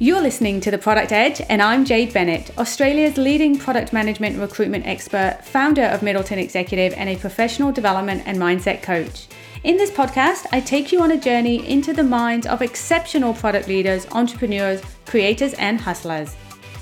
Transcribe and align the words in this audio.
You're 0.00 0.20
listening 0.20 0.60
to 0.60 0.70
The 0.70 0.78
Product 0.78 1.10
Edge, 1.10 1.42
and 1.48 1.60
I'm 1.60 1.84
Jade 1.84 2.12
Bennett, 2.12 2.56
Australia's 2.56 3.16
leading 3.16 3.58
product 3.58 3.92
management 3.92 4.38
recruitment 4.38 4.86
expert, 4.86 5.40
founder 5.42 5.82
of 5.82 6.04
Middleton 6.04 6.38
Executive, 6.38 6.94
and 6.96 7.08
a 7.08 7.16
professional 7.16 7.72
development 7.72 8.22
and 8.24 8.38
mindset 8.38 8.80
coach. 8.80 9.26
In 9.64 9.76
this 9.76 9.90
podcast, 9.90 10.46
I 10.52 10.60
take 10.60 10.92
you 10.92 11.02
on 11.02 11.10
a 11.10 11.20
journey 11.20 11.68
into 11.68 11.92
the 11.92 12.04
minds 12.04 12.46
of 12.46 12.62
exceptional 12.62 13.34
product 13.34 13.66
leaders, 13.66 14.06
entrepreneurs, 14.12 14.80
creators, 15.04 15.54
and 15.54 15.80
hustlers. 15.80 16.36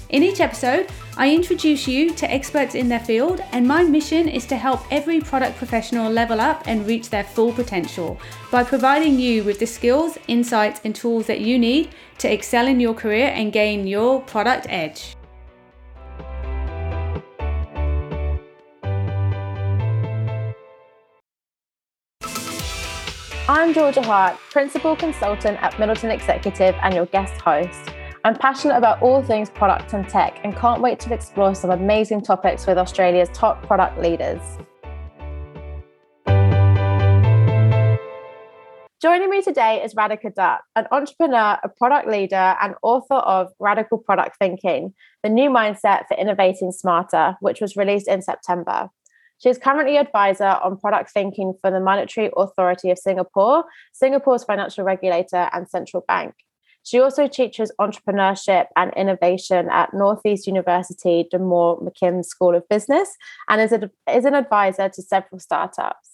In 0.09 0.23
each 0.23 0.39
episode, 0.39 0.89
I 1.17 1.35
introduce 1.35 1.89
you 1.89 2.15
to 2.15 2.31
experts 2.31 2.77
in 2.77 2.89
their 2.89 3.01
field, 3.01 3.43
and 3.51 3.67
my 3.67 3.83
mission 3.83 4.29
is 4.29 4.47
to 4.47 4.57
help 4.57 4.81
every 4.93 5.21
product 5.21 5.59
professional 5.59 6.13
level 6.13 6.41
up 6.41 6.63
and 6.67 6.87
reach 6.87 7.11
their 7.11 7.25
full 7.25 7.53
potential 7.53 8.17
by 8.53 8.63
providing 8.63 9.19
you 9.19 9.43
with 9.43 9.59
the 9.59 9.67
skills, 9.67 10.17
insights, 10.29 10.81
and 10.85 10.95
tools 10.95 11.27
that 11.27 11.41
you 11.41 11.59
need 11.59 11.91
to 12.19 12.33
excel 12.33 12.69
in 12.69 12.79
your 12.79 12.95
career 12.95 13.33
and 13.35 13.53
gain 13.53 13.85
your 13.85 14.21
product 14.21 14.67
edge. 14.69 15.17
I'm 23.49 23.75
Georgia 23.75 24.03
Hart, 24.03 24.39
Principal 24.51 24.95
Consultant 24.95 25.61
at 25.61 25.77
Middleton 25.81 26.13
Executive 26.13 26.77
and 26.81 26.95
your 26.95 27.07
guest 27.07 27.41
host. 27.41 27.91
I'm 28.27 28.35
passionate 28.35 28.77
about 28.77 29.01
all 29.03 29.23
things 29.23 29.51
product 29.51 29.93
and 29.93 30.09
tech 30.09 30.41
and 30.43 30.53
can't 30.57 30.83
wait 30.83 30.99
to 30.99 31.15
explore 31.15 31.55
some 31.55 31.71
amazing 31.71 32.23
topics 32.23 32.67
with 32.67 32.77
Australia's 32.77 33.29
top 33.33 33.65
product 33.65 34.01
leaders. 34.01 34.43
Joining 39.01 39.31
me 39.31 39.43
today 39.43 39.81
is 39.85 39.95
Radhika 39.95 40.35
Dutt, 40.35 40.63
an 40.75 40.89
entrepreneur, 40.91 41.57
a 41.63 41.69
product 41.69 42.09
leader, 42.09 42.57
and 42.61 42.75
author 42.83 43.15
of 43.15 43.53
Radical 43.61 43.99
Product 43.99 44.37
Thinking, 44.41 44.93
the 45.23 45.29
new 45.29 45.49
mindset 45.49 46.09
for 46.09 46.17
innovating 46.19 46.73
smarter, 46.73 47.37
which 47.39 47.61
was 47.61 47.77
released 47.77 48.09
in 48.09 48.23
September. 48.23 48.91
She 49.39 49.51
is 49.51 49.59
currently 49.59 49.99
advisor 49.99 50.59
on 50.65 50.79
product 50.79 51.13
thinking 51.13 51.55
for 51.61 51.71
the 51.71 51.79
Monetary 51.79 52.33
Authority 52.37 52.91
of 52.91 52.99
Singapore, 52.99 53.67
Singapore's 53.93 54.43
financial 54.43 54.83
regulator 54.83 55.49
and 55.53 55.69
central 55.69 56.05
bank. 56.09 56.35
She 56.87 57.01
also 57.01 57.27
teaches 57.27 57.73
entrepreneurship 57.81 58.67
and 58.77 58.95
innovation 58.95 59.69
at 59.71 59.93
Northeastern 59.93 60.55
University 60.55 61.27
D'Amore-McKim 61.29 62.25
School 62.25 62.55
of 62.55 62.69
Business 62.69 63.11
and 63.49 63.61
is, 63.61 63.73
a, 63.73 63.91
is 64.09 64.25
an 64.25 64.37
advisor 64.37 64.89
to 64.89 65.03
several 65.03 65.41
startups. 65.41 66.13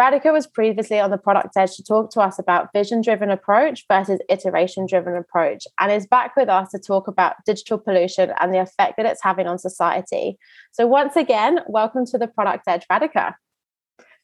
Radhika 0.00 0.32
was 0.32 0.46
previously 0.46 0.98
on 0.98 1.10
the 1.10 1.18
product 1.18 1.54
edge 1.58 1.76
to 1.76 1.82
talk 1.82 2.10
to 2.12 2.20
us 2.20 2.38
about 2.38 2.72
vision 2.72 3.02
driven 3.02 3.30
approach 3.30 3.84
versus 3.86 4.18
iteration 4.30 4.86
driven 4.86 5.14
approach 5.14 5.66
and 5.78 5.92
is 5.92 6.06
back 6.06 6.34
with 6.36 6.48
us 6.48 6.70
to 6.70 6.78
talk 6.78 7.06
about 7.06 7.36
digital 7.44 7.76
pollution 7.76 8.32
and 8.40 8.54
the 8.54 8.62
effect 8.62 8.96
that 8.96 9.04
it's 9.04 9.22
having 9.22 9.46
on 9.46 9.58
society. 9.58 10.38
So, 10.72 10.86
once 10.86 11.16
again, 11.16 11.60
welcome 11.66 12.06
to 12.06 12.16
the 12.16 12.28
product 12.28 12.66
edge, 12.66 12.86
Radhika. 12.90 13.34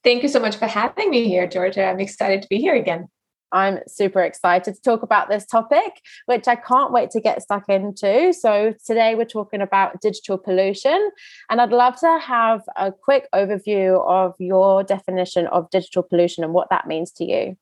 Thank 0.02 0.22
you 0.22 0.30
so 0.30 0.40
much 0.40 0.56
for 0.56 0.66
having 0.66 1.10
me 1.10 1.28
here, 1.28 1.46
Georgia. 1.46 1.84
I'm 1.84 2.00
excited 2.00 2.40
to 2.40 2.48
be 2.48 2.58
here 2.58 2.74
again. 2.74 3.08
I'm 3.55 3.78
super 3.86 4.20
excited 4.20 4.74
to 4.74 4.83
talk 4.83 5.02
about 5.02 5.30
this 5.30 5.47
topic, 5.47 6.02
which 6.27 6.47
I 6.48 6.56
can't 6.56 6.92
wait 6.92 7.10
to 7.12 7.20
get 7.20 7.41
stuck 7.41 7.69
into. 7.69 8.34
So, 8.34 8.74
today 8.84 9.14
we're 9.14 9.24
talking 9.24 9.62
about 9.62 10.00
digital 10.00 10.36
pollution, 10.36 11.11
and 11.48 11.61
I'd 11.61 11.72
love 11.72 11.98
to 12.00 12.19
have 12.19 12.62
a 12.77 12.92
quick 12.92 13.28
overview 13.34 14.05
of 14.06 14.34
your 14.38 14.83
definition 14.83 15.46
of 15.46 15.70
digital 15.70 16.02
pollution 16.02 16.44
and 16.44 16.52
what 16.52 16.69
that 16.70 16.86
means 16.86 17.12
to 17.12 17.24
you 17.24 17.56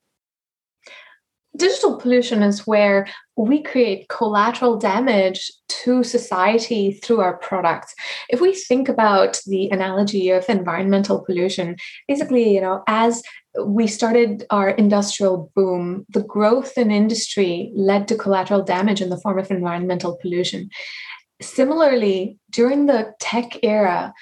digital 1.55 1.97
pollution 1.97 2.41
is 2.41 2.65
where 2.65 3.07
we 3.35 3.61
create 3.61 4.09
collateral 4.09 4.77
damage 4.77 5.51
to 5.67 6.03
society 6.03 6.93
through 6.93 7.19
our 7.21 7.37
products. 7.37 7.93
If 8.29 8.41
we 8.41 8.53
think 8.53 8.89
about 8.89 9.39
the 9.45 9.69
analogy 9.69 10.29
of 10.29 10.49
environmental 10.49 11.23
pollution, 11.23 11.75
basically, 12.07 12.53
you 12.53 12.61
know, 12.61 12.83
as 12.87 13.21
we 13.63 13.87
started 13.87 14.45
our 14.49 14.69
industrial 14.69 15.51
boom, 15.55 16.05
the 16.09 16.23
growth 16.23 16.77
in 16.77 16.89
industry 16.89 17.71
led 17.75 18.07
to 18.07 18.15
collateral 18.15 18.63
damage 18.63 19.01
in 19.01 19.09
the 19.09 19.19
form 19.19 19.37
of 19.37 19.51
environmental 19.51 20.17
pollution. 20.21 20.69
Similarly, 21.41 22.39
during 22.49 22.85
the 22.85 23.13
tech 23.19 23.63
era, 23.63 24.13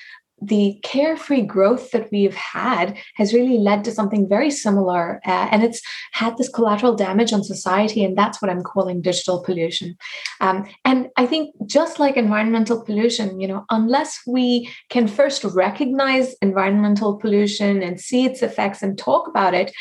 the 0.42 0.80
carefree 0.82 1.44
growth 1.44 1.92
that 1.92 2.12
we've 2.12 2.36
had 2.36 2.98
has 3.16 3.34
really 3.34 3.58
led 3.58 3.84
to 3.84 3.92
something 3.92 4.28
very 4.28 4.50
similar. 4.50 5.22
Uh, 5.26 5.48
and 5.52 5.64
it's 5.64 5.82
had 6.14 6.38
this 6.38 6.50
collateral 6.50 6.96
damage 6.96 7.32
on 7.32 7.44
society. 7.44 8.04
And 8.04 8.18
that's 8.18 8.42
what 8.42 8.50
I'm 8.50 8.64
calling 8.64 9.02
digital 9.02 9.44
pollution. 9.44 9.96
Um, 10.40 10.68
and 10.84 11.10
I 11.18 11.28
think 11.28 11.54
just 11.68 12.00
like 12.00 12.18
environmental 12.18 12.84
pollution, 12.84 13.40
you 13.40 13.48
know, 13.48 13.66
unless 13.70 14.20
we 14.26 14.70
can 14.90 15.08
first 15.08 15.44
recognize 15.44 16.34
environmental 16.42 17.18
pollution 17.18 17.84
and 17.84 18.00
see 18.00 18.26
its 18.26 18.42
effects 18.42 18.82
and 18.82 18.98
talk 18.98 19.28
about 19.28 19.54
it, 19.54 19.72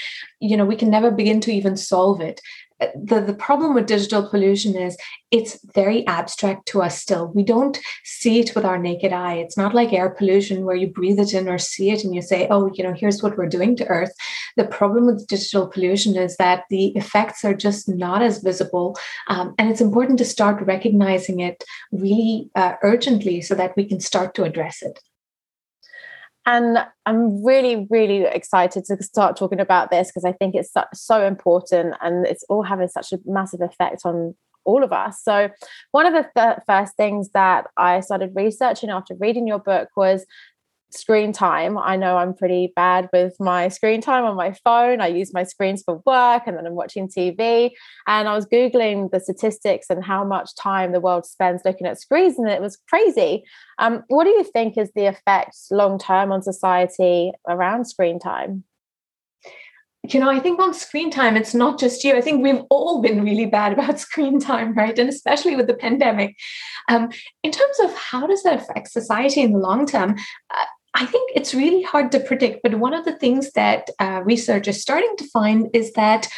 you 0.41 0.57
know, 0.57 0.67
we 0.67 0.77
can 0.77 0.91
never 0.91 1.11
begin 1.11 1.41
to 1.41 1.53
even 1.53 1.77
solve 1.77 2.21
it 2.21 2.41
the, 2.95 3.21
the 3.21 3.35
problem 3.35 3.75
with 3.75 3.87
digital 3.87 4.29
pollution 4.29 4.77
is 4.77 4.97
it's 5.31 5.59
very 5.75 6.07
abstract 6.07 6.67
to 6.69 6.83
us 6.83 7.01
still. 7.01 7.29
We 7.35 7.43
don't 7.43 7.79
see 8.05 8.41
it 8.41 8.55
with 8.55 8.65
our 8.65 8.79
naked 8.79 9.13
eye. 9.13 9.35
It's 9.35 9.57
not 9.57 9.75
like 9.75 9.93
air 9.93 10.11
pollution 10.11 10.65
where 10.65 10.77
you 10.77 10.89
breathe 10.89 11.19
it 11.19 11.35
in 11.35 11.49
or 11.49 11.59
see 11.59 11.91
it 11.91 12.05
and 12.05 12.15
you 12.15 12.23
say, 12.23 12.49
oh, 12.51 12.71
you 12.75 12.83
know, 12.83 12.93
here's 12.93 13.23
what 13.23 13.37
we're 13.37 13.49
doing 13.49 13.77
to 13.77 13.87
Earth. 13.87 14.13
The 14.57 14.65
problem 14.65 15.07
with 15.07 15.27
digital 15.27 15.69
pollution 15.69 16.17
is 16.17 16.37
that 16.37 16.65
the 16.71 16.89
effects 16.97 17.45
are 17.45 17.55
just 17.55 17.89
not 17.89 18.23
as 18.23 18.43
visible. 18.43 18.97
Um, 19.29 19.55
and 19.59 19.71
it's 19.71 19.81
important 19.81 20.19
to 20.19 20.25
start 20.25 20.67
recognizing 20.67 21.41
it 21.41 21.63
really 21.93 22.51
uh, 22.55 22.75
urgently 22.83 23.41
so 23.41 23.55
that 23.55 23.77
we 23.77 23.85
can 23.85 24.01
start 24.01 24.35
to 24.35 24.45
address 24.45 24.83
it. 24.83 24.99
And 26.47 26.79
I'm 27.07 27.45
really, 27.45 27.87
really 27.91 28.25
excited 28.25 28.85
to 28.87 29.03
start 29.03 29.37
talking 29.37 29.61
about 29.61 29.91
this 29.91 30.09
because 30.09 30.25
I 30.25 30.33
think 30.33 30.55
it's 30.55 30.73
so, 30.73 30.85
so 30.95 31.27
important 31.27 31.97
and 32.01 32.27
it's 32.27 32.45
all 32.49 32.63
having 32.63 32.89
such 32.89 33.13
a 33.13 33.19
massive 33.27 33.61
effect 33.61 34.03
on 34.05 34.35
all 34.65 34.83
of 34.83 34.93
us. 34.93 35.23
So, 35.23 35.49
one 35.93 36.07
of 36.07 36.13
the 36.13 36.29
th- 36.35 36.59
first 36.67 36.97
things 36.97 37.31
that 37.35 37.67
I 37.77 38.01
started 38.01 38.33
researching 38.35 38.91
after 38.91 39.15
reading 39.19 39.47
your 39.47 39.59
book 39.59 39.89
was 39.97 40.25
screen 40.93 41.33
time. 41.33 41.79
I 41.79 41.97
know 41.97 42.17
I'm 42.17 42.35
pretty 42.35 42.73
bad 42.75 43.09
with 43.13 43.35
my 43.39 43.69
screen 43.69 44.01
time 44.01 44.25
on 44.25 44.37
my 44.37 44.53
phone. 44.65 45.01
I 45.01 45.09
use 45.09 45.33
my 45.33 45.45
screens 45.45 45.83
for 45.83 46.03
work 46.07 46.45
and 46.47 46.57
then 46.57 46.67
I'm 46.67 46.75
watching 46.75 47.09
TV. 47.09 47.71
And 48.07 48.29
I 48.29 48.35
was 48.35 48.47
Googling 48.47 49.11
the 49.11 49.21
statistics 49.21 49.87
and 49.91 50.05
how 50.05 50.25
much 50.25 50.55
time 50.57 50.93
the 50.93 51.01
world 51.01 51.27
spends 51.27 51.63
looking 51.65 51.87
at 51.87 52.01
screens, 52.01 52.39
and 52.39 52.49
it 52.49 52.61
was 52.61 52.79
crazy. 52.89 53.45
Um, 53.79 54.05
what 54.09 54.25
do 54.25 54.31
you 54.31 54.45
think 54.45 54.77
is 54.77 54.91
the 54.95 55.07
effect 55.07 55.57
long 55.71 55.99
term 55.99 56.33
on 56.33 56.43
society 56.43 57.33
around 57.49 57.87
screen 57.87 58.19
time? 58.19 58.65
you 60.09 60.19
know, 60.19 60.31
I 60.31 60.41
think 60.41 60.61
on 60.61 60.73
screen 60.73 61.11
time, 61.11 61.37
it's 61.37 61.55
not 61.55 61.79
just 61.79 62.03
you. 62.05 62.17
I 62.17 62.21
think 62.21 62.43
we've 62.43 62.63
all 62.71 63.03
been 63.03 63.23
really 63.23 63.47
bad 63.47 63.73
about 63.79 63.99
screen 64.01 64.41
time, 64.41 64.75
right? 64.75 64.99
And 64.99 65.09
especially 65.09 65.57
with 65.57 65.67
the 65.67 65.75
pandemic. 65.75 66.37
Um, 66.89 67.11
in 67.43 67.51
terms 67.51 67.79
of 67.81 67.95
how 67.95 68.27
does 68.27 68.43
that 68.43 68.63
affect 68.63 68.91
society 68.91 69.43
in 69.43 69.53
the 69.53 69.59
long 69.59 69.87
term, 69.87 70.17
uh, 70.51 70.65
I 70.95 71.07
think 71.07 71.31
it's 71.35 71.55
really 71.55 71.83
hard 71.83 72.11
to 72.13 72.21
predict, 72.21 72.63
but 72.63 72.75
one 72.75 72.95
of 72.95 73.05
the 73.05 73.17
things 73.17 73.53
that 73.53 73.91
uh, 74.01 74.23
research 74.25 74.67
is 74.67 74.83
starting 74.83 75.15
to 75.19 75.29
find 75.29 75.69
is 75.73 75.93
that 75.93 76.29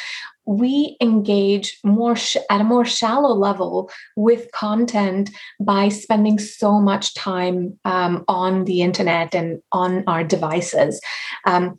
we 0.45 0.97
engage 1.01 1.79
more 1.85 2.17
sh- 2.17 2.37
at 2.51 2.61
a 2.61 2.65
more 2.65 2.85
shallow 2.85 3.33
level 3.33 3.91
with 4.17 4.51
content 4.53 5.31
by 5.61 5.89
spending 5.89 6.39
so 6.39 6.81
much 6.81 7.15
time 7.15 7.79
um, 7.85 8.25
on 8.29 8.65
the 8.65 8.83
internet 8.83 9.35
and 9.35 9.63
on 9.71 10.05
our 10.07 10.25
devices. 10.25 11.01
Um, 11.47 11.79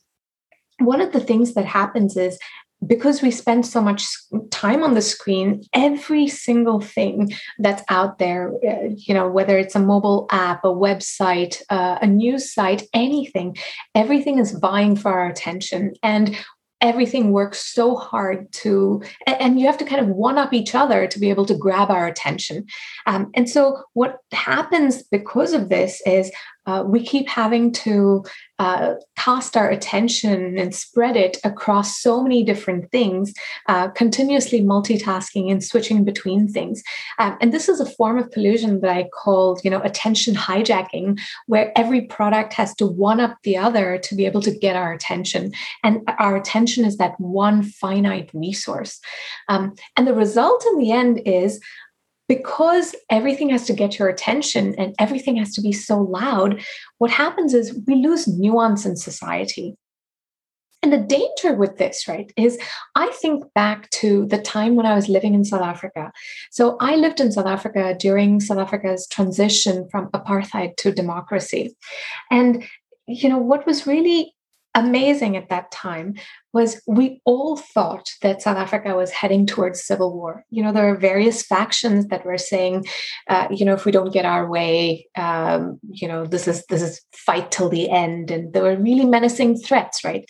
one 0.80 1.02
of 1.02 1.12
the 1.12 1.20
things 1.20 1.54
that 1.54 1.66
happens 1.66 2.18
is 2.18 2.40
because 2.88 3.22
we 3.22 3.32
spend 3.32 3.66
so 3.66 3.82
much 3.82 4.06
time 4.52 4.84
on 4.84 4.94
the 4.94 5.02
screen 5.02 5.64
every 5.74 6.28
single 6.28 6.80
thing 6.80 7.32
that's 7.60 7.84
out 7.90 8.18
there 8.20 8.54
uh, 8.68 8.90
you 8.96 9.14
know 9.14 9.28
whether 9.28 9.58
it's 9.58 9.76
a 9.76 9.80
mobile 9.80 10.28
app 10.32 10.64
a 10.64 10.68
website 10.68 11.62
uh, 11.70 11.98
a 12.02 12.08
news 12.08 12.54
site 12.54 12.84
anything 12.94 13.56
everything 13.96 14.40
is 14.40 14.52
vying 14.52 14.96
for 14.96 15.12
our 15.12 15.28
attention 15.28 15.94
and 16.04 16.38
everything 16.84 17.32
works 17.32 17.74
so 17.74 17.96
hard 17.96 18.52
to 18.52 19.02
and 19.26 19.60
you 19.60 19.66
have 19.66 19.78
to 19.78 19.86
kind 19.86 20.02
of 20.02 20.10
one 20.10 20.38
up 20.38 20.54
each 20.54 20.76
other 20.76 21.08
to 21.08 21.18
be 21.18 21.30
able 21.30 21.46
to 21.46 21.56
grab 21.56 21.90
our 21.90 22.06
attention. 22.06 22.66
Um, 23.08 23.32
and 23.34 23.50
so 23.50 23.84
what 23.94 24.18
happens 24.34 25.02
because 25.04 25.54
of 25.54 25.70
this 25.70 26.02
is 26.06 26.30
uh, 26.66 26.84
we 26.86 27.04
keep 27.04 27.28
having 27.28 27.72
to 27.72 28.24
uh, 28.60 28.94
cast 29.18 29.58
our 29.58 29.70
attention 29.70 30.58
and 30.58 30.74
spread 30.74 31.18
it 31.18 31.38
across 31.44 32.00
so 32.00 32.22
many 32.22 32.44
different 32.44 32.90
things, 32.92 33.34
uh, 33.68 33.90
continuously 33.90 34.62
multitasking 34.62 35.52
and 35.52 35.64
switching 35.64 36.04
between 36.04 36.48
things. 36.48 36.82
Um, 37.20 37.38
and 37.42 37.54
this 37.54 37.68
is 37.68 37.80
a 37.80 37.86
form 37.86 38.18
of 38.18 38.32
pollution 38.32 38.80
that 38.82 38.96
I 38.96 39.10
called, 39.14 39.62
you 39.64 39.70
know, 39.70 39.82
attention 39.82 40.36
hijacking, 40.36 41.20
where 41.48 41.72
every 41.76 42.02
product 42.02 42.54
has 42.54 42.74
to 42.76 42.86
one 42.86 43.20
up 43.20 43.38
the 43.44 43.58
other 43.58 43.98
to 43.98 44.16
be 44.16 44.26
able 44.26 44.42
to 44.42 44.58
get 44.58 44.76
our 44.76 44.94
attention. 44.94 45.52
And 45.84 46.02
our 46.20 46.36
attention 46.36 46.86
is 46.86 46.98
that 46.98 47.20
one 47.20 47.64
finite 47.64 48.30
resource. 48.34 49.00
Um, 49.50 49.76
and 49.98 50.08
the 50.08 50.14
result 50.14 50.64
in 50.72 50.78
the 50.80 50.92
end 50.92 51.22
is 51.26 51.60
because 52.28 52.96
everything 53.10 53.50
has 53.50 53.66
to 53.66 53.74
get 53.74 54.00
your 54.00 54.08
attention 54.08 54.76
and 54.76 54.96
everything 55.00 55.36
has 55.38 55.54
to 55.56 55.62
be 55.62 55.72
so 55.72 56.00
loud, 56.00 56.64
what 56.98 57.12
happens 57.12 57.54
is 57.54 57.80
we 57.88 57.96
lose 57.96 58.28
nuance 58.28 58.86
in 58.86 58.96
society. 58.96 59.76
And 60.82 60.92
the 60.92 60.98
danger 60.98 61.56
with 61.56 61.78
this, 61.78 62.10
right, 62.10 62.32
is 62.36 62.60
I 62.96 63.08
think 63.22 63.46
back 63.56 63.90
to 63.92 64.26
the 64.26 64.38
time 64.38 64.76
when 64.76 64.86
I 64.86 64.96
was 64.96 65.08
living 65.08 65.34
in 65.34 65.46
South 65.46 65.62
Africa. 65.62 66.12
So 66.52 66.76
I 66.82 66.98
lived 66.98 67.22
in 67.22 67.32
South 67.32 67.46
Africa 67.46 67.96
during 67.98 68.42
South 68.42 68.58
Africa's 68.58 69.08
transition 69.08 69.88
from 69.90 70.10
apartheid 70.10 70.76
to 70.78 70.92
democracy. 70.92 71.74
And, 72.30 72.66
you 73.08 73.30
know, 73.30 73.38
what 73.38 73.66
was 73.66 73.88
really 73.88 74.36
amazing 74.76 75.38
at 75.38 75.50
that 75.50 75.72
time 75.72 76.16
was 76.54 76.82
we 76.88 77.20
all 77.26 77.58
thought 77.58 78.12
that 78.22 78.42
South 78.42 78.58
Africa 78.58 78.96
was 78.96 79.12
heading 79.12 79.46
towards 79.46 79.84
civil 79.84 80.14
war. 80.14 80.46
You 80.52 80.64
know, 80.64 80.72
there 80.72 80.88
are 80.88 80.96
various 80.96 81.44
factions 81.44 82.08
that 82.08 82.26
were 82.26 82.38
saying, 82.38 82.86
uh, 83.28 83.48
you 83.50 83.66
know, 83.66 83.74
if 83.74 83.86
we 83.86 83.92
don't 83.92 84.14
get 84.14 84.26
our 84.26 84.48
way, 84.48 85.08
um, 85.18 85.80
you 85.90 86.08
know, 86.08 86.26
this 86.26 86.48
is 86.48 86.66
this 86.68 86.82
is 86.82 87.02
fight 87.12 87.52
till 87.52 87.70
the 87.70 87.90
end, 87.90 88.30
and 88.30 88.54
there 88.54 88.64
were 88.64 88.78
really 88.78 89.06
menacing 89.06 89.58
threats, 89.58 90.04
right? 90.04 90.26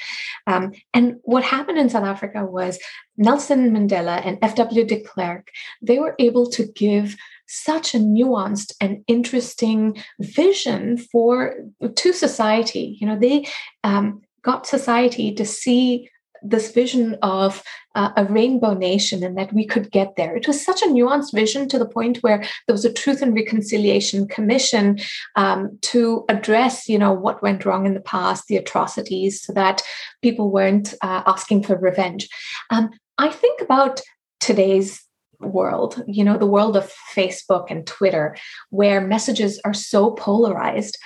Um, 0.48 0.72
and 0.94 1.18
what 1.24 1.44
happened 1.44 1.78
in 1.78 1.90
South 1.90 2.06
Africa 2.06 2.46
was 2.46 2.80
Nelson 3.18 3.72
Mandela 3.72 4.26
and 4.26 4.40
F.W. 4.42 4.86
de 4.86 5.00
Klerk 5.02 5.52
they 5.82 6.00
were 6.00 6.16
able 6.20 6.50
to 6.50 6.66
give 6.66 7.16
such 7.48 7.94
a 7.94 8.00
nuanced 8.00 8.74
and 8.82 9.04
interesting 9.08 10.04
vision 10.20 10.98
for 10.98 11.56
to 11.96 12.14
society 12.14 12.98
you 13.00 13.06
know 13.06 13.18
they 13.18 13.46
um, 13.84 14.22
got 14.42 14.66
society 14.66 15.34
to 15.34 15.46
see 15.46 16.10
this 16.44 16.72
vision 16.72 17.18
of 17.22 17.64
uh, 17.96 18.12
a 18.18 18.26
rainbow 18.26 18.74
nation 18.74 19.24
and 19.24 19.38
that 19.38 19.54
we 19.54 19.66
could 19.66 19.90
get 19.92 20.16
there. 20.16 20.36
It 20.36 20.48
was 20.48 20.64
such 20.64 20.82
a 20.82 20.88
nuanced 20.88 21.34
vision 21.34 21.70
to 21.70 21.80
the 21.80 21.88
point 21.88 22.18
where 22.18 22.44
there 22.68 22.74
was 22.74 22.86
a 22.86 22.92
Truth 22.92 23.22
and 23.22 23.34
Reconciliation 23.34 24.28
Commission 24.28 25.00
um, 25.36 25.78
to 25.82 26.26
address, 26.30 26.90
you 26.90 26.98
know, 26.98 27.14
what 27.14 27.42
went 27.42 27.66
wrong 27.66 27.86
in 27.86 27.94
the 27.94 28.02
past, 28.02 28.48
the 28.48 28.58
atrocities, 28.58 29.42
so 29.42 29.54
that 29.54 29.82
people 30.22 30.52
weren't 30.52 30.94
uh, 31.02 31.24
asking 31.26 31.64
for 31.64 31.78
revenge. 31.78 32.28
Um, 32.70 32.90
I 33.18 33.30
think 33.30 33.62
about 33.62 34.02
today's 34.40 35.02
world, 35.40 36.04
you 36.08 36.24
know, 36.24 36.38
the 36.38 36.48
world 36.48 36.76
of 36.76 36.94
Facebook 37.14 37.70
and 37.70 37.86
Twitter, 37.86 38.36
where 38.70 39.02
messages 39.02 39.60
are 39.66 39.74
so 39.74 40.12
polarized. 40.12 40.98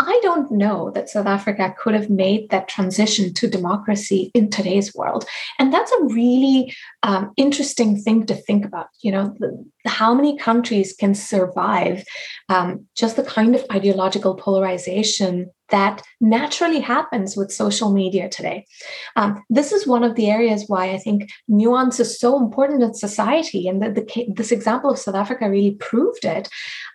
I 0.00 0.18
don't 0.22 0.50
know 0.52 0.90
that 0.94 1.08
South 1.08 1.26
Africa 1.26 1.74
could 1.76 1.94
have 1.94 2.08
made 2.08 2.50
that 2.50 2.68
transition 2.68 3.34
to 3.34 3.48
democracy 3.48 4.30
in 4.32 4.48
today's 4.48 4.94
world. 4.94 5.24
And 5.58 5.72
that's 5.72 5.90
a 5.90 6.04
really 6.04 6.72
um, 7.02 7.32
interesting 7.36 8.00
thing 8.00 8.24
to 8.26 8.34
think 8.34 8.64
about. 8.64 8.86
You 9.00 9.10
know, 9.10 9.34
the, 9.40 9.64
how 9.86 10.14
many 10.14 10.36
countries 10.38 10.94
can 10.94 11.16
survive 11.16 12.04
um, 12.48 12.86
just 12.96 13.16
the 13.16 13.24
kind 13.24 13.56
of 13.56 13.64
ideological 13.72 14.36
polarization 14.36 15.50
that 15.70 16.02
naturally 16.20 16.80
happens 16.80 17.36
with 17.36 17.52
social 17.52 17.92
media 17.92 18.28
today. 18.28 18.66
Um, 19.16 19.42
this 19.50 19.72
is 19.72 19.86
one 19.86 20.04
of 20.04 20.14
the 20.14 20.30
areas 20.30 20.64
why 20.68 20.90
I 20.92 20.98
think 20.98 21.28
nuance 21.48 22.00
is 22.00 22.18
so 22.18 22.38
important 22.38 22.82
in 22.82 22.94
society. 22.94 23.68
And 23.68 23.82
the, 23.82 23.90
the, 23.90 24.26
this 24.34 24.52
example 24.52 24.90
of 24.90 24.98
South 24.98 25.16
Africa 25.16 25.50
really 25.50 25.74
proved 25.74 26.24
it. 26.24 26.48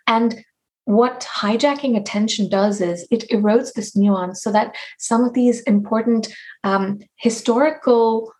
And 0.06 0.44
what 0.84 1.26
hijacking 1.34 1.96
attention 1.96 2.48
does 2.48 2.80
is 2.80 3.06
it 3.10 3.28
erodes 3.30 3.72
this 3.72 3.96
nuance 3.96 4.42
so 4.42 4.52
that 4.52 4.74
some 4.98 5.24
of 5.24 5.32
these 5.32 5.62
important 5.62 6.28
um, 6.62 6.98
historical 7.16 8.32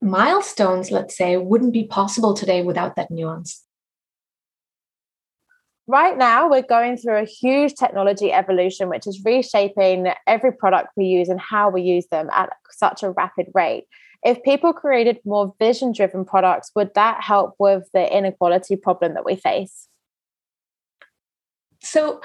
milestones, 0.00 0.90
let's 0.90 1.16
say, 1.16 1.36
wouldn't 1.36 1.72
be 1.72 1.84
possible 1.84 2.34
today 2.34 2.62
without 2.62 2.96
that 2.96 3.10
nuance. 3.10 3.64
Right 5.88 6.18
now, 6.18 6.50
we're 6.50 6.62
going 6.62 6.98
through 6.98 7.16
a 7.16 7.24
huge 7.24 7.74
technology 7.74 8.30
evolution, 8.30 8.90
which 8.90 9.06
is 9.06 9.22
reshaping 9.24 10.12
every 10.26 10.52
product 10.52 10.90
we 10.96 11.06
use 11.06 11.30
and 11.30 11.40
how 11.40 11.70
we 11.70 11.80
use 11.80 12.06
them 12.10 12.28
at 12.30 12.50
such 12.70 13.02
a 13.02 13.10
rapid 13.10 13.46
rate. 13.54 13.84
If 14.22 14.42
people 14.42 14.72
created 14.72 15.18
more 15.24 15.54
vision 15.58 15.92
driven 15.92 16.24
products, 16.24 16.70
would 16.76 16.92
that 16.94 17.22
help 17.22 17.54
with 17.58 17.88
the 17.94 18.14
inequality 18.14 18.76
problem 18.76 19.14
that 19.14 19.24
we 19.24 19.36
face? 19.36 19.88
So 21.90 22.20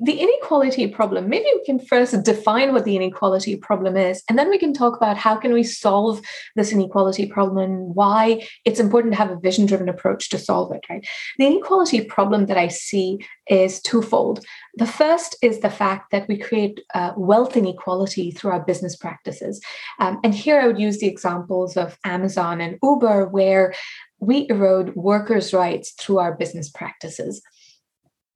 the 0.00 0.20
inequality 0.20 0.86
problem 0.86 1.28
maybe 1.28 1.46
we 1.54 1.64
can 1.64 1.78
first 1.78 2.22
define 2.22 2.72
what 2.72 2.84
the 2.84 2.94
inequality 2.94 3.56
problem 3.56 3.96
is 3.96 4.22
and 4.28 4.38
then 4.38 4.48
we 4.48 4.58
can 4.58 4.72
talk 4.72 4.96
about 4.96 5.16
how 5.16 5.34
can 5.34 5.52
we 5.52 5.64
solve 5.64 6.20
this 6.54 6.70
inequality 6.70 7.26
problem 7.26 7.58
and 7.58 7.94
why 7.96 8.46
it's 8.64 8.78
important 8.78 9.12
to 9.12 9.18
have 9.18 9.30
a 9.30 9.40
vision 9.40 9.66
driven 9.66 9.88
approach 9.88 10.28
to 10.28 10.38
solve 10.38 10.72
it 10.72 10.84
right? 10.88 11.04
The 11.38 11.46
inequality 11.46 12.02
problem 12.02 12.46
that 12.46 12.56
i 12.56 12.68
see 12.68 13.18
is 13.48 13.80
twofold. 13.80 14.44
The 14.74 14.86
first 14.86 15.34
is 15.42 15.60
the 15.60 15.70
fact 15.70 16.10
that 16.12 16.28
we 16.28 16.36
create 16.36 16.80
uh, 16.94 17.12
wealth 17.16 17.56
inequality 17.56 18.30
through 18.30 18.50
our 18.50 18.64
business 18.64 18.94
practices. 18.94 19.60
Um, 19.98 20.20
and 20.22 20.34
here 20.34 20.60
i 20.60 20.66
would 20.66 20.78
use 20.78 20.98
the 20.98 21.08
examples 21.08 21.76
of 21.76 21.98
amazon 22.04 22.60
and 22.60 22.78
uber 22.82 23.26
where 23.26 23.74
we 24.20 24.46
erode 24.48 24.94
workers 24.94 25.52
rights 25.52 25.92
through 25.92 26.18
our 26.18 26.34
business 26.34 26.70
practices 26.70 27.42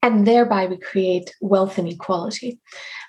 and 0.03 0.27
thereby 0.27 0.67
we 0.67 0.77
create 0.77 1.33
wealth 1.41 1.79
inequality. 1.79 2.59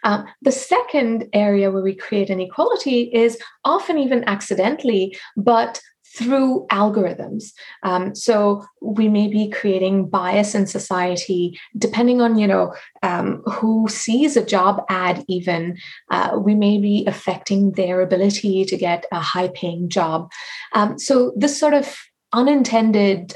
Um, 0.05 0.26
the 0.41 0.52
second 0.52 1.29
area 1.32 1.70
where 1.70 1.82
we 1.82 1.94
create 1.94 2.31
inequality 2.31 3.11
is 3.12 3.38
often 3.64 3.99
even 3.99 4.25
accidentally, 4.26 5.19
but 5.37 5.81
through 6.17 6.64
algorithms. 6.70 7.46
Um, 7.82 8.14
so 8.14 8.64
we 8.81 9.08
may 9.08 9.26
be 9.26 9.50
creating 9.50 10.08
bias 10.08 10.55
in 10.55 10.69
society 10.69 11.58
depending 11.76 12.20
on 12.20 12.38
you 12.38 12.46
know 12.46 12.73
um, 13.02 13.43
who 13.46 13.88
sees 13.88 14.37
a 14.37 14.46
job 14.46 14.85
ad. 14.88 15.25
Even 15.29 15.76
uh, 16.12 16.38
we 16.38 16.55
may 16.55 16.79
be 16.79 17.05
affecting 17.08 17.73
their 17.73 18.00
ability 18.00 18.64
to 18.67 18.76
get 18.76 19.06
a 19.11 19.19
high-paying 19.19 19.88
job. 19.88 20.31
Um, 20.73 20.99
so 21.00 21.32
this 21.37 21.58
sort 21.58 21.75
of 21.75 21.96
unintended 22.32 23.35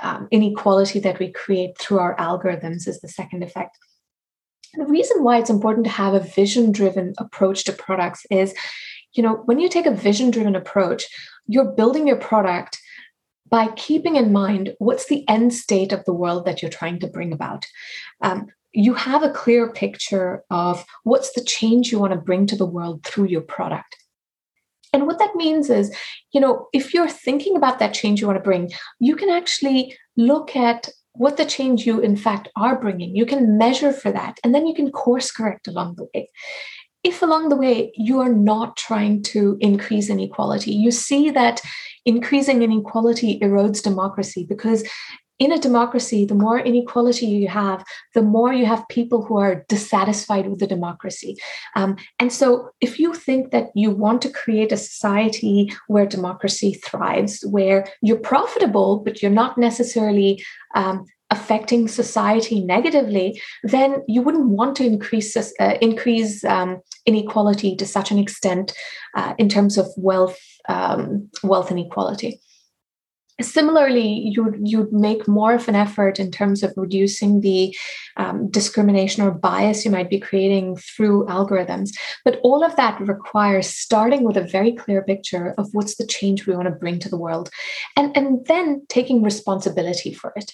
um, 0.00 0.28
inequality 0.30 1.00
that 1.00 1.18
we 1.18 1.32
create 1.32 1.76
through 1.78 1.98
our 1.98 2.16
algorithms 2.16 2.86
is 2.86 3.00
the 3.00 3.08
second 3.08 3.42
effect. 3.42 3.76
the 4.74 4.84
reason 4.84 5.24
why 5.24 5.38
it's 5.38 5.50
important 5.50 5.84
to 5.84 5.90
have 5.90 6.14
a 6.14 6.20
vision 6.20 6.72
driven 6.72 7.14
approach 7.18 7.64
to 7.64 7.72
products 7.72 8.26
is 8.30 8.54
you 9.14 9.22
know 9.22 9.34
when 9.46 9.58
you 9.58 9.68
take 9.68 9.86
a 9.86 9.94
vision 9.94 10.30
driven 10.30 10.54
approach 10.54 11.04
you're 11.46 11.72
building 11.72 12.06
your 12.06 12.16
product 12.16 12.78
by 13.48 13.68
keeping 13.76 14.16
in 14.16 14.32
mind 14.32 14.74
what's 14.78 15.06
the 15.06 15.26
end 15.28 15.54
state 15.54 15.92
of 15.92 16.04
the 16.04 16.12
world 16.12 16.44
that 16.44 16.60
you're 16.60 16.70
trying 16.70 16.98
to 17.00 17.06
bring 17.06 17.32
about 17.32 17.66
um, 18.20 18.46
you 18.72 18.94
have 18.94 19.22
a 19.22 19.30
clear 19.30 19.72
picture 19.72 20.44
of 20.50 20.84
what's 21.04 21.32
the 21.32 21.42
change 21.42 21.90
you 21.90 21.98
want 21.98 22.12
to 22.12 22.18
bring 22.18 22.46
to 22.46 22.56
the 22.56 22.66
world 22.66 23.02
through 23.04 23.26
your 23.26 23.40
product 23.40 23.96
and 24.92 25.06
what 25.06 25.18
that 25.18 25.34
means 25.34 25.70
is, 25.70 25.94
you 26.32 26.40
know, 26.40 26.68
if 26.72 26.94
you're 26.94 27.08
thinking 27.08 27.56
about 27.56 27.78
that 27.78 27.94
change 27.94 28.20
you 28.20 28.26
want 28.26 28.38
to 28.38 28.42
bring, 28.42 28.70
you 29.00 29.16
can 29.16 29.30
actually 29.30 29.96
look 30.16 30.56
at 30.56 30.88
what 31.12 31.36
the 31.36 31.44
change 31.44 31.84
you, 31.84 32.00
in 32.00 32.16
fact, 32.16 32.48
are 32.56 32.80
bringing. 32.80 33.14
You 33.16 33.26
can 33.26 33.58
measure 33.58 33.92
for 33.92 34.12
that, 34.12 34.38
and 34.44 34.54
then 34.54 34.66
you 34.66 34.74
can 34.74 34.90
course 34.90 35.30
correct 35.30 35.66
along 35.66 35.96
the 35.96 36.06
way. 36.14 36.30
If 37.04 37.22
along 37.22 37.48
the 37.48 37.56
way 37.56 37.92
you 37.94 38.20
are 38.20 38.32
not 38.32 38.76
trying 38.76 39.22
to 39.24 39.56
increase 39.60 40.10
inequality, 40.10 40.72
you 40.72 40.90
see 40.90 41.30
that 41.30 41.60
increasing 42.04 42.62
inequality 42.62 43.38
erodes 43.40 43.82
democracy 43.82 44.46
because 44.48 44.84
in 45.38 45.52
a 45.52 45.58
democracy, 45.58 46.24
the 46.24 46.34
more 46.34 46.58
inequality 46.58 47.26
you 47.26 47.48
have, 47.48 47.84
the 48.14 48.22
more 48.22 48.52
you 48.52 48.66
have 48.66 48.88
people 48.88 49.24
who 49.24 49.38
are 49.38 49.64
dissatisfied 49.68 50.48
with 50.48 50.58
the 50.58 50.66
democracy. 50.66 51.36
Um, 51.76 51.96
and 52.18 52.32
so, 52.32 52.70
if 52.80 52.98
you 52.98 53.14
think 53.14 53.52
that 53.52 53.68
you 53.74 53.90
want 53.90 54.22
to 54.22 54.30
create 54.30 54.72
a 54.72 54.76
society 54.76 55.72
where 55.86 56.06
democracy 56.06 56.74
thrives, 56.74 57.44
where 57.48 57.86
you're 58.02 58.18
profitable, 58.18 59.00
but 59.04 59.22
you're 59.22 59.30
not 59.30 59.58
necessarily 59.58 60.42
um, 60.74 61.04
affecting 61.30 61.88
society 61.88 62.64
negatively, 62.64 63.40
then 63.62 64.02
you 64.08 64.22
wouldn't 64.22 64.48
want 64.48 64.76
to 64.76 64.84
increase 64.84 65.36
uh, 65.36 65.74
increase 65.80 66.44
um, 66.44 66.80
inequality 67.06 67.76
to 67.76 67.86
such 67.86 68.10
an 68.10 68.18
extent 68.18 68.72
uh, 69.14 69.34
in 69.38 69.48
terms 69.48 69.78
of 69.78 69.86
wealth 69.96 70.38
um, 70.68 71.28
wealth 71.42 71.70
inequality 71.70 72.40
similarly 73.40 74.06
you'd, 74.06 74.58
you'd 74.62 74.92
make 74.92 75.28
more 75.28 75.54
of 75.54 75.68
an 75.68 75.74
effort 75.74 76.18
in 76.18 76.30
terms 76.30 76.62
of 76.62 76.72
reducing 76.76 77.40
the 77.40 77.76
um, 78.16 78.50
discrimination 78.50 79.22
or 79.22 79.30
bias 79.30 79.84
you 79.84 79.90
might 79.90 80.10
be 80.10 80.18
creating 80.18 80.76
through 80.76 81.24
algorithms 81.26 81.90
but 82.24 82.40
all 82.42 82.64
of 82.64 82.74
that 82.76 83.00
requires 83.00 83.68
starting 83.68 84.24
with 84.24 84.36
a 84.36 84.42
very 84.42 84.72
clear 84.72 85.02
picture 85.02 85.54
of 85.58 85.68
what's 85.72 85.96
the 85.96 86.06
change 86.06 86.46
we 86.46 86.54
want 86.54 86.66
to 86.66 86.74
bring 86.74 86.98
to 86.98 87.08
the 87.08 87.18
world 87.18 87.48
and, 87.96 88.16
and 88.16 88.46
then 88.46 88.84
taking 88.88 89.22
responsibility 89.22 90.12
for 90.12 90.32
it 90.36 90.52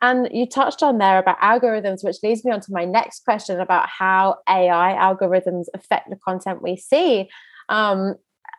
and 0.00 0.28
you 0.32 0.46
touched 0.46 0.82
on 0.82 0.98
there 0.98 1.18
about 1.18 1.40
algorithms, 1.40 2.04
which 2.04 2.22
leads 2.22 2.44
me 2.44 2.52
on 2.52 2.60
to 2.60 2.72
my 2.72 2.84
next 2.84 3.24
question 3.24 3.60
about 3.60 3.88
how 3.88 4.36
AI 4.48 4.96
algorithms 4.96 5.64
affect 5.74 6.08
the 6.08 6.16
content 6.16 6.62
we 6.62 6.76
see. 6.76 7.28
Um, 7.68 8.14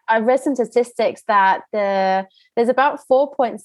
I've 0.10 0.25
read 0.25 0.39
some 0.39 0.56
statistics 0.56 1.24
that 1.28 1.63
the 1.72 2.28
there's 2.56 2.70
about 2.70 3.00
4.6 3.10 3.62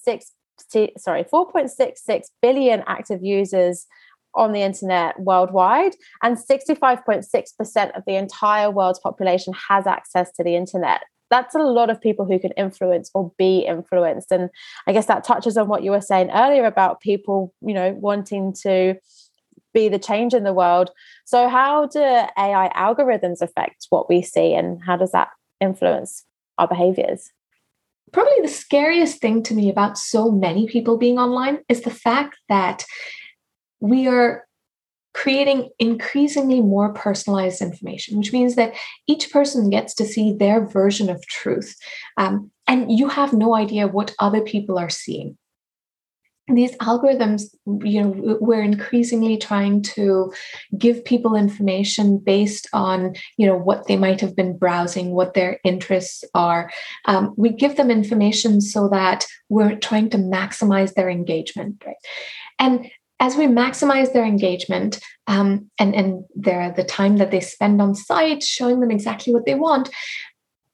sorry 0.99 1.25
4.66 1.25 2.23
billion 2.41 2.85
active 2.87 3.25
users 3.25 3.87
on 4.35 4.53
the 4.53 4.63
internet 4.63 5.19
worldwide, 5.21 5.95
and 6.23 6.37
65.6% 6.37 7.97
of 7.97 8.03
the 8.07 8.17
entire 8.17 8.71
world's 8.71 8.99
population 8.99 9.55
has 9.69 9.87
access 9.87 10.33
to 10.33 10.45
the 10.45 10.57
internet. 10.57 11.03
That's 11.31 11.55
a 11.55 11.61
lot 11.61 11.91
of 11.91 12.01
people 12.01 12.27
who 12.27 12.39
can 12.39 12.51
influence 12.53 13.11
or 13.15 13.33
be 13.39 13.61
influenced. 13.61 14.31
And 14.31 14.51
I 14.87 14.93
guess 14.93 15.07
that 15.07 15.25
touches 15.25 15.57
on 15.57 15.69
what 15.69 15.83
you 15.83 15.91
were 15.91 16.01
saying 16.01 16.31
earlier 16.31 16.65
about 16.65 17.01
people, 17.01 17.55
you 17.61 17.75
know, 17.75 17.97
wanting 17.99 18.53
to 18.63 18.97
be 19.73 19.89
the 19.89 19.99
change 19.99 20.35
in 20.35 20.45
the 20.45 20.53
world. 20.53 20.91
So, 21.25 21.49
how 21.49 21.87
do 21.87 22.01
AI 22.01 22.71
algorithms 22.77 23.41
affect 23.41 23.87
what 23.91 24.09
we 24.09 24.23
see, 24.23 24.55
and 24.55 24.83
how 24.85 24.97
does 24.97 25.13
that 25.13 25.29
influence 25.61 26.25
our 26.59 26.69
behaviors? 26.69 27.31
Probably 28.13 28.41
the 28.43 28.49
scariest 28.49 29.21
thing 29.21 29.43
to 29.45 29.55
me 29.55 29.71
about 29.71 29.99
so 29.99 30.31
many 30.31 30.67
people 30.67 30.97
being 30.97 31.19
online 31.19 31.59
is 31.69 31.83
the 31.83 31.91
fact 31.91 32.39
that 32.49 32.85
we 33.81 34.07
are 34.07 34.47
creating 35.15 35.71
increasingly 35.79 36.61
more 36.61 36.93
personalized 36.93 37.63
information, 37.63 38.19
which 38.19 38.33
means 38.33 38.57
that 38.57 38.75
each 39.07 39.31
person 39.31 39.71
gets 39.71 39.95
to 39.95 40.05
see 40.05 40.33
their 40.33 40.67
version 40.67 41.09
of 41.09 41.25
truth. 41.27 41.77
Um, 42.17 42.51
and 42.67 42.91
you 42.91 43.09
have 43.09 43.33
no 43.33 43.55
idea 43.55 43.87
what 43.87 44.15
other 44.19 44.41
people 44.41 44.79
are 44.79 44.91
seeing. 44.91 45.39
These 46.49 46.77
algorithms, 46.79 47.55
you 47.83 48.03
know, 48.03 48.39
we're 48.41 48.63
increasingly 48.63 49.39
trying 49.39 49.81
to 49.81 50.33
give 50.77 51.05
people 51.05 51.35
information 51.35 52.19
based 52.19 52.69
on, 52.75 53.15
you 53.39 53.47
know, 53.47 53.57
what 53.57 53.87
they 53.87 53.97
might 53.97 54.21
have 54.21 54.37
been 54.37 54.59
browsing, 54.59 55.13
what 55.13 55.33
their 55.33 55.59
interests 55.65 56.23
are. 56.35 56.71
Um, 57.07 57.33
we 57.39 57.49
give 57.49 57.77
them 57.77 57.91
information 57.91 58.61
so 58.61 58.89
that 58.89 59.25
we're 59.49 59.77
trying 59.77 60.11
to 60.11 60.19
maximize 60.19 60.93
their 60.95 61.09
engagement, 61.09 61.83
right? 61.87 61.97
And 62.59 62.91
as 63.21 63.37
we 63.37 63.47
maximize 63.47 64.13
their 64.13 64.25
engagement 64.25 65.01
um, 65.27 65.71
and, 65.79 65.95
and 65.95 66.25
their, 66.35 66.73
the 66.73 66.85
time 66.85 67.17
that 67.19 67.31
they 67.31 67.41
spend 67.41 67.81
on 67.81 67.95
site, 67.95 68.43
showing 68.43 68.81
them 68.81 68.91
exactly 68.91 69.33
what 69.33 69.47
they 69.47 69.55
want, 69.55 69.89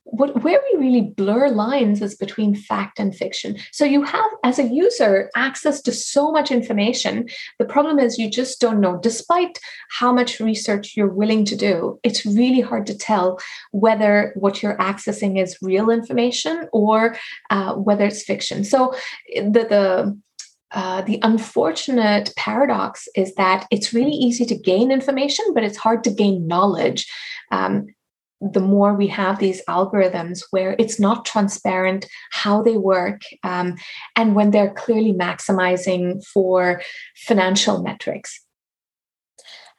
what, 0.04 0.42
where 0.42 0.60
we 0.72 0.78
really 0.78 1.02
blur 1.02 1.48
lines 1.48 2.02
is 2.02 2.14
between 2.14 2.54
fact 2.54 2.98
and 2.98 3.14
fiction. 3.14 3.56
So 3.72 3.84
you 3.84 4.02
have, 4.02 4.30
as 4.42 4.58
a 4.58 4.64
user, 4.64 5.30
access 5.36 5.80
to 5.82 5.92
so 5.92 6.32
much 6.32 6.50
information. 6.50 7.28
The 7.58 7.64
problem 7.64 7.98
is 7.98 8.18
you 8.18 8.30
just 8.30 8.60
don't 8.60 8.80
know. 8.80 8.98
Despite 8.98 9.58
how 9.90 10.12
much 10.12 10.40
research 10.40 10.96
you're 10.96 11.08
willing 11.08 11.44
to 11.46 11.56
do, 11.56 12.00
it's 12.02 12.26
really 12.26 12.60
hard 12.60 12.86
to 12.86 12.96
tell 12.96 13.38
whether 13.72 14.32
what 14.34 14.62
you're 14.62 14.78
accessing 14.78 15.40
is 15.40 15.58
real 15.62 15.90
information 15.90 16.68
or 16.72 17.16
uh, 17.50 17.74
whether 17.74 18.06
it's 18.06 18.24
fiction. 18.24 18.64
So 18.64 18.94
the 19.34 19.66
the 19.68 20.20
uh, 20.72 21.02
the 21.02 21.18
unfortunate 21.22 22.32
paradox 22.36 23.08
is 23.16 23.34
that 23.34 23.66
it's 23.72 23.92
really 23.92 24.12
easy 24.12 24.44
to 24.46 24.56
gain 24.56 24.92
information, 24.92 25.44
but 25.52 25.64
it's 25.64 25.76
hard 25.76 26.04
to 26.04 26.10
gain 26.10 26.46
knowledge. 26.46 27.10
Um, 27.50 27.86
the 28.40 28.60
more 28.60 28.94
we 28.94 29.06
have 29.08 29.38
these 29.38 29.62
algorithms 29.66 30.42
where 30.50 30.74
it's 30.78 30.98
not 30.98 31.24
transparent 31.24 32.06
how 32.32 32.62
they 32.62 32.76
work, 32.76 33.22
um, 33.44 33.76
and 34.16 34.34
when 34.34 34.50
they're 34.50 34.72
clearly 34.72 35.12
maximizing 35.12 36.24
for 36.24 36.80
financial 37.16 37.82
metrics. 37.82 38.40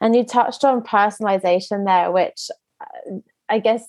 And 0.00 0.14
you 0.14 0.24
touched 0.24 0.64
on 0.64 0.82
personalization 0.82 1.86
there, 1.86 2.10
which 2.10 2.50
uh, 2.80 3.18
I 3.48 3.58
guess 3.58 3.84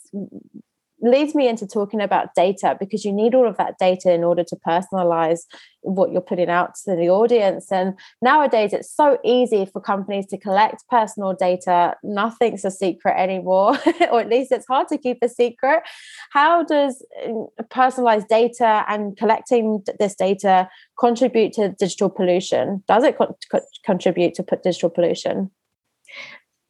leads 1.04 1.36
me 1.36 1.48
into 1.48 1.68
talking 1.68 2.02
about 2.02 2.34
data 2.34 2.78
because 2.80 3.04
you 3.04 3.12
need 3.12 3.36
all 3.36 3.48
of 3.48 3.58
that 3.58 3.78
data 3.78 4.12
in 4.12 4.24
order 4.24 4.44
to 4.44 4.56
personalize 4.56 5.42
what 5.82 6.12
you're 6.12 6.22
putting 6.22 6.50
out 6.50 6.76
to 6.76 6.96
the 6.96 7.10
audience. 7.10 7.72
And 7.72 7.94
nowadays, 8.22 8.72
it's 8.72 8.90
so 8.90 9.20
easy 9.24 9.66
for 9.66 9.82
companies 9.82 10.26
to 10.28 10.38
collect 10.38 10.84
personal 10.90 11.34
data. 11.34 11.96
Nothing's 12.04 12.64
a 12.64 12.72
secret 12.72 13.20
anymore, 13.20 13.78
or 14.12 14.22
at 14.22 14.30
least 14.30 14.52
it's 14.52 14.68
hard 14.68 14.88
to 14.88 14.98
keep 14.98 15.18
a 15.22 15.30
secret. 15.30 15.84
How 16.32 16.64
does 16.64 17.06
uh, 17.28 17.64
personalized 17.70 18.30
data 18.30 18.86
and 18.88 19.18
collecting 19.18 19.84
this 20.00 20.16
data 20.16 20.70
contribute 20.98 21.54
to 21.54 21.76
digital 21.78 22.10
pollution? 22.10 22.84
Does 22.88 23.04
it 23.04 23.18
co- 23.18 23.38
co- 23.52 23.62
contribute 23.86 24.34
to 24.36 24.44
put 24.44 24.64
digital 24.64 24.90
pollution? 24.90 25.52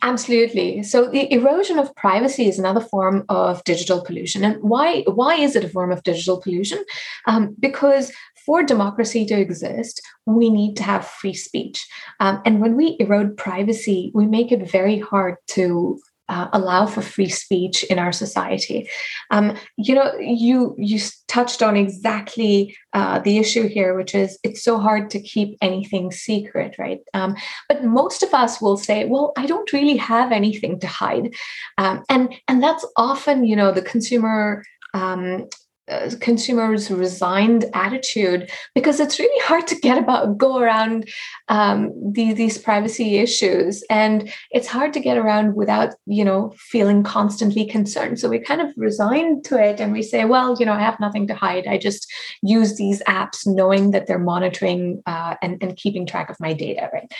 Absolutely. 0.03 0.83
So 0.83 1.10
the 1.10 1.31
erosion 1.33 1.79
of 1.79 1.95
privacy 1.95 2.50
is 2.50 2.60
another 2.60 2.81
form 2.81 3.24
of 3.29 3.63
digital 3.63 4.03
pollution. 4.03 4.43
And 4.43 4.62
why, 4.62 5.03
why 5.03 5.36
is 5.36 5.55
it 5.55 5.63
a 5.63 5.69
form 5.69 5.93
of 5.93 6.03
digital 6.03 6.41
pollution? 6.41 6.83
Um, 7.25 7.55
because 7.57 8.12
for 8.45 8.63
democracy 8.63 9.25
to 9.27 9.39
exist, 9.39 10.01
we 10.25 10.50
need 10.50 10.75
to 10.75 10.83
have 10.83 11.07
free 11.07 11.33
speech. 11.33 11.88
Um, 12.19 12.41
and 12.45 12.60
when 12.60 12.75
we 12.75 12.98
erode 13.00 13.38
privacy, 13.38 14.12
we 14.13 14.25
make 14.25 14.51
it 14.51 14.69
very 14.69 15.00
hard 15.00 15.36
to 15.51 15.98
uh, 16.30 16.48
allow 16.53 16.86
for 16.86 17.01
free 17.01 17.30
speech 17.30 17.84
in 17.84 18.00
our 18.00 18.12
society. 18.12 18.89
Um, 19.32 19.58
you 19.77 19.96
know, 19.96 20.13
you 20.20 20.75
you 20.77 21.00
touched 21.27 21.62
on 21.62 21.75
exactly 21.75 22.75
uh, 22.94 23.20
the 23.20 23.38
issue 23.38 23.68
here, 23.68 23.96
which 23.96 24.15
is 24.15 24.38
it's 24.44 24.63
so 24.63 24.80
hard 24.80 25.10
to 25.12 25.22
keep 25.22 25.58
anything 25.62 26.12
secret, 26.12 26.75
right? 26.80 27.00
Um, 27.13 27.36
but 27.68 27.84
most 27.84 28.24
of 28.24 28.34
us 28.34 28.62
will 28.62 28.77
say, 28.77 29.06
"Well, 29.06 29.34
I 29.38 29.46
don't 29.46 29.72
really 29.74 29.98
have 29.98 30.32
anything 30.32 30.80
to 30.80 30.88
hide," 30.88 31.34
um, 31.77 32.03
and 32.10 32.34
and 32.48 32.63
that's 32.63 32.86
often, 32.96 33.46
you 33.46 33.56
know, 33.56 33.72
the 33.72 33.82
consumer 33.82 34.63
um, 34.94 35.48
uh, 35.90 36.10
consumers 36.22 36.90
resigned 36.90 37.66
attitude 37.74 38.50
because 38.74 39.00
it's 39.00 39.20
really 39.20 39.42
hard 39.44 39.68
to 39.68 39.75
get 39.75 39.98
about 39.98 40.38
go 40.38 40.58
around 40.58 41.10
um, 41.50 41.92
these 42.13 42.36
these 42.36 42.58
privacy 42.58 43.18
issues. 43.18 43.84
And 43.90 44.32
it's 44.52 44.68
hard 44.68 44.94
to 44.94 45.00
get 45.00 45.18
around 45.18 45.56
without 45.56 45.94
you 46.06 46.24
know 46.24 46.54
feeling 46.58 47.04
constantly 47.04 47.66
concerned. 47.66 48.20
So 48.20 48.30
we 48.30 48.40
kind 48.40 48.62
of 48.62 48.72
resigned 48.78 49.44
to 49.46 49.62
it 49.62 49.80
and 49.80 49.92
we 49.92 50.02
say 50.02 50.25
well 50.25 50.56
you 50.60 50.66
know 50.66 50.74
i 50.74 50.80
have 50.80 51.00
nothing 51.00 51.28
to 51.28 51.36
hide. 51.36 51.68
I 51.68 51.78
just 51.78 52.12
use 52.42 52.78
these 52.78 53.02
apps 53.04 53.46
knowing 53.46 53.92
that 53.92 54.08
they're 54.08 54.20
monitoring 54.20 55.02
uh, 55.06 55.36
and, 55.42 55.62
and 55.62 55.75
keeping 55.75 56.06
track 56.06 56.30
of 56.30 56.40
my 56.40 56.54
data 56.54 56.90
right? 56.94 57.12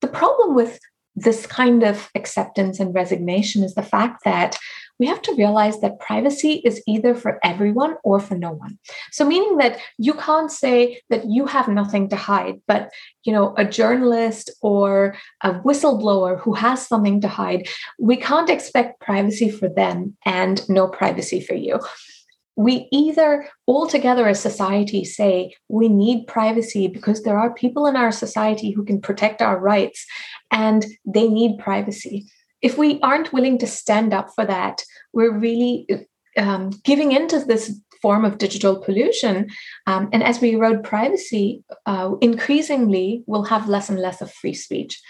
The 0.00 0.08
problem 0.08 0.54
with 0.54 0.78
this 1.16 1.46
kind 1.46 1.82
of 1.82 2.08
acceptance 2.14 2.78
and 2.78 2.94
resignation 2.94 3.64
is 3.64 3.74
the 3.74 3.82
fact 3.82 4.22
that 4.24 4.56
we 4.98 5.06
have 5.06 5.22
to 5.22 5.34
realize 5.34 5.80
that 5.80 6.00
privacy 6.00 6.62
is 6.64 6.82
either 6.86 7.14
for 7.14 7.38
everyone 7.44 7.96
or 8.04 8.20
for 8.20 8.36
no 8.36 8.50
one. 8.50 8.78
So 9.12 9.24
meaning 9.24 9.58
that 9.58 9.78
you 9.98 10.14
can't 10.14 10.50
say 10.50 11.00
that 11.10 11.26
you 11.26 11.46
have 11.46 11.68
nothing 11.68 12.08
to 12.10 12.16
hide, 12.16 12.60
but 12.66 12.90
you 13.24 13.32
know, 13.32 13.54
a 13.56 13.64
journalist 13.64 14.50
or 14.62 15.14
a 15.42 15.54
whistleblower 15.60 16.40
who 16.40 16.54
has 16.54 16.86
something 16.86 17.20
to 17.20 17.28
hide, 17.28 17.68
we 17.98 18.16
can't 18.16 18.50
expect 18.50 19.00
privacy 19.00 19.50
for 19.50 19.68
them 19.68 20.16
and 20.24 20.68
no 20.68 20.88
privacy 20.88 21.40
for 21.40 21.54
you 21.54 21.78
we 22.58 22.88
either 22.90 23.48
all 23.66 23.86
together 23.86 24.26
as 24.26 24.40
society 24.40 25.04
say 25.04 25.54
we 25.68 25.88
need 25.88 26.26
privacy 26.26 26.88
because 26.88 27.22
there 27.22 27.38
are 27.38 27.54
people 27.54 27.86
in 27.86 27.94
our 27.94 28.10
society 28.10 28.72
who 28.72 28.84
can 28.84 29.00
protect 29.00 29.40
our 29.40 29.60
rights 29.60 30.04
and 30.50 30.84
they 31.06 31.28
need 31.28 31.56
privacy 31.60 32.26
if 32.62 32.76
we 32.76 33.00
aren't 33.00 33.32
willing 33.32 33.58
to 33.58 33.66
stand 33.66 34.12
up 34.12 34.30
for 34.34 34.44
that, 34.44 34.82
we're 35.12 35.36
really 35.36 35.86
um, 36.36 36.70
giving 36.84 37.12
into 37.12 37.44
this 37.44 37.80
form 38.00 38.24
of 38.24 38.38
digital 38.38 38.76
pollution. 38.80 39.48
Um, 39.86 40.08
and 40.12 40.22
as 40.22 40.40
we 40.40 40.52
erode 40.52 40.84
privacy, 40.84 41.64
uh, 41.86 42.14
increasingly 42.20 43.22
we'll 43.26 43.44
have 43.44 43.68
less 43.68 43.88
and 43.88 43.98
less 43.98 44.20
of 44.20 44.32
free 44.32 44.54
speech. 44.54 45.00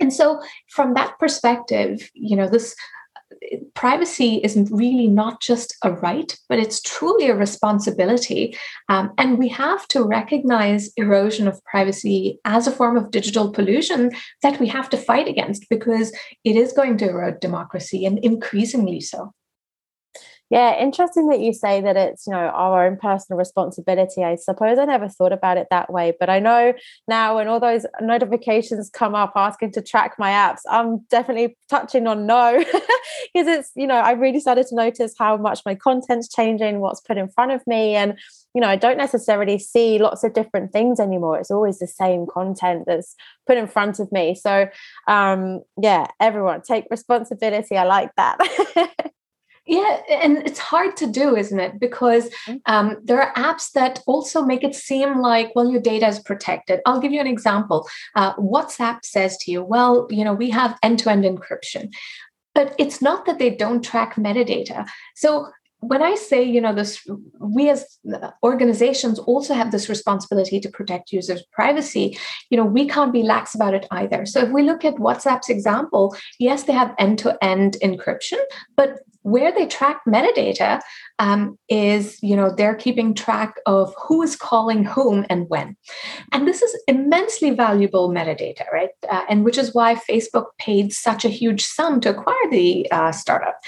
And 0.00 0.12
so, 0.12 0.42
from 0.70 0.94
that 0.94 1.18
perspective, 1.18 2.10
you 2.12 2.36
know, 2.36 2.48
this 2.48 2.74
privacy 3.74 4.36
is 4.36 4.56
really 4.70 5.06
not 5.06 5.40
just 5.40 5.76
a 5.82 5.92
right, 5.92 6.36
but 6.48 6.58
it's 6.58 6.80
truly 6.80 7.28
a 7.28 7.36
responsibility. 7.36 8.56
Um, 8.88 9.12
and 9.18 9.38
we 9.38 9.48
have 9.48 9.86
to 9.88 10.04
recognize 10.04 10.92
erosion 10.96 11.46
of 11.48 11.62
privacy 11.64 12.38
as 12.44 12.66
a 12.66 12.72
form 12.72 12.96
of 12.96 13.10
digital 13.10 13.52
pollution 13.52 14.12
that 14.42 14.58
we 14.60 14.68
have 14.68 14.88
to 14.90 14.96
fight 14.96 15.28
against 15.28 15.68
because 15.68 16.12
it 16.44 16.56
is 16.56 16.72
going 16.72 16.96
to 16.98 17.08
erode 17.08 17.40
democracy 17.40 18.06
and 18.06 18.18
increasingly 18.20 19.00
so. 19.00 19.32
Yeah, 20.48 20.78
interesting 20.78 21.26
that 21.28 21.40
you 21.40 21.52
say 21.52 21.80
that 21.80 21.96
it's, 21.96 22.24
you 22.24 22.32
know, 22.32 22.38
our 22.38 22.86
own 22.86 22.96
personal 22.98 23.36
responsibility. 23.36 24.22
I 24.22 24.36
suppose 24.36 24.78
I 24.78 24.84
never 24.84 25.08
thought 25.08 25.32
about 25.32 25.56
it 25.56 25.66
that 25.70 25.92
way, 25.92 26.14
but 26.20 26.30
I 26.30 26.38
know 26.38 26.72
now 27.08 27.34
when 27.36 27.48
all 27.48 27.58
those 27.58 27.84
notifications 28.00 28.88
come 28.88 29.16
up 29.16 29.32
asking 29.34 29.72
to 29.72 29.82
track 29.82 30.14
my 30.20 30.30
apps, 30.30 30.60
I'm 30.70 30.98
definitely 31.10 31.56
touching 31.68 32.06
on 32.06 32.26
no 32.26 32.58
because 33.34 33.48
it's, 33.48 33.72
you 33.74 33.88
know, 33.88 33.96
I 33.96 34.12
really 34.12 34.38
started 34.38 34.68
to 34.68 34.76
notice 34.76 35.14
how 35.18 35.36
much 35.36 35.62
my 35.66 35.74
content's 35.74 36.28
changing, 36.32 36.78
what's 36.78 37.00
put 37.00 37.18
in 37.18 37.28
front 37.28 37.50
of 37.50 37.66
me 37.66 37.96
and 37.96 38.16
you 38.54 38.62
know, 38.62 38.68
I 38.68 38.76
don't 38.76 38.96
necessarily 38.96 39.58
see 39.58 39.98
lots 39.98 40.24
of 40.24 40.32
different 40.32 40.72
things 40.72 40.98
anymore. 40.98 41.38
It's 41.38 41.50
always 41.50 41.78
the 41.78 41.86
same 41.86 42.24
content 42.26 42.84
that's 42.86 43.14
put 43.46 43.58
in 43.58 43.66
front 43.66 43.98
of 44.00 44.10
me. 44.10 44.34
So, 44.34 44.68
um, 45.06 45.60
yeah, 45.78 46.06
everyone 46.20 46.62
take 46.62 46.86
responsibility. 46.90 47.76
I 47.76 47.84
like 47.84 48.12
that. 48.16 48.38
Yeah, 49.66 50.00
and 50.08 50.38
it's 50.38 50.60
hard 50.60 50.96
to 50.98 51.06
do, 51.08 51.36
isn't 51.36 51.58
it? 51.58 51.80
Because 51.80 52.30
mm-hmm. 52.46 52.56
um, 52.66 52.98
there 53.02 53.20
are 53.20 53.34
apps 53.34 53.72
that 53.72 54.00
also 54.06 54.42
make 54.42 54.62
it 54.62 54.76
seem 54.76 55.20
like, 55.20 55.50
well, 55.56 55.68
your 55.68 55.80
data 55.80 56.06
is 56.06 56.20
protected. 56.20 56.80
I'll 56.86 57.00
give 57.00 57.12
you 57.12 57.20
an 57.20 57.26
example. 57.26 57.88
Uh, 58.14 58.34
WhatsApp 58.36 59.04
says 59.04 59.36
to 59.38 59.50
you, 59.50 59.64
well, 59.64 60.06
you 60.08 60.24
know, 60.24 60.34
we 60.34 60.50
have 60.50 60.78
end 60.84 61.00
to 61.00 61.10
end 61.10 61.24
encryption. 61.24 61.92
But 62.54 62.74
it's 62.78 63.02
not 63.02 63.26
that 63.26 63.38
they 63.38 63.50
don't 63.50 63.82
track 63.82 64.14
metadata. 64.14 64.86
So 65.16 65.48
when 65.80 66.02
I 66.02 66.14
say, 66.14 66.42
you 66.42 66.60
know, 66.60 66.72
this, 66.72 67.06
we 67.38 67.68
as 67.68 67.98
organizations 68.42 69.18
also 69.18 69.52
have 69.52 69.72
this 69.72 69.88
responsibility 69.88 70.58
to 70.60 70.70
protect 70.70 71.12
users' 71.12 71.44
privacy. 71.52 72.18
You 72.50 72.56
know, 72.56 72.64
we 72.64 72.88
can't 72.88 73.12
be 73.12 73.22
lax 73.22 73.54
about 73.54 73.74
it 73.74 73.86
either. 73.90 74.26
So 74.26 74.40
if 74.40 74.50
we 74.50 74.62
look 74.62 74.84
at 74.84 74.94
WhatsApp's 74.94 75.50
example, 75.50 76.16
yes, 76.38 76.62
they 76.62 76.72
have 76.72 76.94
end-to-end 76.98 77.76
encryption, 77.82 78.38
but 78.76 79.00
where 79.26 79.52
they 79.52 79.66
track 79.66 80.00
metadata 80.06 80.80
um, 81.18 81.58
is 81.68 82.16
you 82.22 82.36
know 82.36 82.48
they're 82.48 82.76
keeping 82.76 83.12
track 83.12 83.56
of 83.66 83.92
who 84.06 84.22
is 84.22 84.36
calling 84.36 84.84
whom 84.84 85.26
and 85.28 85.48
when. 85.48 85.76
And 86.30 86.46
this 86.46 86.62
is 86.62 86.80
immensely 86.86 87.50
valuable 87.50 88.08
metadata 88.08 88.70
right? 88.72 88.90
Uh, 89.10 89.22
and 89.28 89.44
which 89.44 89.58
is 89.58 89.74
why 89.74 89.96
facebook 89.96 90.46
paid 90.58 90.92
such 90.92 91.24
a 91.24 91.28
huge 91.28 91.64
sum 91.64 92.00
to 92.00 92.10
acquire 92.10 92.50
the 92.50 92.90
uh, 92.92 93.10
startup 93.10 93.58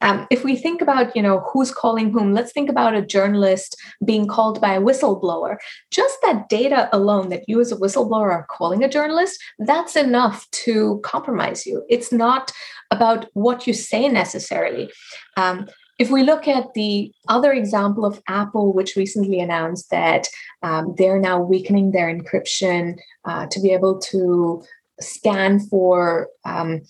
um, 0.00 0.26
if 0.30 0.44
we 0.44 0.56
think 0.56 0.80
about 0.80 1.14
you 1.14 1.22
know 1.22 1.40
who's 1.52 1.70
calling 1.70 2.10
whom 2.10 2.32
let's 2.32 2.52
think 2.52 2.68
about 2.70 2.94
a 2.94 3.04
journalist 3.04 3.76
being 4.04 4.26
called 4.26 4.60
by 4.60 4.74
a 4.74 4.80
whistleblower. 4.80 5.56
Just 5.90 6.16
that 6.22 6.48
data 6.48 6.88
alone 6.92 7.28
that 7.28 7.44
you 7.48 7.60
as 7.60 7.72
a 7.72 7.76
whistleblower 7.76 8.30
are 8.30 8.46
calling 8.50 8.82
a 8.82 8.88
journalist 8.88 9.42
that's 9.58 9.96
enough 9.96 10.50
to 10.50 11.00
compromise 11.04 11.66
you. 11.66 11.84
It's 11.88 12.12
not 12.12 12.52
about 12.90 13.26
what 13.34 13.66
you 13.66 13.72
say 13.72 14.08
necessarily. 14.08 14.90
Um, 15.36 15.68
if 15.98 16.10
we 16.10 16.22
look 16.22 16.48
at 16.48 16.72
the 16.72 17.12
other 17.28 17.52
example 17.52 18.06
of 18.06 18.22
Apple, 18.26 18.72
which 18.72 18.96
recently 18.96 19.38
announced 19.38 19.90
that 19.90 20.28
um, 20.62 20.94
they're 20.96 21.20
now 21.20 21.38
weakening 21.42 21.92
their 21.92 22.12
encryption 22.12 22.98
uh, 23.26 23.46
to 23.48 23.60
be 23.60 23.70
able 23.70 23.98
to 23.98 24.62
scan 24.98 25.60
for 25.60 26.28
um, 26.46 26.80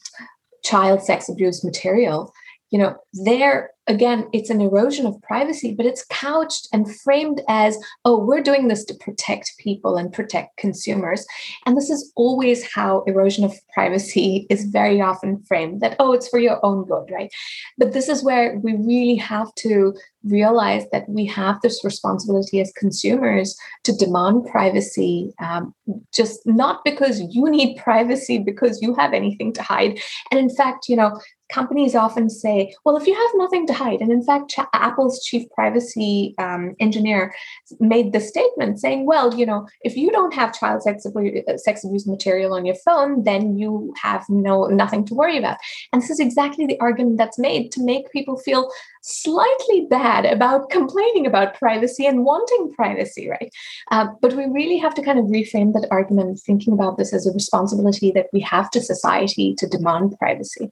child 0.62 1.02
sex 1.02 1.28
abuse 1.28 1.64
material, 1.64 2.32
you 2.70 2.78
know 2.78 2.96
there 3.12 3.70
again 3.86 4.28
it's 4.32 4.50
an 4.50 4.60
erosion 4.60 5.04
of 5.06 5.20
privacy 5.22 5.74
but 5.74 5.84
it's 5.84 6.04
couched 6.06 6.68
and 6.72 6.94
framed 7.00 7.42
as 7.48 7.76
oh 8.04 8.18
we're 8.18 8.42
doing 8.42 8.68
this 8.68 8.84
to 8.84 8.94
protect 8.94 9.52
people 9.58 9.96
and 9.96 10.12
protect 10.12 10.56
consumers. 10.56 11.26
And 11.66 11.76
this 11.76 11.90
is 11.90 12.12
always 12.16 12.70
how 12.72 13.02
erosion 13.06 13.44
of 13.44 13.54
privacy 13.72 14.46
is 14.50 14.64
very 14.64 15.00
often 15.00 15.42
framed 15.42 15.80
that 15.80 15.96
oh 15.98 16.12
it's 16.12 16.28
for 16.28 16.38
your 16.38 16.64
own 16.64 16.84
good 16.84 17.10
right? 17.10 17.30
But 17.78 17.92
this 17.92 18.08
is 18.08 18.22
where 18.22 18.58
we 18.58 18.74
really 18.74 19.16
have 19.16 19.54
to 19.56 19.94
realize 20.24 20.84
that 20.92 21.08
we 21.08 21.24
have 21.24 21.60
this 21.62 21.82
responsibility 21.84 22.60
as 22.60 22.72
consumers 22.76 23.58
to 23.84 23.92
demand 23.92 24.46
privacy 24.46 25.32
um, 25.40 25.74
just 26.12 26.40
not 26.46 26.84
because 26.84 27.20
you 27.34 27.48
need 27.50 27.76
privacy 27.76 28.38
because 28.38 28.82
you 28.82 28.94
have 28.94 29.12
anything 29.12 29.52
to 29.52 29.62
hide 29.62 29.98
and 30.30 30.38
in 30.38 30.54
fact 30.54 30.88
you 30.88 30.96
know 30.96 31.18
companies 31.50 31.94
often 31.94 32.30
say, 32.30 32.74
well, 32.84 32.96
if 32.96 33.06
you 33.06 33.14
have 33.14 33.30
nothing 33.34 33.66
to 33.66 33.72
hide, 33.72 34.00
and 34.00 34.10
in 34.10 34.22
fact, 34.22 34.50
Ch- 34.50 34.68
Apple's 34.72 35.22
chief 35.24 35.48
privacy 35.50 36.34
um, 36.38 36.74
engineer 36.80 37.34
made 37.78 38.12
the 38.12 38.20
statement 38.20 38.80
saying, 38.80 39.06
well, 39.06 39.34
you 39.34 39.44
know, 39.44 39.66
if 39.82 39.96
you 39.96 40.10
don't 40.10 40.34
have 40.34 40.58
child 40.58 40.82
sex 40.82 41.04
abuse, 41.04 41.42
sex 41.56 41.84
abuse 41.84 42.06
material 42.06 42.54
on 42.54 42.64
your 42.64 42.76
phone, 42.76 43.24
then 43.24 43.56
you 43.58 43.92
have 44.00 44.24
no 44.28 44.66
nothing 44.66 45.04
to 45.06 45.14
worry 45.14 45.36
about. 45.36 45.58
And 45.92 46.02
this 46.02 46.10
is 46.10 46.20
exactly 46.20 46.66
the 46.66 46.80
argument 46.80 47.18
that's 47.18 47.38
made 47.38 47.72
to 47.72 47.82
make 47.84 48.10
people 48.12 48.38
feel 48.38 48.70
slightly 49.02 49.86
bad 49.88 50.26
about 50.26 50.70
complaining 50.70 51.26
about 51.26 51.54
privacy 51.54 52.06
and 52.06 52.24
wanting 52.24 52.72
privacy, 52.74 53.28
right? 53.28 53.50
Uh, 53.90 54.08
but 54.20 54.34
we 54.34 54.46
really 54.46 54.76
have 54.76 54.94
to 54.94 55.02
kind 55.02 55.18
of 55.18 55.26
reframe 55.26 55.72
that 55.72 55.88
argument, 55.90 56.40
thinking 56.40 56.72
about 56.72 56.98
this 56.98 57.12
as 57.12 57.26
a 57.26 57.32
responsibility 57.32 58.10
that 58.12 58.26
we 58.32 58.40
have 58.40 58.70
to 58.70 58.80
society 58.80 59.54
to 59.54 59.66
demand 59.66 60.16
privacy. 60.18 60.70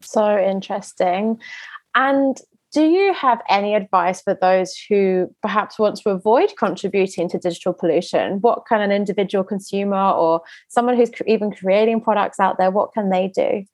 So 0.00 0.38
interesting. 0.38 1.38
And 1.94 2.40
do 2.72 2.84
you 2.86 3.12
have 3.12 3.42
any 3.50 3.74
advice 3.74 4.22
for 4.22 4.34
those 4.34 4.74
who 4.88 5.30
perhaps 5.42 5.78
want 5.78 5.96
to 5.96 6.08
avoid 6.08 6.54
contributing 6.58 7.28
to 7.28 7.38
digital 7.38 7.74
pollution? 7.74 8.40
What 8.40 8.66
can 8.66 8.80
an 8.80 8.90
individual 8.90 9.44
consumer 9.44 10.10
or 10.10 10.40
someone 10.68 10.96
who's 10.96 11.10
even 11.26 11.52
creating 11.52 12.00
products 12.00 12.40
out 12.40 12.56
there, 12.56 12.70
what 12.70 12.94
can 12.94 13.10
they 13.10 13.28
do? 13.28 13.64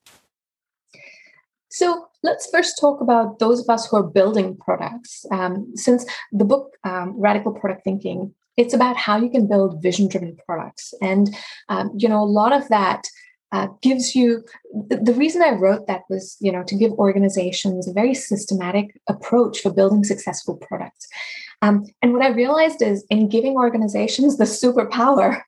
So 1.70 2.07
let's 2.22 2.48
first 2.50 2.78
talk 2.80 3.00
about 3.00 3.38
those 3.38 3.60
of 3.60 3.68
us 3.68 3.86
who 3.86 3.96
are 3.96 4.02
building 4.02 4.56
products. 4.56 5.24
Um, 5.30 5.72
since 5.74 6.04
the 6.32 6.44
book 6.44 6.76
um, 6.84 7.14
Radical 7.18 7.52
Product 7.52 7.84
Thinking, 7.84 8.34
it's 8.56 8.74
about 8.74 8.96
how 8.96 9.16
you 9.16 9.30
can 9.30 9.46
build 9.46 9.82
vision-driven 9.82 10.36
products, 10.44 10.92
and 11.00 11.34
um, 11.68 11.92
you 11.96 12.08
know 12.08 12.22
a 12.22 12.24
lot 12.24 12.52
of 12.52 12.68
that 12.68 13.04
uh, 13.52 13.68
gives 13.80 14.14
you 14.14 14.44
the 14.88 15.14
reason 15.14 15.42
i 15.42 15.50
wrote 15.50 15.86
that 15.86 16.02
was 16.10 16.36
you 16.40 16.52
know 16.52 16.62
to 16.62 16.74
give 16.74 16.92
organizations 16.92 17.88
a 17.88 17.92
very 17.92 18.12
systematic 18.12 19.00
approach 19.08 19.60
for 19.60 19.72
building 19.72 20.04
successful 20.04 20.56
products 20.56 21.08
um, 21.62 21.86
and 22.02 22.12
what 22.12 22.22
i 22.22 22.28
realized 22.28 22.82
is 22.82 23.06
in 23.08 23.28
giving 23.28 23.56
organizations 23.56 24.36
the 24.36 24.44
superpower 24.44 25.40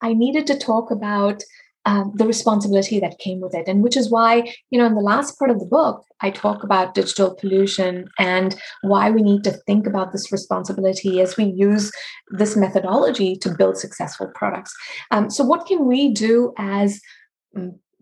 i 0.00 0.12
needed 0.12 0.46
to 0.48 0.58
talk 0.58 0.90
about 0.90 1.44
um, 1.84 2.12
the 2.14 2.26
responsibility 2.26 2.98
that 3.00 3.18
came 3.18 3.40
with 3.40 3.54
it. 3.54 3.68
And 3.68 3.82
which 3.82 3.96
is 3.96 4.10
why 4.10 4.52
you 4.70 4.78
know 4.78 4.86
in 4.86 4.94
the 4.94 5.00
last 5.00 5.38
part 5.38 5.50
of 5.50 5.58
the 5.58 5.66
book 5.66 6.04
i 6.20 6.30
talk 6.30 6.62
about 6.62 6.94
digital 6.94 7.34
pollution 7.34 8.08
and 8.18 8.56
why 8.82 9.10
we 9.10 9.22
need 9.22 9.44
to 9.44 9.52
think 9.66 9.86
about 9.86 10.12
this 10.12 10.30
responsibility 10.32 11.20
as 11.20 11.36
we 11.36 11.44
use 11.44 11.90
this 12.30 12.56
methodology 12.56 13.36
to 13.36 13.54
build 13.54 13.76
successful 13.76 14.28
products. 14.34 14.74
Um, 15.10 15.30
so 15.30 15.44
what 15.44 15.66
can 15.66 15.86
we 15.86 16.12
do 16.12 16.52
as 16.58 17.00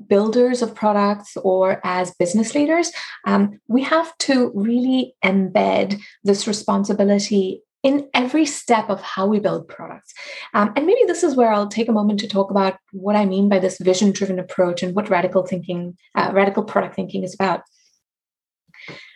builders 0.09 0.63
of 0.63 0.75
products 0.75 1.37
or 1.43 1.81
as 1.85 2.15
business 2.15 2.55
leaders, 2.55 2.91
um, 3.27 3.61
we 3.69 3.83
have 3.83 4.17
to 4.19 4.51
really 4.55 5.15
embed 5.25 6.01
this 6.25 6.47
responsibility 6.47 7.63
in 7.83 8.09
every 8.15 8.47
step 8.47 8.89
of 8.89 9.01
how 9.01 9.27
we 9.27 9.41
build 9.41 9.69
products. 9.69 10.13
Um, 10.55 10.73
and 10.77 10.87
maybe 10.87 11.01
this 11.07 11.25
is 11.25 11.35
where 11.35 11.53
I'll 11.53 11.69
take 11.69 11.89
a 11.89 11.93
moment 11.93 12.21
to 12.21 12.29
talk 12.29 12.51
about 12.51 12.77
what 12.93 13.17
I 13.17 13.25
mean 13.25 13.49
by 13.49 13.59
this 13.59 13.79
vision 13.79 14.13
driven 14.13 14.39
approach 14.39 14.83
and 14.83 14.95
what 14.95 15.11
radical 15.11 15.45
thinking, 15.45 15.97
uh, 16.15 16.31
radical 16.33 16.63
product 16.63 16.95
thinking 16.95 17.25
is 17.25 17.35
about. 17.35 17.63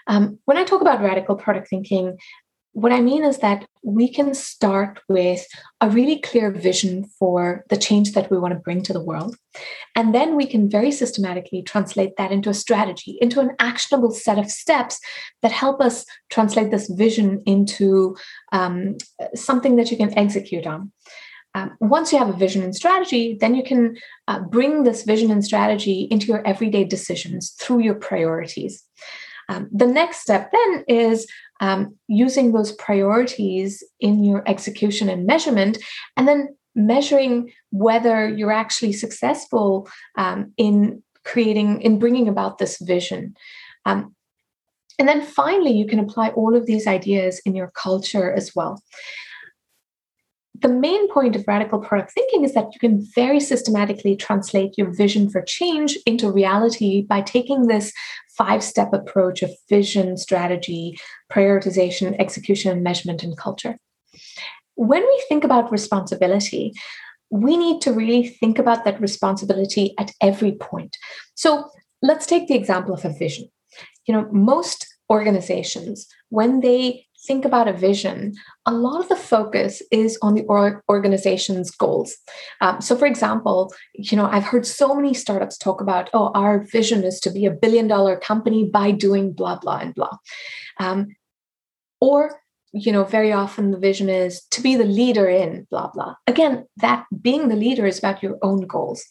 Um, 0.09 0.39
when 0.45 0.57
I 0.57 0.65
talk 0.65 0.81
about 0.81 1.01
radical 1.01 1.37
product 1.37 1.69
thinking, 1.69 2.19
what 2.77 2.93
I 2.93 3.01
mean 3.01 3.25
is 3.25 3.39
that 3.39 3.67
we 3.83 4.07
can 4.07 4.35
start 4.35 5.01
with 5.09 5.47
a 5.81 5.89
really 5.89 6.21
clear 6.21 6.51
vision 6.51 7.07
for 7.19 7.65
the 7.71 7.77
change 7.79 8.13
that 8.13 8.31
we 8.31 8.39
want 8.39 8.53
to 8.53 8.61
bring 8.61 8.83
to 8.83 8.93
the 8.93 9.03
world. 9.03 9.35
And 9.95 10.15
then 10.15 10.37
we 10.37 10.45
can 10.45 10.69
very 10.69 10.93
systematically 10.93 11.63
translate 11.63 12.19
that 12.19 12.33
into 12.33 12.51
a 12.51 12.55
strategy, 12.55 13.17
into 13.23 13.41
an 13.41 13.53
actionable 13.59 14.11
set 14.11 14.39
of 14.39 14.51
steps 14.51 15.01
that 15.41 15.53
help 15.53 15.81
us 15.81 16.05
translate 16.29 16.71
this 16.71 16.87
vision 16.91 17.43
into 17.47 18.15
um, 18.53 18.99
something 19.35 19.77
that 19.77 19.91
you 19.91 19.97
can 19.97 20.17
execute 20.19 20.67
on. 20.67 20.93
Um, 21.55 21.79
once 21.81 22.13
you 22.13 22.19
have 22.19 22.29
a 22.29 22.35
vision 22.45 22.63
and 22.63 22.77
strategy, 22.77 23.39
then 23.41 23.55
you 23.55 23.63
can 23.63 23.97
uh, 24.29 24.41
bring 24.41 24.83
this 24.83 25.05
vision 25.05 25.31
and 25.31 25.43
strategy 25.43 26.09
into 26.11 26.27
your 26.27 26.47
everyday 26.47 26.85
decisions 26.85 27.53
through 27.59 27.79
your 27.79 27.95
priorities. 27.95 28.85
Um, 29.49 29.69
the 29.73 29.87
next 29.87 30.21
step 30.21 30.51
then 30.53 30.85
is 30.89 31.27
um, 31.61 31.97
using 32.09 32.53
those 32.53 32.73
priorities 32.73 33.83
in 34.01 34.25
your 34.25 34.43
execution 34.49 35.09
and 35.09 35.27
measurement, 35.27 35.79
and 36.17 36.29
then 36.29 36.57
measuring 36.75 37.53
whether 37.71 38.29
you're 38.29 38.53
actually 38.53 38.93
successful 38.93 39.89
um, 40.17 40.53
in 40.57 41.03
creating, 41.25 41.81
in 41.81 41.99
bringing 41.99 42.29
about 42.29 42.59
this 42.59 42.79
vision. 42.81 43.35
Um, 43.85 44.15
and 44.99 45.09
then 45.09 45.23
finally, 45.23 45.73
you 45.73 45.87
can 45.87 45.99
apply 45.99 46.31
all 46.31 46.57
of 46.57 46.67
these 46.67 46.87
ideas 46.87 47.41
in 47.45 47.55
your 47.55 47.71
culture 47.75 48.33
as 48.33 48.55
well 48.55 48.83
the 50.61 50.69
main 50.69 51.09
point 51.09 51.37
of 51.37 51.47
radical 51.47 51.79
product 51.79 52.13
thinking 52.13 52.45
is 52.45 52.55
that 52.55 52.73
you 52.73 52.81
can 52.81 53.07
very 53.15 53.41
systematically 53.41 54.17
translate 54.17 54.77
your 54.79 54.93
vision 54.93 55.29
for 55.29 55.43
change 55.43 55.99
into 56.07 56.31
reality 56.31 57.03
by 57.03 57.21
taking 57.21 57.67
this 57.67 57.93
five 58.37 58.63
step 58.63 58.93
approach 58.93 59.43
of 59.43 59.51
vision, 59.69 60.17
strategy, 60.17 60.99
prioritization, 61.33 62.17
execution, 62.19 62.83
measurement, 62.83 63.23
and 63.23 63.37
culture. 63.37 63.79
When 64.75 65.03
we 65.03 65.25
think 65.29 65.45
about 65.45 65.73
responsibility, 65.73 66.73
we 67.31 67.57
need 67.57 67.81
to 67.83 67.93
really 67.93 68.29
think 68.29 68.59
about 68.59 68.85
that 68.85 69.01
responsibility 69.01 69.95
at 69.99 70.13
every 70.21 70.53
point. 70.53 70.97
So 71.35 71.69
let's 72.03 72.27
take 72.27 72.47
the 72.47 72.55
example 72.55 72.95
of 72.95 73.05
a 73.05 73.13
vision. 73.13 73.49
You 74.07 74.15
know, 74.15 74.29
most 74.31 74.87
organizations, 75.11 76.07
when 76.29 76.61
they 76.61 77.06
think 77.27 77.45
about 77.45 77.69
a 77.69 77.73
vision, 77.73 78.35
a 78.65 78.73
lot 78.73 79.01
of 79.01 79.09
the 79.09 79.17
focus 79.17 79.83
is 79.91 80.19
on 80.23 80.35
the 80.35 80.45
or- 80.45 80.83
organization's 80.89 81.71
goals. 81.71 82.17
Um, 82.61 82.81
so, 82.81 82.97
for 82.97 83.07
example, 83.07 83.75
you 83.95 84.17
know, 84.17 84.27
I've 84.27 84.45
heard 84.45 84.67
so 84.67 84.95
many 84.95 85.15
startups 85.15 85.59
talk 85.59 85.81
about, 85.81 86.11
oh, 86.15 86.31
our 86.35 86.65
vision 86.65 87.05
is 87.05 87.21
to 87.21 87.31
be 87.31 87.47
a 87.47 87.51
billion 87.51 87.89
dollar 87.89 88.17
company 88.17 88.65
by 88.65 88.91
doing 88.91 89.33
blah, 89.33 89.57
blah, 89.57 89.79
and 89.79 89.95
blah. 89.95 90.17
Um, 90.79 91.17
or 92.01 92.41
you 92.73 92.93
know, 92.93 93.05
very 93.05 93.33
often 93.33 93.71
the 93.71 93.79
vision 93.79 94.11
is 94.11 94.43
to 94.51 94.61
be 94.61 94.77
the 94.77 94.85
leader 94.85 95.29
in 95.29 95.67
blah, 95.71 95.89
blah. 95.89 96.15
Again, 96.27 96.67
that 96.77 97.07
being 97.23 97.49
the 97.49 97.57
leader 97.57 97.87
is 97.87 97.99
about 97.99 98.23
your 98.23 98.37
own 98.43 98.67
goals. 98.67 99.03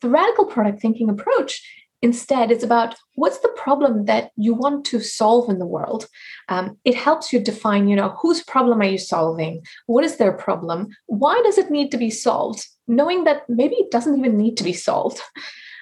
The 0.00 0.08
radical 0.08 0.46
product 0.46 0.80
thinking 0.80 1.08
approach 1.08 1.62
Instead, 2.00 2.50
it's 2.50 2.62
about 2.62 2.94
what's 3.14 3.40
the 3.40 3.52
problem 3.56 4.04
that 4.04 4.30
you 4.36 4.54
want 4.54 4.84
to 4.86 5.00
solve 5.00 5.50
in 5.50 5.58
the 5.58 5.66
world. 5.66 6.06
Um, 6.48 6.78
it 6.84 6.94
helps 6.94 7.32
you 7.32 7.40
define, 7.40 7.88
you 7.88 7.96
know, 7.96 8.10
whose 8.20 8.42
problem 8.44 8.80
are 8.80 8.84
you 8.84 8.98
solving? 8.98 9.62
What 9.86 10.04
is 10.04 10.16
their 10.16 10.32
problem? 10.32 10.88
Why 11.06 11.40
does 11.44 11.58
it 11.58 11.70
need 11.70 11.90
to 11.90 11.98
be 11.98 12.10
solved? 12.10 12.66
Knowing 12.86 13.24
that 13.24 13.48
maybe 13.48 13.74
it 13.76 13.90
doesn't 13.90 14.16
even 14.16 14.38
need 14.38 14.56
to 14.58 14.64
be 14.64 14.72
solved. 14.72 15.20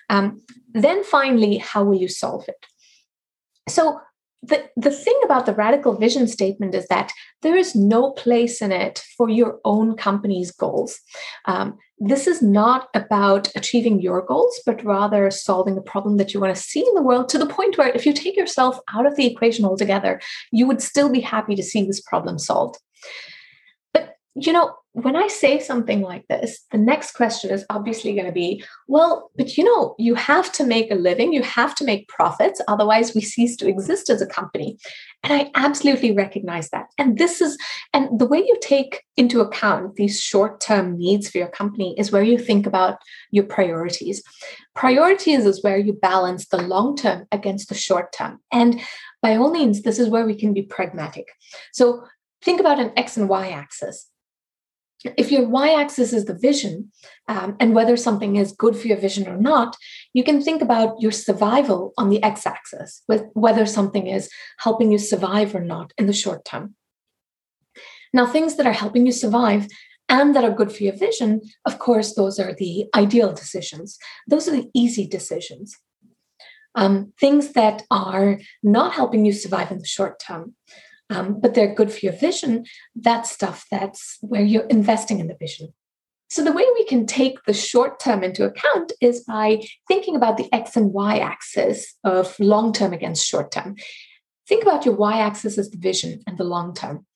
Um, 0.09 0.41
then 0.73 1.03
finally, 1.03 1.57
how 1.57 1.83
will 1.83 1.97
you 1.97 2.07
solve 2.07 2.45
it? 2.47 2.65
So 3.69 3.99
the, 4.47 4.69
the 4.77 4.91
thing 4.91 5.19
about 5.25 5.47
the 5.47 5.55
radical 5.55 5.97
vision 5.97 6.27
statement 6.29 6.75
is 6.75 6.87
that 6.89 7.13
there 7.43 7.57
is 7.57 7.75
no 7.75 8.13
place 8.13 8.63
in 8.63 8.73
it 8.73 9.03
for 9.17 9.29
your 9.29 9.61
own 9.65 9.97
company's 9.97 10.51
goals. 10.51 11.01
Um, 11.47 11.79
this 11.99 12.27
is 12.27 12.43
not 12.43 12.89
about 12.95 13.49
achieving 13.57 14.01
your 14.01 14.21
goals, 14.23 14.61
but 14.67 14.85
rather 14.85 15.31
solving 15.31 15.79
a 15.79 15.83
problem 15.83 16.19
that 16.19 16.35
you 16.35 16.41
want 16.41 16.55
to 16.55 16.63
see 16.63 16.81
in 16.81 16.95
the 16.95 17.03
world 17.03 17.29
to 17.31 17.39
the 17.39 17.47
point 17.47 17.79
where 17.79 17.89
if 17.89 18.05
you 18.05 18.13
take 18.13 18.37
yourself 18.37 18.79
out 18.95 19.07
of 19.07 19.17
the 19.17 19.27
equation 19.27 19.65
altogether, 19.65 20.21
you 20.53 20.67
would 20.67 20.83
still 20.83 21.09
be 21.09 21.21
happy 21.21 21.55
to 21.55 21.63
see 21.63 21.83
this 21.85 22.01
problem 22.03 22.39
solved. 22.39 22.79
You 24.39 24.53
know, 24.53 24.75
when 24.93 25.15
I 25.15 25.29
say 25.29 25.61
something 25.61 26.01
like 26.01 26.27
this, 26.29 26.65
the 26.71 26.79
next 26.79 27.13
question 27.13 27.51
is 27.51 27.67
obviously 27.69 28.15
going 28.15 28.25
to 28.25 28.33
be, 28.33 28.65
well, 28.89 29.31
but 29.37 29.59
you 29.59 29.63
know, 29.63 29.95
you 29.99 30.15
have 30.15 30.51
to 30.53 30.65
make 30.65 30.91
a 30.91 30.95
living, 30.95 31.35
you 31.35 31.43
have 31.43 31.75
to 31.77 31.85
make 31.85 32.09
profits, 32.09 32.63
otherwise 32.67 33.15
we 33.15 33.21
cease 33.21 33.57
to 33.57 33.69
exist 33.69 34.09
as 34.09 34.23
a 34.23 34.27
company. 34.27 34.79
And 35.23 35.35
I 35.35 35.51
absolutely 35.55 36.13
recognize 36.13 36.71
that. 36.71 36.87
And 36.97 37.19
this 37.19 37.43
is, 37.43 37.59
and 37.93 38.19
the 38.19 38.27
way 38.27 38.39
you 38.39 38.57
take 38.63 39.03
into 39.19 39.43
account 39.43 39.97
these 39.97 40.19
short 40.19 40.61
term 40.61 40.97
needs 40.97 41.29
for 41.29 41.37
your 41.37 41.49
company 41.49 41.95
is 41.99 42.11
where 42.11 42.23
you 42.23 42.39
think 42.39 42.67
about 42.67 42.97
your 43.31 43.45
priorities. 43.45 44.23
Priorities 44.75 45.45
is 45.45 45.63
where 45.63 45.79
you 45.79 45.93
balance 45.93 46.49
the 46.49 46.63
long 46.63 46.97
term 46.97 47.27
against 47.33 47.69
the 47.69 47.75
short 47.75 48.15
term. 48.15 48.39
And 48.51 48.81
by 49.21 49.37
all 49.37 49.51
means, 49.51 49.83
this 49.83 49.99
is 49.99 50.09
where 50.09 50.25
we 50.25 50.37
can 50.37 50.55
be 50.55 50.63
pragmatic. 50.63 51.29
So 51.75 52.03
think 52.41 52.61
about 52.61 52.81
an 52.81 52.93
X 52.97 53.19
and 53.19 53.29
Y 53.29 53.51
axis 53.51 54.09
if 55.17 55.31
your 55.31 55.47
y-axis 55.47 56.13
is 56.13 56.25
the 56.25 56.35
vision 56.35 56.91
um, 57.29 57.57
and 57.61 57.75
whether 57.75 57.97
something 57.97 58.37
is 58.37 58.53
good 58.53 58.77
for 58.77 58.87
your 58.89 58.97
vision 58.97 59.29
or 59.29 59.37
not 59.37 59.77
you 60.13 60.25
can 60.25 60.41
think 60.41 60.63
about 60.63 61.01
your 61.01 61.13
survival 61.13 61.93
on 61.99 62.09
the 62.09 62.23
x-axis 62.23 63.03
with 63.09 63.25
whether 63.35 63.67
something 63.67 64.07
is 64.07 64.31
helping 64.59 64.91
you 64.93 64.99
survive 64.99 65.55
or 65.55 65.61
not 65.61 65.93
in 65.99 66.07
the 66.07 66.13
short 66.13 66.45
term. 66.45 66.75
Now 68.13 68.27
things 68.27 68.57
that 68.57 68.67
are 68.67 68.73
helping 68.73 69.07
you 69.07 69.13
survive 69.13 69.67
and 70.09 70.37
that 70.37 70.45
are 70.45 70.55
good 70.55 70.73
for 70.73 70.85
your 70.85 70.97
vision 70.97 71.41
of 71.65 71.79
course 71.79 72.15
those 72.15 72.39
are 72.39 72.55
the 72.55 72.87
ideal 72.95 73.33
decisions. 73.33 73.99
Those 74.27 74.49
are 74.49 74.53
the 74.53 74.71
easy 74.75 75.07
decisions. 75.07 75.77
Um, 76.75 77.15
things 77.19 77.53
that 77.53 77.85
are 77.91 78.39
not 78.63 78.93
helping 78.93 79.25
you 79.25 79.33
survive 79.33 79.71
in 79.71 79.79
the 79.79 79.87
short 79.87 80.21
term 80.21 80.55
um, 81.11 81.41
but 81.41 81.55
they're 81.55 81.75
good 81.75 81.93
for 81.93 82.01
your 82.01 82.13
vision, 82.13 82.65
that's 82.95 83.31
stuff 83.31 83.67
that's 83.71 84.19
where 84.21 84.43
you're 84.43 84.67
investing 84.67 85.21
in 85.21 85.29
the 85.29 85.37
vision. 85.39 85.73
So, 86.29 86.43
the 86.43 86.53
way 86.53 86.65
we 86.75 86.85
can 86.87 87.07
take 87.07 87.45
the 87.45 87.53
short 87.53 88.01
term 88.01 88.25
into 88.25 88.45
account 88.45 88.93
is 89.01 89.23
by 89.23 89.63
thinking 89.87 90.17
about 90.17 90.37
the 90.37 90.53
X 90.53 90.77
and 90.77 90.93
Y 90.93 91.19
axis 91.19 91.95
of 92.03 92.39
long 92.41 92.73
term 92.73 92.93
against 92.93 93.27
short 93.27 93.53
term. 93.53 93.77
Think 94.49 94.63
about 94.63 94.85
your 94.85 94.97
Y 94.97 95.19
axis 95.19 95.57
as 95.59 95.71
the 95.71 95.79
vision 95.79 96.23
and 96.27 96.37
the 96.37 96.45
long 96.45 96.75
term. 96.75 97.07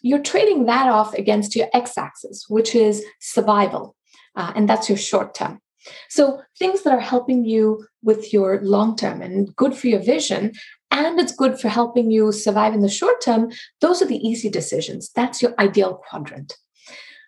You're 0.00 0.22
trading 0.22 0.66
that 0.66 0.88
off 0.88 1.14
against 1.14 1.56
your 1.56 1.68
X 1.72 1.98
axis, 1.98 2.46
which 2.48 2.74
is 2.74 3.04
survival, 3.20 3.96
uh, 4.36 4.52
and 4.54 4.68
that's 4.68 4.88
your 4.88 4.98
short 4.98 5.34
term. 5.34 5.60
So, 6.08 6.40
things 6.56 6.82
that 6.82 6.92
are 6.92 7.00
helping 7.00 7.44
you 7.44 7.84
with 8.02 8.32
your 8.32 8.60
long 8.62 8.94
term 8.96 9.22
and 9.22 9.54
good 9.56 9.74
for 9.74 9.88
your 9.88 10.00
vision 10.00 10.52
and 10.92 11.18
it's 11.18 11.34
good 11.34 11.58
for 11.58 11.68
helping 11.68 12.10
you 12.10 12.30
survive 12.30 12.74
in 12.74 12.82
the 12.82 12.88
short 12.88 13.20
term, 13.20 13.50
those 13.80 14.02
are 14.02 14.06
the 14.06 14.24
easy 14.28 14.50
decisions. 14.50 15.10
That's 15.16 15.42
your 15.42 15.54
ideal 15.58 15.94
quadrant. 15.94 16.56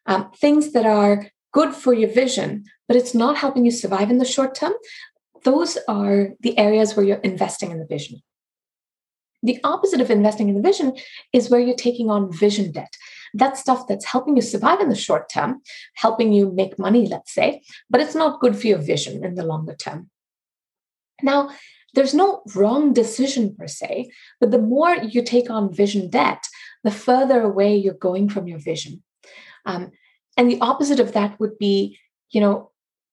Um, 0.07 0.31
things 0.37 0.73
that 0.73 0.85
are 0.85 1.27
good 1.53 1.75
for 1.75 1.95
your 1.95 2.11
vision, 2.11 2.65
but 2.87 2.97
it's 2.97 3.15
not 3.15 3.39
helping 3.39 3.65
you 3.65 3.71
survive 3.71 4.11
in 4.11 4.19
the 4.19 4.25
short 4.25 4.55
term, 4.55 4.75
those 5.45 5.79
are 5.89 6.31
the 6.41 6.57
areas 6.59 6.95
where 6.95 7.07
you're 7.07 7.17
investing 7.19 7.71
in 7.71 7.79
the 7.79 7.87
vision. 7.87 8.23
The 9.43 9.59
opposite 9.65 10.01
of 10.01 10.11
investing 10.11 10.49
in 10.49 10.55
the 10.55 10.63
vision 10.63 10.97
is 11.33 11.51
where 11.51 11.61
you're 11.61 11.77
taking 11.77 12.11
on 12.11 12.33
vision 12.33 12.73
debt. 12.73 12.95
That's 13.35 13.61
stuff 13.61 13.87
that's 13.87 14.07
helping 14.07 14.37
you 14.37 14.43
survive 14.43 14.81
in 14.81 14.89
the 14.89 14.95
short 14.95 15.29
term, 15.29 15.61
helping 15.97 16.33
you 16.33 16.53
make 16.53 16.79
money, 16.79 17.07
let's 17.07 17.33
say, 17.33 17.63
but 17.91 18.01
it's 18.01 18.15
not 18.15 18.41
good 18.41 18.57
for 18.57 18.67
your 18.67 18.79
vision 18.79 19.25
in 19.25 19.35
the 19.35 19.45
longer 19.45 19.75
term. 19.75 20.11
Now, 21.23 21.51
there's 21.95 22.15
no 22.15 22.43
wrong 22.55 22.93
decision 22.93 23.55
per 23.55 23.67
se, 23.67 24.11
but 24.41 24.51
the 24.51 24.59
more 24.59 24.95
you 24.97 25.23
take 25.23 25.51
on 25.51 25.73
vision 25.73 26.11
debt, 26.11 26.45
the 26.83 26.91
further 26.91 27.41
away 27.41 27.77
you're 27.77 27.95
going 27.95 28.29
from 28.29 28.47
your 28.47 28.59
vision. 28.59 29.03
Um, 29.67 29.93
and 30.37 30.51
the 30.51 30.61
opposite 30.61 31.01
of 31.01 31.13
that 31.13 31.39
would 31.41 31.59
be, 31.59 31.99
you 32.31 32.41
know, 32.41 32.71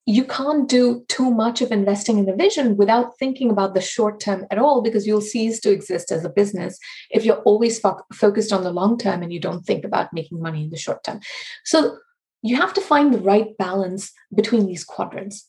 you 0.07 0.25
can't 0.25 0.67
do 0.67 1.05
too 1.07 1.29
much 1.29 1.61
of 1.61 1.71
investing 1.71 2.17
in 2.17 2.25
the 2.25 2.35
vision 2.35 2.75
without 2.75 3.17
thinking 3.19 3.51
about 3.51 3.75
the 3.75 3.81
short 3.81 4.19
term 4.19 4.45
at 4.49 4.57
all 4.57 4.81
because 4.81 5.05
you'll 5.05 5.21
cease 5.21 5.59
to 5.59 5.71
exist 5.71 6.11
as 6.11 6.25
a 6.25 6.29
business 6.29 6.79
if 7.11 7.23
you're 7.23 7.41
always 7.43 7.79
fo- 7.79 8.01
focused 8.11 8.51
on 8.51 8.63
the 8.63 8.71
long 8.71 8.97
term 8.97 9.21
and 9.21 9.31
you 9.31 9.39
don't 9.39 9.63
think 9.63 9.85
about 9.85 10.11
making 10.11 10.41
money 10.41 10.63
in 10.63 10.71
the 10.71 10.77
short 10.77 11.03
term. 11.03 11.19
So 11.65 11.97
you 12.41 12.55
have 12.55 12.73
to 12.73 12.81
find 12.81 13.13
the 13.13 13.19
right 13.19 13.55
balance 13.57 14.11
between 14.33 14.65
these 14.65 14.83
quadrants. 14.83 15.47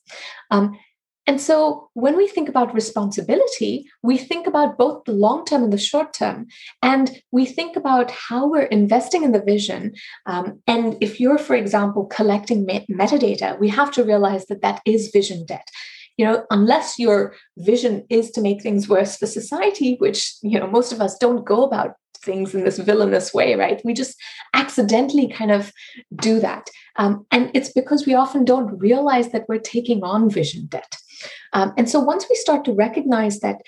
Um, 0.50 0.78
and 1.26 1.40
so 1.40 1.88
when 1.94 2.16
we 2.16 2.26
think 2.26 2.48
about 2.48 2.74
responsibility, 2.74 3.86
we 4.02 4.18
think 4.18 4.46
about 4.46 4.76
both 4.76 5.04
the 5.04 5.12
long 5.12 5.44
term 5.44 5.62
and 5.62 5.72
the 5.72 5.78
short 5.78 6.12
term. 6.12 6.48
And 6.82 7.22
we 7.30 7.46
think 7.46 7.76
about 7.76 8.10
how 8.10 8.48
we're 8.48 8.62
investing 8.62 9.22
in 9.22 9.30
the 9.30 9.42
vision. 9.42 9.94
Um, 10.26 10.60
and 10.66 10.96
if 11.00 11.20
you're, 11.20 11.38
for 11.38 11.54
example, 11.54 12.06
collecting 12.06 12.66
metadata, 12.66 13.58
we 13.60 13.68
have 13.68 13.92
to 13.92 14.04
realize 14.04 14.46
that 14.46 14.62
that 14.62 14.80
is 14.84 15.10
vision 15.12 15.46
debt 15.46 15.68
you 16.18 16.26
know 16.26 16.44
unless 16.50 16.98
your 16.98 17.34
vision 17.56 18.04
is 18.10 18.30
to 18.30 18.42
make 18.42 18.62
things 18.62 18.86
worse 18.86 19.16
for 19.16 19.26
society 19.26 19.96
which 19.98 20.34
you 20.42 20.60
know 20.60 20.66
most 20.66 20.92
of 20.92 21.00
us 21.00 21.16
don't 21.16 21.46
go 21.46 21.64
about 21.64 21.94
things 22.18 22.54
in 22.54 22.64
this 22.64 22.78
villainous 22.78 23.32
way 23.32 23.54
right 23.54 23.80
we 23.82 23.94
just 23.94 24.14
accidentally 24.52 25.26
kind 25.26 25.50
of 25.50 25.72
do 26.16 26.38
that 26.38 26.68
um, 26.96 27.26
and 27.30 27.50
it's 27.54 27.72
because 27.72 28.06
we 28.06 28.14
often 28.14 28.44
don't 28.44 28.78
realize 28.78 29.30
that 29.30 29.46
we're 29.48 29.58
taking 29.58 30.04
on 30.04 30.28
vision 30.28 30.66
debt 30.66 30.96
um, 31.52 31.72
and 31.76 31.88
so 31.88 32.00
once 32.00 32.26
we 32.28 32.34
start 32.36 32.64
to 32.64 32.72
recognize 32.72 33.40
that, 33.40 33.60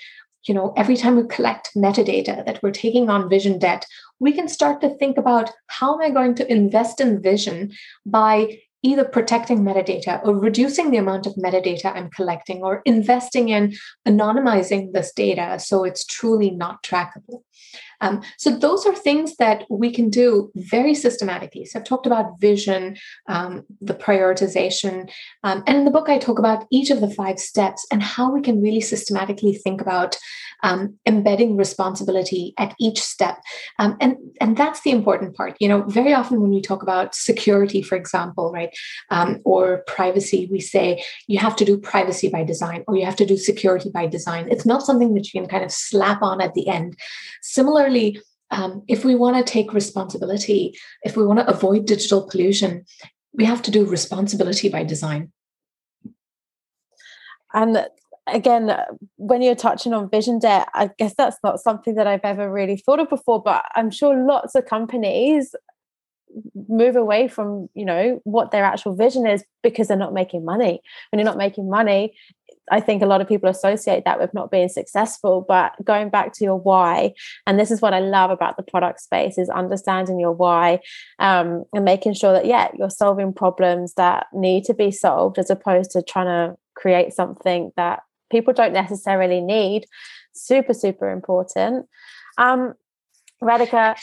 you 0.47 0.53
know, 0.53 0.73
every 0.77 0.95
time 0.95 1.15
we 1.15 1.23
collect 1.27 1.71
metadata 1.75 2.45
that 2.45 2.61
we're 2.61 2.71
taking 2.71 3.09
on 3.09 3.29
vision 3.29 3.59
debt, 3.59 3.85
we 4.19 4.31
can 4.31 4.47
start 4.47 4.81
to 4.81 4.95
think 4.97 5.17
about 5.17 5.51
how 5.67 5.95
am 5.95 6.01
I 6.01 6.09
going 6.09 6.35
to 6.35 6.51
invest 6.51 7.01
in 7.01 7.21
vision 7.21 7.71
by 8.05 8.59
either 8.85 9.03
protecting 9.03 9.61
metadata 9.61 10.23
or 10.23 10.37
reducing 10.37 10.91
the 10.91 10.97
amount 10.97 11.25
of 11.25 11.33
metadata 11.35 11.93
I'm 11.95 12.09
collecting 12.11 12.61
or 12.61 12.83
investing 12.85 13.49
in 13.49 13.73
anonymizing 14.07 14.93
this 14.93 15.11
data 15.11 15.59
so 15.59 15.83
it's 15.83 16.05
truly 16.05 16.51
not 16.51 16.83
trackable. 16.83 17.41
Um, 18.01 18.21
so 18.37 18.51
those 18.51 18.85
are 18.85 18.95
things 18.95 19.35
that 19.37 19.65
we 19.69 19.91
can 19.91 20.09
do 20.09 20.51
very 20.55 20.93
systematically. 20.93 21.65
So 21.65 21.79
I've 21.79 21.85
talked 21.85 22.05
about 22.05 22.39
vision, 22.39 22.97
um, 23.27 23.63
the 23.81 23.93
prioritization, 23.93 25.09
um, 25.43 25.63
and 25.67 25.77
in 25.77 25.85
the 25.85 25.91
book 25.91 26.09
I 26.09 26.17
talk 26.17 26.39
about 26.39 26.65
each 26.71 26.89
of 26.89 27.01
the 27.01 27.09
five 27.09 27.39
steps 27.39 27.85
and 27.91 28.01
how 28.01 28.31
we 28.31 28.41
can 28.41 28.61
really 28.61 28.81
systematically 28.81 29.53
think 29.53 29.81
about 29.81 30.17
um, 30.63 30.97
embedding 31.05 31.57
responsibility 31.57 32.53
at 32.57 32.73
each 32.79 32.99
step. 33.01 33.39
Um, 33.79 33.97
and 34.01 34.17
and 34.41 34.57
that's 34.57 34.81
the 34.81 34.91
important 34.91 35.35
part. 35.35 35.55
You 35.59 35.67
know, 35.67 35.83
very 35.83 36.13
often 36.13 36.41
when 36.41 36.51
we 36.51 36.61
talk 36.61 36.81
about 36.81 37.13
security, 37.13 37.81
for 37.81 37.95
example, 37.95 38.51
right, 38.51 38.75
um, 39.11 39.41
or 39.43 39.83
privacy, 39.87 40.47
we 40.51 40.59
say 40.59 41.03
you 41.27 41.39
have 41.39 41.55
to 41.57 41.65
do 41.65 41.77
privacy 41.77 42.29
by 42.29 42.43
design 42.43 42.83
or 42.87 42.95
you 42.95 43.05
have 43.05 43.15
to 43.17 43.25
do 43.25 43.37
security 43.37 43.89
by 43.89 44.07
design. 44.07 44.47
It's 44.49 44.65
not 44.65 44.83
something 44.83 45.13
that 45.13 45.33
you 45.33 45.39
can 45.39 45.49
kind 45.49 45.63
of 45.63 45.71
slap 45.71 46.21
on 46.21 46.41
at 46.41 46.53
the 46.53 46.67
end. 46.67 46.97
Similarly, 47.85 48.19
um, 48.49 48.83
if 48.87 49.05
we 49.05 49.13
want 49.13 49.37
to 49.37 49.51
take 49.51 49.71
responsibility, 49.71 50.75
if 51.03 51.15
we 51.15 51.25
want 51.25 51.39
to 51.39 51.47
avoid 51.47 51.85
digital 51.85 52.27
pollution, 52.27 52.83
we 53.33 53.45
have 53.45 53.61
to 53.63 53.71
do 53.71 53.85
responsibility 53.85 54.69
by 54.69 54.83
design. 54.83 55.31
And 57.53 57.85
again, 58.25 58.75
when 59.17 59.43
you're 59.43 59.53
touching 59.53 59.93
on 59.93 60.09
vision 60.09 60.39
debt, 60.39 60.67
I 60.73 60.89
guess 60.97 61.13
that's 61.15 61.37
not 61.43 61.59
something 61.59 61.93
that 61.95 62.07
I've 62.07 62.21
ever 62.23 62.51
really 62.51 62.77
thought 62.77 62.99
of 62.99 63.09
before, 63.09 63.43
but 63.43 63.63
I'm 63.75 63.91
sure 63.91 64.15
lots 64.25 64.55
of 64.55 64.65
companies 64.65 65.53
move 66.67 66.95
away 66.95 67.27
from 67.29 67.69
you 67.75 67.85
know 67.85 68.19
what 68.25 68.51
their 68.51 68.65
actual 68.65 68.93
vision 68.93 69.25
is 69.25 69.45
because 69.63 69.87
they're 69.87 69.95
not 69.95 70.13
making 70.13 70.43
money 70.43 70.81
when 71.09 71.19
you're 71.19 71.23
not 71.23 71.37
making 71.37 71.69
money 71.69 72.13
I 72.71 72.79
think 72.79 73.01
a 73.01 73.05
lot 73.05 73.21
of 73.21 73.27
people 73.27 73.49
associate 73.49 74.05
that 74.05 74.19
with 74.19 74.33
not 74.33 74.51
being 74.51 74.69
successful. 74.69 75.45
But 75.47 75.73
going 75.83 76.09
back 76.09 76.33
to 76.33 76.43
your 76.43 76.55
why, 76.55 77.13
and 77.45 77.59
this 77.59 77.71
is 77.71 77.81
what 77.81 77.93
I 77.93 77.99
love 77.99 78.31
about 78.31 78.57
the 78.57 78.63
product 78.63 79.01
space 79.01 79.37
is 79.37 79.49
understanding 79.49 80.19
your 80.19 80.31
why 80.31 80.79
um, 81.19 81.65
and 81.73 81.85
making 81.85 82.13
sure 82.13 82.33
that 82.33 82.45
yeah, 82.45 82.69
you're 82.77 82.89
solving 82.89 83.33
problems 83.33 83.93
that 83.95 84.27
need 84.33 84.63
to 84.65 84.73
be 84.73 84.91
solved 84.91 85.37
as 85.37 85.49
opposed 85.49 85.91
to 85.91 86.01
trying 86.01 86.27
to 86.27 86.57
create 86.75 87.13
something 87.13 87.71
that 87.77 88.01
people 88.31 88.53
don't 88.53 88.73
necessarily 88.73 89.41
need. 89.41 89.85
Super, 90.33 90.73
super 90.73 91.09
important. 91.09 91.87
Um, 92.37 92.73
Radhika, 93.41 93.95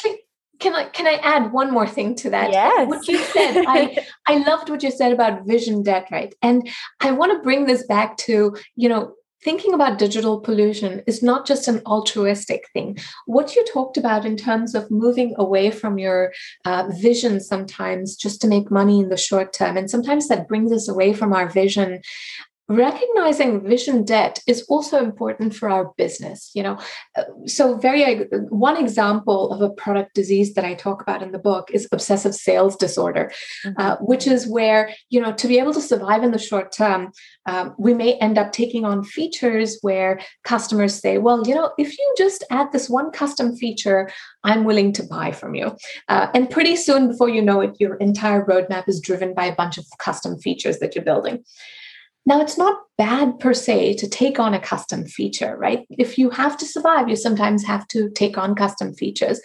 can 0.62 0.74
I 0.74 0.84
can 0.84 1.06
I 1.06 1.14
add 1.22 1.52
one 1.52 1.72
more 1.72 1.86
thing 1.86 2.14
to 2.16 2.30
that? 2.30 2.52
Yes. 2.52 2.88
What 2.88 3.08
you 3.08 3.18
said, 3.18 3.64
I 3.66 4.06
I 4.26 4.36
loved 4.38 4.70
what 4.70 4.82
you 4.82 4.90
said 4.90 5.12
about 5.12 5.44
vision 5.44 5.82
debt, 5.82 6.08
right? 6.10 6.34
And 6.40 6.68
I 7.00 7.10
want 7.10 7.32
to 7.32 7.42
bring 7.42 7.66
this 7.66 7.84
back 7.86 8.16
to, 8.28 8.56
you 8.76 8.88
know, 8.88 9.14
thinking 9.42 9.74
about 9.74 9.98
digital 9.98 10.40
pollution 10.40 11.02
is 11.08 11.20
not 11.20 11.44
just 11.44 11.66
an 11.66 11.82
altruistic 11.84 12.62
thing. 12.72 12.96
What 13.26 13.56
you 13.56 13.64
talked 13.64 13.96
about 13.96 14.24
in 14.24 14.36
terms 14.36 14.76
of 14.76 14.88
moving 14.88 15.34
away 15.36 15.72
from 15.72 15.98
your 15.98 16.32
uh, 16.64 16.84
vision 16.90 17.40
sometimes 17.40 18.14
just 18.14 18.40
to 18.42 18.46
make 18.46 18.70
money 18.70 19.00
in 19.00 19.08
the 19.08 19.16
short 19.16 19.52
term, 19.52 19.76
and 19.76 19.90
sometimes 19.90 20.28
that 20.28 20.46
brings 20.46 20.70
us 20.70 20.88
away 20.88 21.12
from 21.12 21.32
our 21.32 21.48
vision 21.48 22.02
recognizing 22.76 23.66
vision 23.66 24.04
debt 24.04 24.38
is 24.46 24.62
also 24.68 24.98
important 24.98 25.54
for 25.54 25.68
our 25.68 25.92
business 25.96 26.50
you 26.54 26.62
know? 26.62 26.78
Uh, 27.16 27.24
so 27.46 27.76
very 27.76 28.24
one 28.48 28.76
example 28.76 29.52
of 29.52 29.60
a 29.60 29.70
product 29.70 30.14
disease 30.14 30.54
that 30.54 30.64
i 30.64 30.74
talk 30.74 31.02
about 31.02 31.22
in 31.22 31.32
the 31.32 31.38
book 31.38 31.70
is 31.72 31.88
obsessive 31.92 32.34
sales 32.34 32.76
disorder 32.76 33.30
mm-hmm. 33.64 33.80
uh, 33.80 33.96
which 33.96 34.26
is 34.26 34.46
where 34.46 34.90
you 35.10 35.20
know 35.20 35.32
to 35.32 35.48
be 35.48 35.58
able 35.58 35.72
to 35.72 35.80
survive 35.80 36.22
in 36.22 36.30
the 36.30 36.38
short 36.38 36.72
term 36.72 37.12
um, 37.46 37.74
we 37.78 37.94
may 37.94 38.14
end 38.14 38.38
up 38.38 38.52
taking 38.52 38.84
on 38.84 39.04
features 39.04 39.78
where 39.82 40.20
customers 40.44 40.94
say 40.94 41.18
well 41.18 41.46
you 41.46 41.54
know 41.54 41.72
if 41.78 41.96
you 41.98 42.14
just 42.16 42.44
add 42.50 42.70
this 42.72 42.88
one 42.88 43.10
custom 43.10 43.54
feature 43.56 44.10
i'm 44.44 44.64
willing 44.64 44.92
to 44.92 45.02
buy 45.04 45.32
from 45.32 45.54
you. 45.54 45.76
Uh, 46.08 46.28
and 46.34 46.50
pretty 46.50 46.76
soon 46.76 47.08
before 47.08 47.28
you 47.28 47.42
know 47.42 47.60
it 47.60 47.76
your 47.78 47.96
entire 47.96 48.44
roadmap 48.44 48.88
is 48.88 49.00
driven 49.00 49.34
by 49.34 49.44
a 49.44 49.54
bunch 49.54 49.78
of 49.78 49.84
custom 49.98 50.38
features 50.38 50.78
that 50.78 50.94
you're 50.94 51.04
building 51.04 51.44
now, 52.24 52.40
it's 52.40 52.56
not 52.56 52.78
bad 52.98 53.40
per 53.40 53.52
se 53.52 53.94
to 53.94 54.08
take 54.08 54.38
on 54.38 54.54
a 54.54 54.60
custom 54.60 55.04
feature, 55.06 55.56
right? 55.56 55.84
If 55.90 56.18
you 56.18 56.30
have 56.30 56.56
to 56.58 56.64
survive, 56.64 57.08
you 57.08 57.16
sometimes 57.16 57.64
have 57.64 57.86
to 57.88 58.10
take 58.10 58.38
on 58.38 58.54
custom 58.54 58.94
features. 58.94 59.40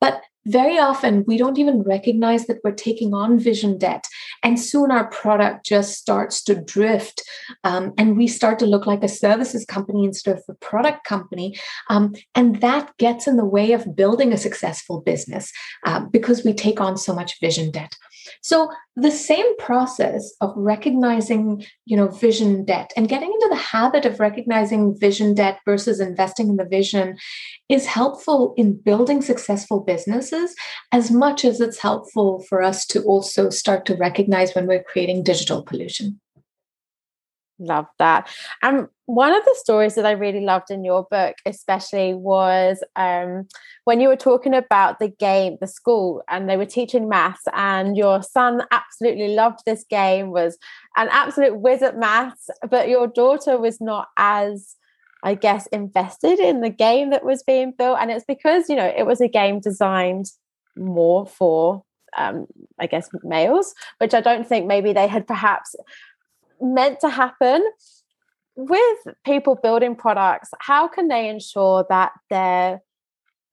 But 0.00 0.22
very 0.46 0.78
often, 0.78 1.24
we 1.26 1.36
don't 1.36 1.58
even 1.58 1.82
recognize 1.82 2.46
that 2.46 2.58
we're 2.64 2.72
taking 2.72 3.14
on 3.14 3.38
vision 3.38 3.78
debt. 3.78 4.06
And 4.42 4.58
soon 4.58 4.90
our 4.90 5.08
product 5.08 5.64
just 5.64 5.94
starts 5.94 6.42
to 6.44 6.54
drift. 6.54 7.22
Um, 7.64 7.92
and 7.96 8.16
we 8.16 8.26
start 8.26 8.58
to 8.60 8.66
look 8.66 8.86
like 8.86 9.04
a 9.04 9.08
services 9.08 9.64
company 9.64 10.04
instead 10.04 10.36
of 10.36 10.44
a 10.48 10.54
product 10.54 11.04
company. 11.04 11.58
Um, 11.88 12.14
and 12.34 12.60
that 12.60 12.96
gets 12.98 13.26
in 13.26 13.36
the 13.36 13.44
way 13.44 13.72
of 13.72 13.94
building 13.94 14.32
a 14.32 14.36
successful 14.36 15.00
business 15.00 15.52
uh, 15.86 16.00
because 16.00 16.44
we 16.44 16.54
take 16.54 16.80
on 16.80 16.96
so 16.96 17.14
much 17.14 17.40
vision 17.40 17.70
debt. 17.70 17.96
So 18.40 18.70
the 18.96 19.10
same 19.10 19.56
process 19.56 20.32
of 20.40 20.52
recognizing, 20.56 21.64
you 21.86 21.96
know, 21.96 22.08
vision 22.08 22.64
debt 22.64 22.92
and 22.96 23.08
getting 23.08 23.32
into 23.32 23.48
the 23.48 23.56
habit 23.56 24.04
of 24.04 24.20
recognizing 24.20 24.98
vision 24.98 25.34
debt 25.34 25.58
versus 25.64 26.00
investing 26.00 26.48
in 26.48 26.56
the 26.56 26.64
vision 26.64 27.16
is 27.68 27.86
helpful 27.86 28.54
in 28.56 28.74
building 28.74 29.22
successful 29.22 29.80
as 30.92 31.10
much 31.10 31.44
as 31.44 31.60
it's 31.60 31.78
helpful 31.78 32.42
for 32.48 32.62
us 32.62 32.86
to 32.86 33.02
also 33.02 33.50
start 33.50 33.86
to 33.86 33.96
recognize 33.96 34.54
when 34.54 34.66
we're 34.66 34.82
creating 34.82 35.22
digital 35.22 35.62
pollution. 35.62 36.20
Love 37.58 37.86
that. 37.98 38.28
Um, 38.62 38.88
one 39.06 39.32
of 39.34 39.44
the 39.44 39.54
stories 39.56 39.94
that 39.94 40.06
I 40.06 40.12
really 40.12 40.40
loved 40.40 40.70
in 40.70 40.84
your 40.84 41.06
book, 41.10 41.36
especially, 41.46 42.14
was 42.14 42.82
um, 42.96 43.46
when 43.84 44.00
you 44.00 44.08
were 44.08 44.16
talking 44.16 44.54
about 44.54 44.98
the 44.98 45.08
game, 45.08 45.58
the 45.60 45.66
school, 45.66 46.22
and 46.28 46.48
they 46.48 46.56
were 46.56 46.66
teaching 46.66 47.08
maths, 47.08 47.44
and 47.54 47.96
your 47.96 48.22
son 48.22 48.62
absolutely 48.70 49.28
loved 49.28 49.60
this 49.64 49.84
game, 49.88 50.30
was 50.30 50.58
an 50.96 51.08
absolute 51.12 51.58
whiz 51.58 51.82
at 51.82 51.98
maths, 51.98 52.50
but 52.68 52.88
your 52.88 53.06
daughter 53.06 53.58
was 53.58 53.80
not 53.80 54.08
as 54.16 54.76
I 55.22 55.34
guess, 55.34 55.66
invested 55.68 56.38
in 56.40 56.60
the 56.60 56.70
game 56.70 57.10
that 57.10 57.24
was 57.24 57.42
being 57.42 57.72
built. 57.76 57.98
And 58.00 58.10
it's 58.10 58.24
because, 58.24 58.68
you 58.68 58.76
know, 58.76 58.92
it 58.96 59.06
was 59.06 59.20
a 59.20 59.28
game 59.28 59.60
designed 59.60 60.26
more 60.76 61.26
for, 61.26 61.84
um, 62.16 62.46
I 62.78 62.86
guess, 62.86 63.08
males, 63.22 63.74
which 63.98 64.14
I 64.14 64.20
don't 64.20 64.46
think 64.46 64.66
maybe 64.66 64.92
they 64.92 65.06
had 65.06 65.26
perhaps 65.26 65.74
meant 66.60 67.00
to 67.00 67.08
happen. 67.08 67.62
With 68.54 68.98
people 69.24 69.54
building 69.54 69.96
products 69.96 70.50
how 70.60 70.86
can 70.86 71.08
they 71.08 71.30
ensure 71.30 71.86
that 71.88 72.12
they're 72.28 72.82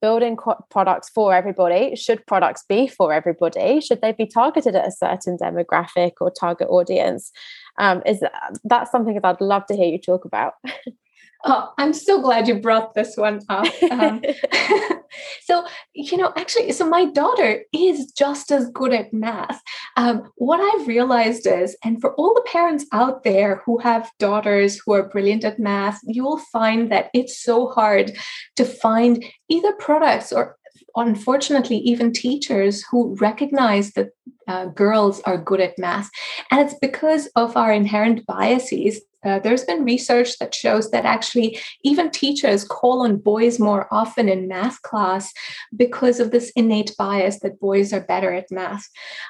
building 0.02 0.36
products 0.70 1.08
for 1.08 1.34
everybody? 1.34 1.96
Should 1.96 2.26
products 2.26 2.64
be 2.68 2.86
for 2.86 3.10
everybody? 3.10 3.80
Should 3.80 4.02
they 4.02 4.12
be 4.12 4.26
targeted 4.26 4.76
at 4.76 4.86
a 4.86 4.90
certain 4.90 5.38
demographic 5.38 6.12
or 6.20 6.30
target 6.30 6.68
audience? 6.68 7.32
Um, 7.78 8.02
is 8.04 8.20
that, 8.20 8.58
that's 8.64 8.90
something 8.90 9.14
that 9.14 9.24
i'd 9.24 9.40
love 9.40 9.64
to 9.66 9.76
hear 9.76 9.86
you 9.86 9.98
talk 9.98 10.24
about 10.24 10.54
Oh, 11.44 11.72
I'm 11.78 11.92
so 11.92 12.20
glad 12.20 12.48
you 12.48 12.56
brought 12.56 12.94
this 12.94 13.16
one 13.16 13.40
up. 13.48 13.66
Um, 13.90 14.22
so, 15.42 15.64
you 15.94 16.16
know, 16.16 16.32
actually, 16.36 16.72
so 16.72 16.88
my 16.88 17.06
daughter 17.06 17.62
is 17.72 18.12
just 18.12 18.50
as 18.52 18.70
good 18.70 18.92
at 18.92 19.12
math. 19.12 19.60
Um, 19.96 20.30
what 20.36 20.60
I've 20.60 20.86
realized 20.86 21.46
is, 21.46 21.76
and 21.84 22.00
for 22.00 22.14
all 22.14 22.34
the 22.34 22.46
parents 22.46 22.86
out 22.92 23.24
there 23.24 23.62
who 23.64 23.78
have 23.78 24.10
daughters 24.18 24.80
who 24.84 24.92
are 24.92 25.08
brilliant 25.08 25.44
at 25.44 25.58
math, 25.58 25.98
you 26.04 26.24
will 26.24 26.38
find 26.52 26.90
that 26.92 27.10
it's 27.14 27.42
so 27.42 27.68
hard 27.68 28.12
to 28.56 28.64
find 28.64 29.24
either 29.48 29.72
products 29.74 30.32
or 30.32 30.56
unfortunately 30.96 31.76
even 31.78 32.12
teachers 32.12 32.84
who 32.90 33.14
recognize 33.20 33.92
that 33.92 34.10
uh, 34.48 34.66
girls 34.66 35.20
are 35.20 35.38
good 35.38 35.60
at 35.60 35.78
math 35.78 36.10
and 36.50 36.60
it's 36.60 36.74
because 36.80 37.28
of 37.36 37.56
our 37.56 37.72
inherent 37.72 38.26
biases 38.26 39.00
uh, 39.24 39.38
there's 39.40 39.64
been 39.64 39.84
research 39.84 40.38
that 40.38 40.54
shows 40.54 40.90
that 40.90 41.04
actually 41.04 41.58
even 41.84 42.10
teachers 42.10 42.64
call 42.64 43.02
on 43.02 43.16
boys 43.16 43.58
more 43.58 43.86
often 43.90 44.28
in 44.28 44.48
math 44.48 44.80
class 44.82 45.32
because 45.76 46.20
of 46.20 46.30
this 46.30 46.50
innate 46.56 46.94
bias 46.98 47.40
that 47.40 47.60
boys 47.60 47.92
are 47.92 48.00
better 48.00 48.32
at 48.32 48.50
math. 48.50 48.88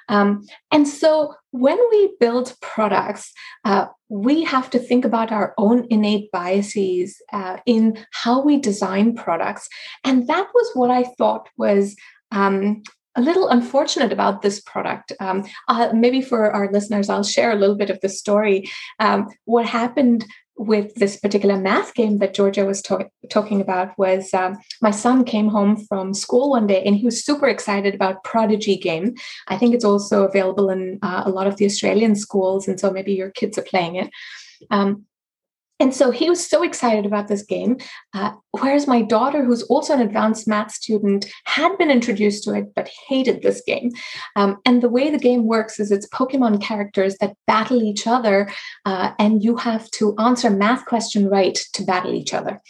Um, 0.08 0.46
and 0.70 0.86
so 0.86 1.34
when 1.50 1.78
we 1.90 2.14
build 2.20 2.54
products, 2.60 3.32
uh, 3.64 3.86
we 4.08 4.44
have 4.44 4.70
to 4.70 4.78
think 4.78 5.04
about 5.04 5.32
our 5.32 5.54
own 5.58 5.86
innate 5.90 6.30
biases 6.32 7.20
uh, 7.32 7.58
in 7.66 8.04
how 8.12 8.40
we 8.42 8.58
design 8.58 9.14
products. 9.14 9.68
And 10.04 10.26
that 10.28 10.48
was 10.54 10.70
what 10.74 10.90
I 10.90 11.04
thought 11.18 11.48
was 11.56 11.96
um, 12.32 12.82
a 13.16 13.20
little 13.20 13.48
unfortunate 13.48 14.12
about 14.12 14.42
this 14.42 14.60
product. 14.60 15.12
Um, 15.20 15.44
uh, 15.68 15.90
maybe 15.92 16.20
for 16.22 16.50
our 16.50 16.70
listeners, 16.70 17.08
I'll 17.08 17.24
share 17.24 17.50
a 17.50 17.56
little 17.56 17.76
bit 17.76 17.90
of 17.90 18.00
the 18.00 18.08
story. 18.08 18.70
Um, 18.98 19.28
what 19.44 19.66
happened 19.66 20.24
with 20.60 20.94
this 20.96 21.16
particular 21.16 21.56
math 21.56 21.94
game 21.94 22.18
that 22.18 22.34
Georgia 22.34 22.66
was 22.66 22.82
to- 22.82 23.08
talking 23.30 23.62
about 23.62 23.98
was 23.98 24.34
um, 24.34 24.58
my 24.82 24.90
son 24.90 25.24
came 25.24 25.48
home 25.48 25.74
from 25.86 26.12
school 26.12 26.50
one 26.50 26.66
day 26.66 26.84
and 26.84 26.94
he 26.94 27.04
was 27.06 27.24
super 27.24 27.48
excited 27.48 27.94
about 27.94 28.22
Prodigy 28.24 28.76
game. 28.76 29.14
I 29.48 29.56
think 29.56 29.74
it's 29.74 29.86
also 29.86 30.24
available 30.24 30.68
in 30.68 30.98
uh, 31.02 31.22
a 31.24 31.30
lot 31.30 31.46
of 31.46 31.56
the 31.56 31.64
Australian 31.64 32.14
schools, 32.14 32.68
and 32.68 32.78
so 32.78 32.90
maybe 32.90 33.14
your 33.14 33.30
kids 33.30 33.56
are 33.56 33.62
playing 33.62 33.96
it. 33.96 34.10
Um, 34.70 35.06
and 35.80 35.94
so 35.94 36.10
he 36.10 36.28
was 36.28 36.46
so 36.46 36.62
excited 36.62 37.06
about 37.06 37.28
this 37.28 37.42
game. 37.42 37.78
Uh, 38.14 38.32
whereas 38.52 38.86
my 38.86 39.02
daughter, 39.02 39.44
who's 39.44 39.62
also 39.64 39.94
an 39.94 40.00
advanced 40.00 40.46
math 40.46 40.72
student, 40.72 41.26
had 41.46 41.76
been 41.78 41.90
introduced 41.90 42.44
to 42.44 42.52
it 42.52 42.66
but 42.76 42.90
hated 43.08 43.42
this 43.42 43.62
game. 43.66 43.90
Um, 44.36 44.58
and 44.66 44.82
the 44.82 44.88
way 44.90 45.10
the 45.10 45.18
game 45.18 45.46
works 45.46 45.80
is 45.80 45.90
it's 45.90 46.08
Pokemon 46.08 46.62
characters 46.62 47.16
that 47.18 47.34
battle 47.46 47.82
each 47.82 48.06
other, 48.06 48.50
uh, 48.84 49.12
and 49.18 49.42
you 49.42 49.56
have 49.56 49.90
to 49.92 50.14
answer 50.18 50.50
math 50.50 50.84
question 50.84 51.28
right 51.28 51.58
to 51.72 51.82
battle 51.82 52.14
each 52.14 52.34
other. 52.34 52.60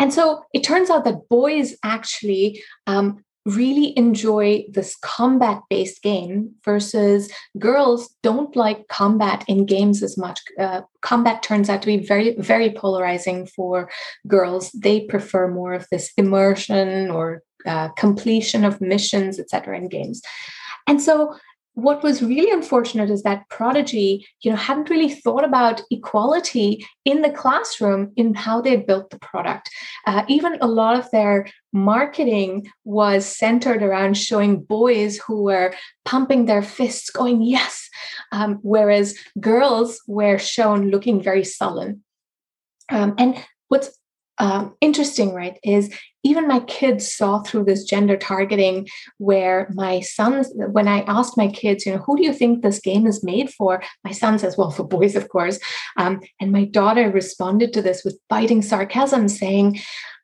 And 0.00 0.12
so 0.12 0.42
it 0.52 0.64
turns 0.64 0.90
out 0.90 1.04
that 1.04 1.28
boys 1.28 1.76
actually 1.84 2.62
um, 2.86 3.22
really 3.46 3.96
enjoy 3.96 4.64
this 4.70 4.96
combat 5.02 5.62
based 5.70 6.02
game 6.02 6.54
versus 6.64 7.30
girls 7.58 8.14
don't 8.22 8.54
like 8.54 8.88
combat 8.88 9.44
in 9.48 9.66
games 9.66 10.02
as 10.02 10.18
much. 10.18 10.40
Uh, 10.58 10.82
combat 11.00 11.42
turns 11.42 11.70
out 11.70 11.80
to 11.82 11.86
be 11.86 11.98
very, 11.98 12.34
very 12.36 12.70
polarizing 12.70 13.46
for 13.46 13.90
girls. 14.26 14.70
They 14.72 15.00
prefer 15.06 15.48
more 15.48 15.72
of 15.72 15.86
this 15.90 16.12
immersion 16.16 17.10
or 17.10 17.42
uh, 17.66 17.88
completion 17.90 18.64
of 18.64 18.80
missions, 18.80 19.38
etc., 19.38 19.76
in 19.76 19.88
games. 19.88 20.22
And 20.86 21.00
so 21.00 21.36
what 21.74 22.02
was 22.02 22.22
really 22.22 22.50
unfortunate 22.50 23.10
is 23.10 23.22
that 23.22 23.48
prodigy 23.48 24.26
you 24.42 24.50
know 24.50 24.56
hadn't 24.56 24.90
really 24.90 25.08
thought 25.08 25.44
about 25.44 25.82
equality 25.90 26.84
in 27.04 27.22
the 27.22 27.30
classroom 27.30 28.12
in 28.16 28.34
how 28.34 28.60
they 28.60 28.76
built 28.76 29.10
the 29.10 29.18
product. 29.18 29.70
Uh, 30.06 30.24
even 30.28 30.58
a 30.60 30.66
lot 30.66 30.98
of 30.98 31.10
their 31.10 31.46
marketing 31.72 32.68
was 32.84 33.24
centered 33.24 33.82
around 33.82 34.16
showing 34.16 34.60
boys 34.60 35.18
who 35.18 35.44
were 35.44 35.72
pumping 36.04 36.46
their 36.46 36.62
fists 36.62 37.10
going 37.10 37.40
yes 37.42 37.88
um, 38.32 38.58
whereas 38.62 39.16
girls 39.38 40.00
were 40.06 40.38
shown 40.38 40.90
looking 40.90 41.22
very 41.22 41.44
sullen. 41.44 42.02
Um, 42.90 43.14
and 43.18 43.44
what's 43.68 43.90
um, 44.40 44.74
interesting, 44.80 45.34
right, 45.34 45.58
is 45.62 45.94
even 46.24 46.48
my 46.48 46.60
kids 46.60 47.14
saw 47.14 47.40
through 47.40 47.64
this 47.64 47.84
gender 47.84 48.16
targeting 48.16 48.88
where 49.18 49.70
my 49.74 50.00
sons, 50.00 50.50
when 50.54 50.88
I 50.88 51.02
asked 51.02 51.36
my 51.36 51.48
kids, 51.48 51.84
you 51.84 51.92
know, 51.92 51.98
who 51.98 52.16
do 52.16 52.24
you 52.24 52.32
think 52.32 52.62
this 52.62 52.80
game 52.80 53.06
is 53.06 53.22
made 53.22 53.50
for? 53.50 53.82
My 54.02 54.12
son 54.12 54.38
says, 54.38 54.56
well, 54.56 54.70
for 54.70 54.84
boys, 54.84 55.14
of 55.14 55.28
course. 55.28 55.60
Um, 55.98 56.20
and 56.40 56.52
my 56.52 56.64
daughter 56.64 57.10
responded 57.10 57.74
to 57.74 57.82
this 57.82 58.02
with 58.02 58.18
biting 58.30 58.62
sarcasm, 58.62 59.28
saying, 59.28 59.78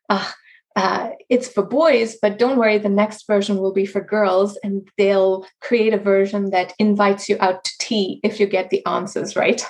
uh, 0.09 0.31
uh, 0.75 1.09
it's 1.29 1.47
for 1.47 1.63
boys, 1.63 2.17
but 2.21 2.39
don't 2.39 2.57
worry, 2.57 2.79
the 2.79 2.89
next 2.89 3.25
version 3.27 3.57
will 3.57 3.73
be 3.73 3.85
for 3.85 4.01
girls, 4.01 4.57
and 4.63 4.87
they'll 4.97 5.45
create 5.61 5.93
a 5.93 5.97
version 5.99 6.49
that 6.51 6.73
invites 6.79 7.29
you 7.29 7.37
out 7.39 7.63
to 7.63 7.71
tea 7.79 8.19
if 8.23 8.39
you 8.39 8.47
get 8.47 8.71
the 8.71 8.85
answers 8.85 9.35
right. 9.35 9.63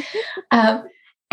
um, 0.50 0.84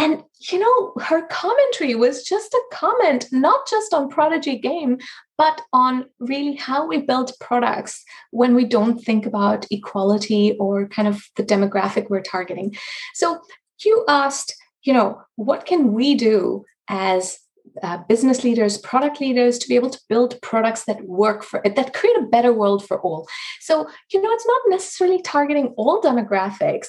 and, 0.01 0.23
you 0.51 0.57
know, 0.57 0.93
her 1.03 1.27
commentary 1.27 1.93
was 1.93 2.23
just 2.23 2.51
a 2.55 2.61
comment, 2.73 3.27
not 3.31 3.67
just 3.69 3.93
on 3.93 4.09
Prodigy 4.09 4.57
Game, 4.57 4.97
but 5.37 5.61
on 5.73 6.07
really 6.19 6.55
how 6.55 6.87
we 6.87 6.97
build 7.01 7.33
products 7.39 8.03
when 8.31 8.55
we 8.55 8.65
don't 8.65 8.97
think 8.97 9.27
about 9.27 9.67
equality 9.69 10.57
or 10.59 10.87
kind 10.87 11.07
of 11.07 11.21
the 11.35 11.43
demographic 11.43 12.09
we're 12.09 12.23
targeting. 12.23 12.75
So 13.13 13.41
you 13.85 14.03
asked, 14.07 14.55
you 14.81 14.91
know, 14.91 15.21
what 15.35 15.67
can 15.67 15.93
we 15.93 16.15
do 16.15 16.65
as 16.89 17.37
uh, 17.83 17.97
business 18.09 18.43
leaders, 18.43 18.79
product 18.79 19.21
leaders 19.21 19.59
to 19.59 19.67
be 19.67 19.75
able 19.75 19.91
to 19.91 20.01
build 20.09 20.41
products 20.41 20.85
that 20.85 21.05
work 21.05 21.43
for 21.43 21.61
it, 21.63 21.75
that 21.75 21.93
create 21.93 22.17
a 22.17 22.25
better 22.25 22.51
world 22.51 22.83
for 22.87 22.99
all. 23.01 23.27
So, 23.59 23.87
you 24.11 24.19
know, 24.19 24.31
it's 24.31 24.47
not 24.47 24.61
necessarily 24.65 25.21
targeting 25.21 25.75
all 25.77 26.01
demographics, 26.01 26.87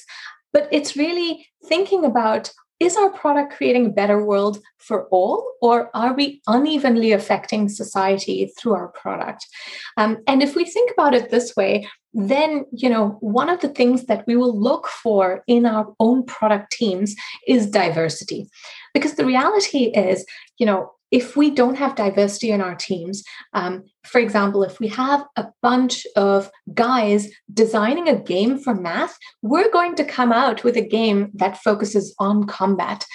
but 0.54 0.66
it's 0.72 0.96
really 0.96 1.46
thinking 1.66 2.06
about 2.06 2.50
is 2.82 2.96
our 2.96 3.10
product 3.10 3.54
creating 3.54 3.86
a 3.86 3.96
better 4.00 4.24
world 4.24 4.58
for 4.78 5.06
all, 5.08 5.54
or 5.62 5.90
are 5.94 6.14
we 6.14 6.42
unevenly 6.46 7.12
affecting 7.12 7.68
society 7.68 8.52
through 8.58 8.74
our 8.74 8.88
product? 8.88 9.46
Um, 9.96 10.18
and 10.26 10.42
if 10.42 10.56
we 10.56 10.64
think 10.64 10.90
about 10.90 11.14
it 11.14 11.30
this 11.30 11.54
way, 11.56 11.88
then 12.12 12.66
you 12.72 12.90
know 12.90 13.16
one 13.20 13.48
of 13.48 13.60
the 13.60 13.68
things 13.68 14.04
that 14.04 14.26
we 14.26 14.36
will 14.36 14.58
look 14.58 14.86
for 14.86 15.42
in 15.46 15.64
our 15.64 15.94
own 15.98 16.24
product 16.24 16.72
teams 16.72 17.14
is 17.46 17.70
diversity 17.70 18.46
because 18.92 19.14
the 19.14 19.24
reality 19.24 19.84
is 19.84 20.26
you 20.58 20.66
know 20.66 20.92
if 21.10 21.36
we 21.36 21.50
don't 21.50 21.76
have 21.76 21.94
diversity 21.94 22.50
in 22.50 22.60
our 22.60 22.74
teams, 22.74 23.22
um, 23.52 23.84
for 24.04 24.20
example, 24.20 24.64
if 24.64 24.80
we 24.80 24.88
have 24.88 25.24
a 25.36 25.46
bunch 25.62 26.06
of 26.16 26.50
guys 26.74 27.28
designing 27.52 28.08
a 28.08 28.20
game 28.20 28.58
for 28.58 28.74
math, 28.74 29.16
we're 29.42 29.70
going 29.70 29.94
to 29.96 30.04
come 30.04 30.32
out 30.32 30.64
with 30.64 30.76
a 30.76 30.86
game 30.86 31.30
that 31.34 31.62
focuses 31.62 32.14
on 32.18 32.46
combat. 32.46 33.06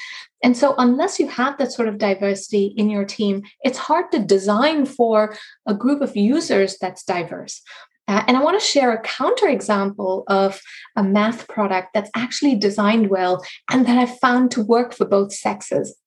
And 0.44 0.56
so, 0.56 0.76
unless 0.78 1.20
you 1.20 1.28
have 1.28 1.58
that 1.58 1.72
sort 1.72 1.88
of 1.88 1.98
diversity 1.98 2.74
in 2.78 2.90
your 2.90 3.06
team, 3.06 3.44
it's 3.62 3.78
hard 3.78 4.12
to 4.12 4.20
design 4.20 4.86
for 4.86 5.36
a 5.66 5.74
group 5.74 6.02
of 6.02 6.16
users 6.16 6.78
that's 6.80 7.04
diverse. 7.04 7.62
Uh, 8.08 8.24
and 8.28 8.38
I 8.38 8.44
want 8.44 8.58
to 8.58 8.66
share 8.66 8.94
a 8.94 9.04
counterexample 9.04 10.24
of 10.28 10.62
a 10.96 11.04
math 11.04 11.48
product 11.48 11.90
that's 11.94 12.12
actually 12.16 12.56
designed 12.56 13.10
well 13.10 13.44
and 13.70 13.86
that 13.86 13.98
I've 13.98 14.18
found 14.20 14.52
to 14.52 14.64
work 14.64 14.94
for 14.94 15.06
both 15.06 15.34
sexes. 15.34 15.98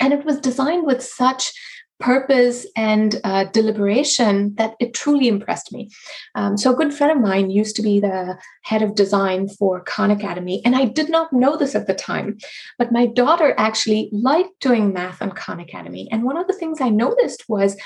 And 0.00 0.12
it 0.12 0.24
was 0.24 0.40
designed 0.40 0.84
with 0.84 1.00
such 1.00 1.52
purpose 2.02 2.66
and 2.76 3.20
uh, 3.24 3.44
deliberation 3.44 4.54
that 4.56 4.74
it 4.80 4.92
truly 4.92 5.28
impressed 5.28 5.72
me. 5.72 5.88
Um, 6.34 6.58
so, 6.58 6.72
a 6.72 6.76
good 6.76 6.92
friend 6.92 7.12
of 7.12 7.22
mine 7.22 7.50
used 7.50 7.76
to 7.76 7.82
be 7.82 8.00
the 8.00 8.36
head 8.62 8.82
of 8.82 8.94
design 8.94 9.48
for 9.48 9.80
Khan 9.84 10.10
Academy, 10.10 10.60
and 10.64 10.76
I 10.76 10.84
did 10.84 11.08
not 11.08 11.32
know 11.32 11.56
this 11.56 11.74
at 11.74 11.86
the 11.86 11.94
time, 11.94 12.38
but 12.78 12.92
my 12.92 13.06
daughter 13.06 13.54
actually 13.56 14.10
liked 14.12 14.60
doing 14.60 14.92
math 14.92 15.22
on 15.22 15.32
Khan 15.32 15.60
Academy. 15.60 16.08
And 16.10 16.24
one 16.24 16.36
of 16.36 16.46
the 16.46 16.52
things 16.52 16.80
I 16.80 16.88
noticed 16.88 17.48
was 17.48 17.76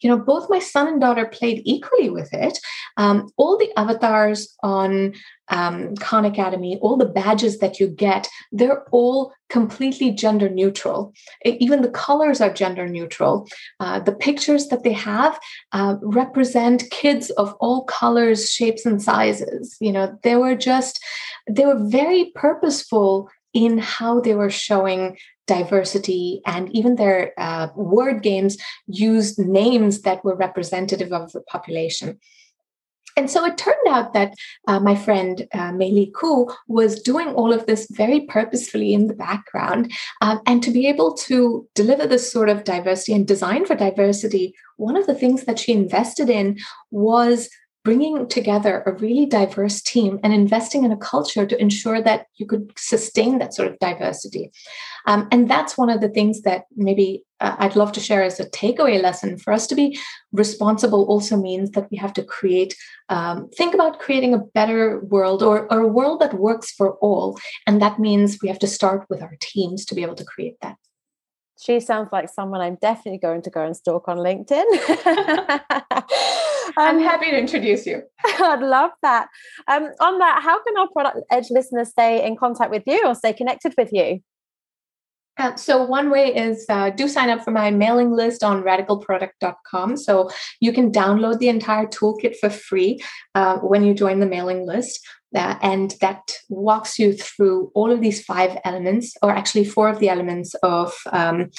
you 0.00 0.08
know, 0.08 0.18
both 0.18 0.50
my 0.50 0.58
son 0.58 0.88
and 0.88 1.00
daughter 1.00 1.26
played 1.26 1.62
equally 1.64 2.10
with 2.10 2.32
it. 2.32 2.58
Um, 2.96 3.30
all 3.36 3.58
the 3.58 3.70
avatars 3.76 4.56
on 4.62 5.14
um, 5.50 5.94
Khan 5.96 6.24
Academy, 6.24 6.78
all 6.80 6.96
the 6.96 7.04
badges 7.04 7.58
that 7.58 7.78
you 7.78 7.88
get, 7.88 8.28
they're 8.52 8.84
all 8.90 9.32
completely 9.48 10.10
gender 10.12 10.48
neutral. 10.48 11.12
Even 11.44 11.82
the 11.82 11.90
colors 11.90 12.40
are 12.40 12.52
gender 12.52 12.88
neutral. 12.88 13.46
Uh, 13.80 13.98
the 14.00 14.12
pictures 14.12 14.68
that 14.68 14.84
they 14.84 14.92
have 14.92 15.38
uh, 15.72 15.96
represent 16.02 16.90
kids 16.90 17.30
of 17.30 17.54
all 17.60 17.84
colors, 17.84 18.50
shapes, 18.50 18.86
and 18.86 19.02
sizes. 19.02 19.76
You 19.80 19.92
know, 19.92 20.18
they 20.22 20.36
were 20.36 20.54
just, 20.54 21.00
they 21.48 21.66
were 21.66 21.78
very 21.78 22.32
purposeful 22.34 23.28
in 23.52 23.78
how 23.78 24.20
they 24.20 24.34
were 24.34 24.50
showing 24.50 25.16
diversity 25.48 26.40
and 26.46 26.70
even 26.72 26.94
their 26.94 27.32
uh, 27.36 27.68
word 27.74 28.22
games 28.22 28.56
used 28.86 29.36
names 29.38 30.02
that 30.02 30.24
were 30.24 30.36
representative 30.36 31.12
of 31.12 31.32
the 31.32 31.40
population. 31.42 32.20
And 33.20 33.30
so 33.30 33.44
it 33.44 33.58
turned 33.58 33.86
out 33.86 34.14
that 34.14 34.32
uh, 34.66 34.80
my 34.80 34.96
friend 34.96 35.46
uh, 35.52 35.72
May-Li 35.72 36.10
Khoe 36.14 36.50
was 36.68 37.02
doing 37.02 37.28
all 37.28 37.52
of 37.52 37.66
this 37.66 37.86
very 37.90 38.22
purposefully 38.22 38.94
in 38.94 39.08
the 39.08 39.14
background. 39.14 39.92
Um, 40.22 40.40
and 40.46 40.62
to 40.62 40.70
be 40.70 40.86
able 40.86 41.12
to 41.28 41.68
deliver 41.74 42.06
this 42.06 42.32
sort 42.32 42.48
of 42.48 42.64
diversity 42.64 43.12
and 43.12 43.28
design 43.28 43.66
for 43.66 43.74
diversity, 43.74 44.54
one 44.78 44.96
of 44.96 45.06
the 45.06 45.14
things 45.14 45.44
that 45.44 45.58
she 45.58 45.72
invested 45.72 46.30
in 46.30 46.56
was 46.90 47.50
bringing 47.82 48.28
together 48.28 48.82
a 48.84 48.92
really 48.92 49.24
diverse 49.24 49.80
team 49.80 50.20
and 50.22 50.34
investing 50.34 50.84
in 50.84 50.92
a 50.92 50.96
culture 50.96 51.46
to 51.46 51.60
ensure 51.60 52.02
that 52.02 52.26
you 52.36 52.46
could 52.46 52.70
sustain 52.76 53.38
that 53.38 53.54
sort 53.54 53.68
of 53.68 53.78
diversity. 53.78 54.50
Um, 55.06 55.28
and 55.30 55.48
that's 55.48 55.78
one 55.78 55.88
of 55.88 56.02
the 56.02 56.10
things 56.10 56.42
that 56.42 56.64
maybe 56.76 57.24
uh, 57.40 57.56
I'd 57.58 57.76
love 57.76 57.92
to 57.92 58.00
share 58.00 58.22
as 58.22 58.38
a 58.38 58.50
takeaway 58.50 59.02
lesson. 59.02 59.38
For 59.38 59.52
us 59.52 59.66
to 59.68 59.74
be 59.74 59.98
responsible 60.32 61.06
also 61.06 61.38
means 61.38 61.70
that 61.70 61.90
we 61.90 61.96
have 61.96 62.12
to 62.14 62.22
create, 62.22 62.76
um, 63.08 63.48
think 63.56 63.72
about 63.72 63.98
creating 63.98 64.34
a 64.34 64.44
better 64.54 65.00
world 65.00 65.42
or, 65.42 65.72
or 65.72 65.80
a 65.80 65.88
world 65.88 66.20
that 66.20 66.34
works 66.34 66.70
for 66.72 66.96
all. 66.96 67.38
And 67.66 67.80
that 67.80 67.98
means 67.98 68.38
we 68.42 68.48
have 68.48 68.58
to 68.58 68.66
start 68.66 69.06
with 69.08 69.22
our 69.22 69.36
teams 69.40 69.86
to 69.86 69.94
be 69.94 70.02
able 70.02 70.16
to 70.16 70.24
create 70.24 70.56
that 70.60 70.76
she 71.62 71.78
sounds 71.78 72.08
like 72.10 72.30
someone 72.30 72.62
I'm 72.62 72.78
definitely 72.80 73.18
going 73.18 73.42
to 73.42 73.50
go 73.50 73.62
and 73.62 73.76
stalk 73.76 74.08
on 74.08 74.16
LinkedIn. 74.16 74.64
I'm 76.76 76.96
um, 76.96 77.02
happy 77.02 77.30
to 77.30 77.38
introduce 77.38 77.86
you. 77.86 78.02
I'd 78.24 78.60
love 78.60 78.90
that. 79.02 79.28
Um, 79.68 79.88
on 80.00 80.18
that, 80.18 80.42
how 80.42 80.62
can 80.62 80.76
our 80.76 80.88
product 80.88 81.18
edge 81.30 81.50
listeners 81.50 81.88
stay 81.90 82.26
in 82.26 82.36
contact 82.36 82.70
with 82.70 82.82
you 82.86 83.06
or 83.06 83.14
stay 83.14 83.32
connected 83.32 83.74
with 83.76 83.92
you? 83.92 84.20
Uh, 85.38 85.56
so 85.56 85.82
one 85.82 86.10
way 86.10 86.34
is 86.34 86.66
uh, 86.68 86.90
do 86.90 87.08
sign 87.08 87.30
up 87.30 87.42
for 87.42 87.50
my 87.50 87.70
mailing 87.70 88.10
list 88.10 88.44
on 88.44 88.62
radicalproduct.com. 88.62 89.96
So 89.96 90.28
you 90.60 90.72
can 90.72 90.92
download 90.92 91.38
the 91.38 91.48
entire 91.48 91.86
toolkit 91.86 92.36
for 92.36 92.50
free 92.50 93.02
uh, 93.34 93.56
when 93.58 93.82
you 93.82 93.94
join 93.94 94.20
the 94.20 94.26
mailing 94.26 94.66
list. 94.66 95.00
Uh, 95.34 95.56
and 95.62 95.94
that 96.00 96.32
walks 96.48 96.98
you 96.98 97.12
through 97.12 97.70
all 97.74 97.92
of 97.92 98.00
these 98.00 98.22
five 98.24 98.58
elements, 98.64 99.16
or 99.22 99.30
actually 99.30 99.64
four 99.64 99.88
of 99.88 99.98
the 100.00 100.08
elements 100.08 100.54
of 100.62 100.92
um, 101.12 101.50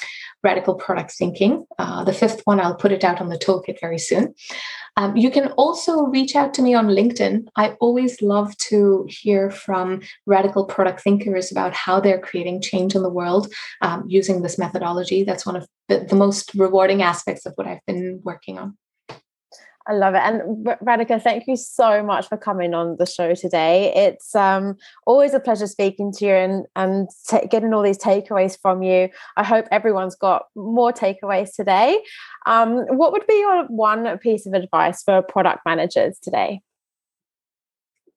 radical 0.42 0.74
product 0.74 1.12
thinking. 1.12 1.64
Uh, 1.78 2.04
the 2.04 2.12
fifth 2.12 2.42
one, 2.44 2.60
I'll 2.60 2.74
put 2.74 2.92
it 2.92 3.04
out 3.04 3.20
on 3.20 3.28
the 3.28 3.38
toolkit 3.38 3.80
very 3.80 3.98
soon. 3.98 4.34
Um, 4.96 5.16
you 5.16 5.30
can 5.30 5.48
also 5.52 6.02
reach 6.02 6.36
out 6.36 6.52
to 6.54 6.62
me 6.62 6.74
on 6.74 6.88
LinkedIn. 6.88 7.46
I 7.56 7.70
always 7.80 8.20
love 8.20 8.54
to 8.58 9.06
hear 9.08 9.50
from 9.50 10.02
radical 10.26 10.66
product 10.66 11.00
thinkers 11.00 11.50
about 11.50 11.72
how 11.72 11.98
they're 11.98 12.20
creating 12.20 12.60
change 12.60 12.94
in 12.94 13.02
the 13.02 13.08
world 13.08 13.52
um, 13.80 14.04
using 14.06 14.42
this 14.42 14.58
methodology. 14.58 15.24
That's 15.24 15.46
one 15.46 15.56
of 15.56 15.66
the, 15.88 16.00
the 16.00 16.16
most 16.16 16.52
rewarding 16.54 17.02
aspects 17.02 17.46
of 17.46 17.54
what 17.54 17.66
I've 17.66 17.84
been 17.86 18.20
working 18.22 18.58
on. 18.58 18.76
I 19.88 19.94
love 19.94 20.14
it. 20.14 20.18
And 20.18 20.66
Radhika, 20.66 21.20
thank 21.20 21.46
you 21.46 21.56
so 21.56 22.02
much 22.02 22.28
for 22.28 22.36
coming 22.36 22.72
on 22.74 22.96
the 22.98 23.06
show 23.06 23.34
today. 23.34 23.92
It's 23.94 24.34
um, 24.34 24.76
always 25.06 25.34
a 25.34 25.40
pleasure 25.40 25.66
speaking 25.66 26.12
to 26.12 26.24
you 26.24 26.32
and, 26.32 26.66
and 26.76 27.08
t- 27.28 27.46
getting 27.48 27.74
all 27.74 27.82
these 27.82 27.98
takeaways 27.98 28.56
from 28.60 28.82
you. 28.82 29.08
I 29.36 29.42
hope 29.44 29.66
everyone's 29.70 30.14
got 30.14 30.46
more 30.54 30.92
takeaways 30.92 31.54
today. 31.54 32.02
Um, 32.46 32.84
what 32.96 33.12
would 33.12 33.26
be 33.26 33.38
your 33.38 33.64
one 33.66 34.18
piece 34.18 34.46
of 34.46 34.52
advice 34.52 35.02
for 35.02 35.22
product 35.22 35.60
managers 35.66 36.18
today? 36.20 36.60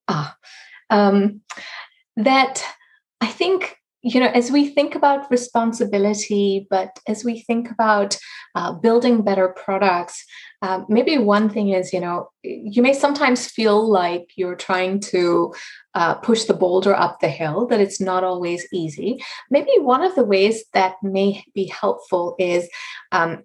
Ah, 0.08 0.38
um, 0.92 1.42
that 2.16 2.64
I 3.22 3.28
think 3.28 3.78
you 4.06 4.20
know, 4.20 4.30
as 4.36 4.52
we 4.52 4.70
think 4.70 4.94
about 4.94 5.32
responsibility, 5.32 6.68
but 6.70 7.00
as 7.08 7.26
we 7.26 7.42
think 7.42 7.72
about 7.72 8.16
uh, 8.54 8.72
building 8.72 9.24
better 9.24 9.48
products, 9.48 10.24
um, 10.62 10.86
maybe 10.88 11.18
one 11.18 11.50
thing 11.50 11.70
is, 11.70 11.92
you 11.92 12.00
know, 12.00 12.30
you 12.44 12.84
may 12.84 12.94
sometimes 12.94 13.48
feel 13.48 13.90
like 13.90 14.30
you're 14.36 14.56
trying 14.56 15.00
to 15.00 15.56
uh, 15.96 16.14
push 16.14 16.44
the 16.44 16.54
boulder 16.54 16.94
up 16.94 17.20
the 17.20 17.30
hill, 17.30 17.66
that 17.66 17.82
it's 17.82 18.00
not 18.00 18.24
always 18.24 18.68
easy. 18.72 19.18
Maybe 19.50 19.72
one 19.80 20.04
of 20.04 20.14
the 20.14 20.24
ways 20.24 20.64
that 20.74 20.98
may 21.02 21.44
be 21.56 21.66
helpful 21.66 22.36
is 22.38 22.70
um, 23.12 23.44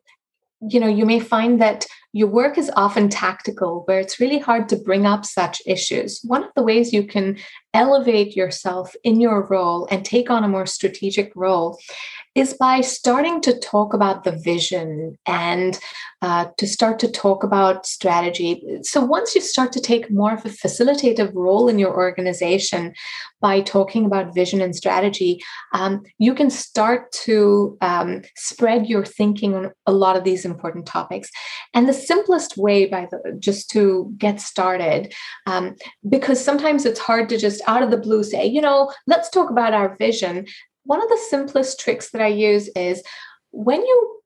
you 0.69 0.79
know 0.79 0.89
you 0.89 1.07
may 1.07 1.21
find 1.21 1.59
that 1.63 1.87
your 2.13 2.29
work 2.29 2.59
is 2.59 2.71
often 2.77 3.09
tactical 3.09 3.83
where 3.87 4.01
it's 4.01 4.21
really 4.21 4.39
hard 4.39 4.69
to 4.69 4.77
bring 4.77 5.07
up 5.07 5.25
such 5.25 5.63
issues 5.67 6.21
one 6.25 6.43
of 6.43 6.51
the 6.57 6.63
ways 6.63 6.93
you 6.93 7.07
can 7.07 7.37
elevate 7.73 8.35
yourself 8.35 8.95
in 9.05 9.21
your 9.21 9.47
role 9.47 9.87
and 9.91 10.05
take 10.05 10.31
on 10.31 10.43
a 10.43 10.49
more 10.49 10.67
strategic 10.67 11.33
role 11.37 11.79
is 12.35 12.55
by 12.55 12.81
starting 12.81 13.41
to 13.41 13.59
talk 13.59 13.93
about 13.93 14.23
the 14.23 14.33
vision 14.33 15.19
and 15.27 15.79
uh, 16.23 16.47
to 16.59 16.67
start 16.67 16.99
to 16.99 17.11
talk 17.11 17.43
about 17.43 17.87
strategy. 17.87 18.63
So, 18.83 19.05
once 19.05 19.35
you 19.35 19.41
start 19.41 19.73
to 19.73 19.81
take 19.81 20.11
more 20.11 20.35
of 20.35 20.45
a 20.45 20.51
facilitative 20.51 21.33
role 21.35 21.69
in 21.69 21.79
your 21.79 21.95
organization 21.95 22.93
by 23.41 23.63
talking 23.63 24.05
about 24.05 24.35
vision 24.35 24.61
and 24.61 24.77
strategy, 24.77 25.41
um, 25.73 26.03
you 26.19 26.35
can 26.35 26.51
start 26.51 27.11
to 27.25 27.77
um, 27.81 28.23
spread 28.37 28.87
your 28.87 29.05
thinking 29.05 29.55
on 29.55 29.73
a 29.87 29.93
lot 29.93 30.17
of 30.17 30.25
these 30.25 30.45
important 30.45 30.87
topics. 30.87 31.31
And 31.75 31.89
the 31.89 31.93
simplest 32.01 32.57
way, 32.57 32.87
by 32.87 33.07
the 33.11 33.37
just 33.39 33.71
to 33.71 34.13
get 34.19 34.41
started, 34.41 35.13
um, 35.47 35.77
because 36.09 36.43
sometimes 36.45 36.85
it's 36.85 37.01
hard 37.01 37.29
to 37.29 37.39
just 37.39 37.61
out 37.67 37.83
of 37.83 37.91
the 37.91 37.97
blue 37.97 38.23
say, 38.25 38.47
you 38.47 38.61
know, 38.61 38.93
let's 39.07 39.31
talk 39.31 39.51
about 39.51 39.75
our 39.75 39.97
vision. 39.97 40.47
One 40.85 41.03
of 41.03 41.09
the 41.09 41.21
simplest 41.29 41.79
tricks 41.79 42.11
that 42.11 42.23
I 42.23 42.29
use 42.29 42.69
is 42.75 43.03
when 43.51 43.81
you 43.81 44.21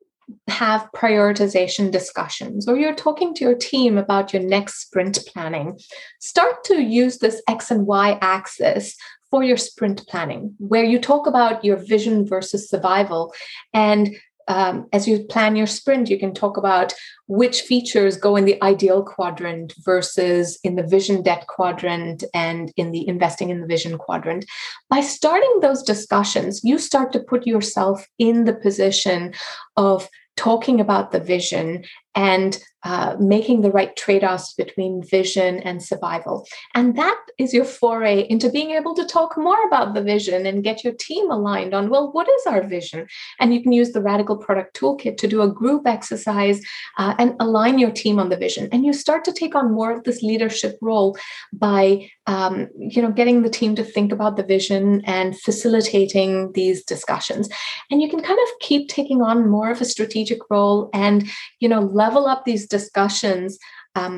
have 0.49 0.89
prioritization 0.95 1.91
discussions 1.91 2.69
or 2.69 2.77
you're 2.77 2.95
talking 2.95 3.35
to 3.35 3.45
your 3.45 3.55
team 3.55 3.99
about 3.99 4.33
your 4.33 4.43
next 4.43 4.81
sprint 4.81 5.19
planning, 5.27 5.79
start 6.21 6.65
to 6.65 6.83
use 6.83 7.19
this 7.19 7.43
X 7.49 7.71
and 7.71 7.87
Y 7.87 8.19
axis 8.21 8.97
for 9.31 9.43
your 9.43 9.57
sprint 9.57 10.07
planning, 10.07 10.55
where 10.59 10.85
you 10.85 10.99
talk 10.99 11.27
about 11.27 11.65
your 11.65 11.77
vision 11.77 12.27
versus 12.27 12.69
survival 12.69 13.35
and 13.73 14.15
um, 14.49 14.87
as 14.93 15.09
you 15.09 15.25
plan 15.25 15.57
your 15.57 15.67
sprint, 15.67 16.11
you 16.11 16.19
can 16.19 16.35
talk 16.35 16.57
about 16.57 16.93
which 17.27 17.63
features 17.63 18.17
go 18.17 18.37
in 18.37 18.45
the 18.45 18.63
ideal 18.63 19.03
quadrant 19.03 19.73
versus 19.79 20.59
in 20.63 20.77
the 20.77 20.83
vision 20.83 21.23
debt 21.23 21.47
quadrant 21.47 22.25
and 22.35 22.73
in 22.77 22.91
the 22.91 23.07
investing 23.09 23.51
in 23.51 23.61
the 23.61 23.67
vision 23.67 23.97
quadrant. 23.97 24.45
By 24.91 25.01
starting 25.01 25.61
those 25.61 25.83
discussions, 25.83 26.63
you 26.63 26.79
start 26.79 27.13
to 27.13 27.21
put 27.21 27.47
yourself 27.47 28.07
in 28.19 28.45
the 28.45 28.55
position 28.55 29.33
of 29.77 30.09
talking 30.37 30.81
about 30.81 31.13
the 31.13 31.21
vision 31.21 31.85
and 32.15 32.59
uh, 32.85 33.17
making 33.19 33.63
the 33.63 33.71
right 33.71 33.97
trade 33.97 34.23
offs 34.23 34.53
between 34.53 35.03
vision 35.03 35.59
and 35.61 35.83
survival. 35.83 36.47
And 36.75 36.97
that 36.99 37.19
is 37.39 37.55
your 37.55 37.65
foray 37.65 38.27
into 38.29 38.51
being 38.51 38.73
able 38.73 38.95
to 38.95 39.07
talk 39.07 39.39
more 39.39 39.67
about 39.67 39.95
the 39.95 40.03
vision 40.03 40.45
and 40.45 40.63
get 40.63 40.85
your 40.85 40.93
team 40.93 41.31
aligned 41.31 41.73
on, 41.73 41.89
well, 41.89 42.13
what 42.13 42.29
is 42.29 42.47
our 42.47 42.63
vision? 42.63 43.07
And 43.41 43.55
you 43.55 43.63
can 43.63 43.73
use 43.73 43.93
the 43.93 44.03
Radical 44.03 44.37
Product 44.37 44.79
Toolkit 44.79 45.17
to 45.17 45.27
do 45.27 45.41
a 45.41 45.51
group 45.51 45.87
exercise 45.87 46.61
uh, 46.99 47.15
and 47.19 47.35
align 47.41 47.79
your 47.79 47.91
team 47.91 48.19
on 48.19 48.29
the 48.29 48.37
vision. 48.37 48.69
And 48.71 48.85
you 48.85 48.93
start 48.93 49.25
to 49.25 49.33
take 49.33 49.55
on 49.55 49.73
more 49.73 49.91
of 49.91 50.05
this 50.05 50.23
leadership 50.23 50.77
role 50.83 51.17
by 51.55 52.11
um, 52.27 52.69
you 52.77 53.03
know 53.03 53.13
getting 53.13 53.43
the 53.43 53.51
team 53.51 53.75
to 53.77 53.85
think 53.85 54.11
about 54.13 54.37
the 54.37 54.43
vision 54.43 55.03
and 55.05 55.39
facilitating 55.39 56.53
these 56.53 56.83
discussions 56.83 57.49
and 57.91 58.01
you 58.01 58.09
can 58.09 58.23
kind 58.23 58.39
of 58.43 58.49
keep 58.61 58.89
taking 58.89 59.21
on 59.21 59.49
more 59.49 59.71
of 59.71 59.81
a 59.81 59.85
strategic 59.85 60.39
role 60.51 60.89
and 60.95 61.29
you 61.61 61.69
know 61.69 61.81
level 62.05 62.27
up 62.27 62.45
these 62.45 62.67
discussions 62.67 63.59
um, 63.95 64.15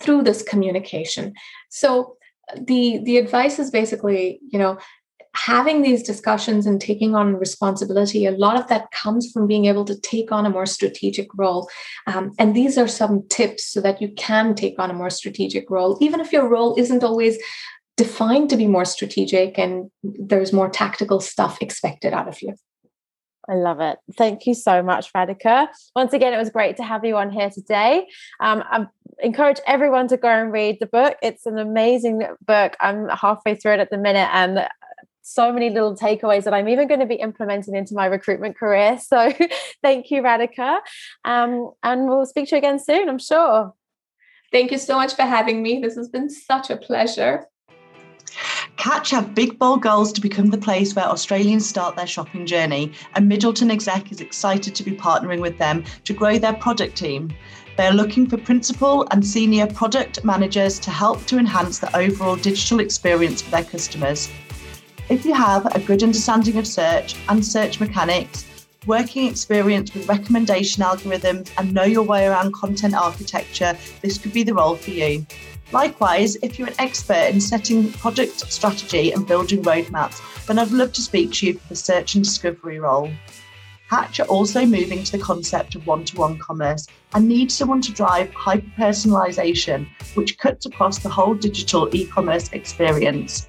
through 0.00 0.22
this 0.22 0.42
communication 0.42 1.32
so 1.70 2.16
the 2.70 3.00
the 3.04 3.16
advice 3.18 3.58
is 3.58 3.70
basically 3.70 4.40
you 4.52 4.58
know 4.58 4.78
having 5.36 5.82
these 5.82 6.02
discussions 6.02 6.66
and 6.66 6.80
taking 6.80 7.14
on 7.14 7.36
responsibility, 7.36 8.24
a 8.24 8.32
lot 8.32 8.58
of 8.58 8.66
that 8.68 8.90
comes 8.90 9.30
from 9.30 9.46
being 9.46 9.66
able 9.66 9.84
to 9.84 10.00
take 10.00 10.32
on 10.32 10.46
a 10.46 10.50
more 10.50 10.66
strategic 10.66 11.28
role. 11.36 11.68
Um, 12.06 12.32
and 12.38 12.56
these 12.56 12.78
are 12.78 12.88
some 12.88 13.22
tips 13.28 13.66
so 13.66 13.80
that 13.82 14.00
you 14.00 14.08
can 14.16 14.54
take 14.54 14.78
on 14.78 14.90
a 14.90 14.94
more 14.94 15.10
strategic 15.10 15.70
role, 15.70 15.98
even 16.00 16.20
if 16.20 16.32
your 16.32 16.48
role 16.48 16.74
isn't 16.78 17.04
always 17.04 17.36
defined 17.96 18.50
to 18.50 18.56
be 18.56 18.66
more 18.66 18.84
strategic 18.84 19.58
and 19.58 19.90
there's 20.02 20.52
more 20.52 20.70
tactical 20.70 21.20
stuff 21.20 21.60
expected 21.60 22.12
out 22.12 22.28
of 22.28 22.40
you. 22.42 22.54
I 23.48 23.54
love 23.54 23.80
it. 23.80 23.98
Thank 24.16 24.46
you 24.46 24.54
so 24.54 24.82
much, 24.82 25.12
Radhika. 25.12 25.68
Once 25.94 26.12
again, 26.12 26.32
it 26.32 26.38
was 26.38 26.50
great 26.50 26.76
to 26.78 26.82
have 26.82 27.04
you 27.04 27.16
on 27.16 27.30
here 27.30 27.50
today. 27.50 28.08
Um, 28.40 28.64
I 28.66 28.86
encourage 29.20 29.60
everyone 29.66 30.08
to 30.08 30.16
go 30.16 30.28
and 30.28 30.52
read 30.52 30.78
the 30.80 30.86
book. 30.86 31.16
It's 31.22 31.46
an 31.46 31.58
amazing 31.58 32.26
book. 32.44 32.76
I'm 32.80 33.08
halfway 33.08 33.54
through 33.54 33.74
it 33.74 33.80
at 33.80 33.90
the 33.90 33.98
minute, 33.98 34.28
and 34.32 34.68
so 35.22 35.52
many 35.52 35.70
little 35.70 35.96
takeaways 35.96 36.44
that 36.44 36.54
I'm 36.54 36.68
even 36.68 36.86
going 36.86 37.00
to 37.00 37.06
be 37.06 37.16
implementing 37.16 37.74
into 37.74 37.94
my 37.94 38.06
recruitment 38.06 38.56
career. 38.56 38.98
So 39.06 39.32
thank 39.82 40.10
you, 40.10 40.22
Radhika. 40.22 40.78
Um, 41.24 41.72
and 41.82 42.08
we'll 42.08 42.26
speak 42.26 42.48
to 42.48 42.56
you 42.56 42.58
again 42.58 42.78
soon, 42.78 43.08
I'm 43.08 43.18
sure. 43.18 43.74
Thank 44.52 44.70
you 44.70 44.78
so 44.78 44.96
much 44.96 45.14
for 45.14 45.22
having 45.22 45.62
me. 45.62 45.80
This 45.80 45.96
has 45.96 46.08
been 46.08 46.30
such 46.30 46.70
a 46.70 46.76
pleasure. 46.76 47.46
Catch 48.86 49.10
have 49.10 49.34
big, 49.34 49.58
bold 49.58 49.82
goals 49.82 50.12
to 50.12 50.20
become 50.20 50.48
the 50.48 50.56
place 50.56 50.94
where 50.94 51.06
Australians 51.06 51.68
start 51.68 51.96
their 51.96 52.06
shopping 52.06 52.46
journey, 52.46 52.92
and 53.16 53.28
Middleton 53.28 53.68
Exec 53.68 54.12
is 54.12 54.20
excited 54.20 54.76
to 54.76 54.84
be 54.84 54.92
partnering 54.92 55.40
with 55.40 55.58
them 55.58 55.82
to 56.04 56.12
grow 56.12 56.38
their 56.38 56.52
product 56.52 56.96
team. 56.96 57.34
They 57.76 57.88
are 57.88 57.92
looking 57.92 58.28
for 58.28 58.36
principal 58.36 59.04
and 59.10 59.26
senior 59.26 59.66
product 59.66 60.24
managers 60.24 60.78
to 60.78 60.92
help 60.92 61.26
to 61.26 61.36
enhance 61.36 61.80
the 61.80 61.96
overall 61.96 62.36
digital 62.36 62.78
experience 62.78 63.42
for 63.42 63.50
their 63.50 63.64
customers. 63.64 64.30
If 65.08 65.24
you 65.24 65.34
have 65.34 65.66
a 65.74 65.80
good 65.80 66.04
understanding 66.04 66.56
of 66.56 66.64
search 66.64 67.16
and 67.28 67.44
search 67.44 67.80
mechanics, 67.80 68.68
working 68.86 69.26
experience 69.26 69.92
with 69.94 70.08
recommendation 70.08 70.84
algorithms, 70.84 71.50
and 71.58 71.74
know 71.74 71.82
your 71.82 72.04
way 72.04 72.28
around 72.28 72.54
content 72.54 72.94
architecture, 72.94 73.76
this 74.02 74.16
could 74.16 74.32
be 74.32 74.44
the 74.44 74.54
role 74.54 74.76
for 74.76 74.92
you. 74.92 75.26
Likewise, 75.72 76.36
if 76.42 76.58
you're 76.58 76.68
an 76.68 76.74
expert 76.78 77.28
in 77.30 77.40
setting 77.40 77.92
product 77.92 78.52
strategy 78.52 79.10
and 79.12 79.26
building 79.26 79.62
roadmaps, 79.62 80.20
then 80.46 80.58
I'd 80.58 80.70
love 80.70 80.92
to 80.92 81.02
speak 81.02 81.32
to 81.32 81.46
you 81.46 81.54
for 81.54 81.68
the 81.68 81.76
search 81.76 82.14
and 82.14 82.24
discovery 82.24 82.78
role. 82.78 83.10
Catch 83.90 84.20
are 84.20 84.26
also 84.26 84.64
moving 84.64 85.02
to 85.04 85.12
the 85.12 85.22
concept 85.22 85.74
of 85.74 85.86
one 85.86 86.04
to 86.06 86.16
one 86.16 86.38
commerce 86.38 86.86
and 87.14 87.28
need 87.28 87.50
someone 87.50 87.80
to 87.82 87.92
drive 87.92 88.32
hyper 88.32 88.66
personalisation, 88.76 89.88
which 90.14 90.38
cuts 90.38 90.66
across 90.66 90.98
the 90.98 91.08
whole 91.08 91.34
digital 91.34 91.88
e 91.94 92.06
commerce 92.06 92.48
experience. 92.52 93.48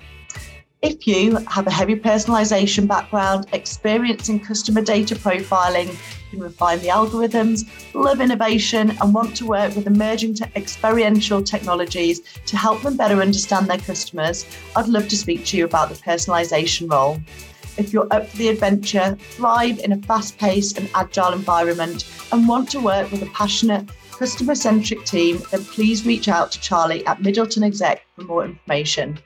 If 0.84 1.08
you 1.08 1.38
have 1.48 1.66
a 1.66 1.72
heavy 1.72 1.96
personalization 1.96 2.88
background, 2.88 3.48
experience 3.52 4.30
in 4.30 4.40
customer 4.40 4.82
data 4.82 5.16
profiling, 5.16 5.98
can 6.30 6.40
refine 6.40 6.80
the 6.82 6.90
algorithms, 6.90 7.66
love 7.96 8.22
innovation, 8.22 8.96
and 9.02 9.12
want 9.12 9.36
to 9.38 9.48
work 9.48 9.76
with 9.76 9.88
emerging 9.88 10.36
te- 10.36 10.46
experiential 10.56 11.42
technologies 11.42 12.22
to 12.46 12.58
help 12.58 12.84
them 12.84 12.96
better 12.96 13.22
understand 13.22 13.68
their 13.68 13.80
customers, 13.80 14.46
I'd 14.76 14.88
love 14.88 15.08
to 15.08 15.18
speak 15.18 15.46
to 15.46 15.58
you 15.58 15.66
about 15.66 15.90
the 15.90 15.96
personalization 15.96 16.92
role. 16.92 17.20
If 17.78 17.92
you're 17.92 18.08
up 18.12 18.28
for 18.28 18.38
the 18.38 18.50
adventure, 18.50 19.18
thrive 19.32 19.80
in 19.80 19.94
a 19.94 19.98
fast 20.04 20.38
paced 20.38 20.78
and 20.78 20.92
agile 20.94 21.34
environment, 21.34 22.06
and 22.32 22.48
want 22.48 22.70
to 22.72 22.80
work 22.80 23.12
with 23.12 23.24
a 23.24 23.28
passionate, 23.28 23.90
customer 24.12 24.54
centric 24.54 25.06
team, 25.06 25.42
then 25.50 25.66
please 25.66 26.06
reach 26.06 26.28
out 26.28 26.52
to 26.52 26.62
Charlie 26.62 27.04
at 27.08 27.22
Middleton 27.22 27.64
Exec 27.64 28.06
for 28.16 28.22
more 28.26 28.46
information. 28.46 29.18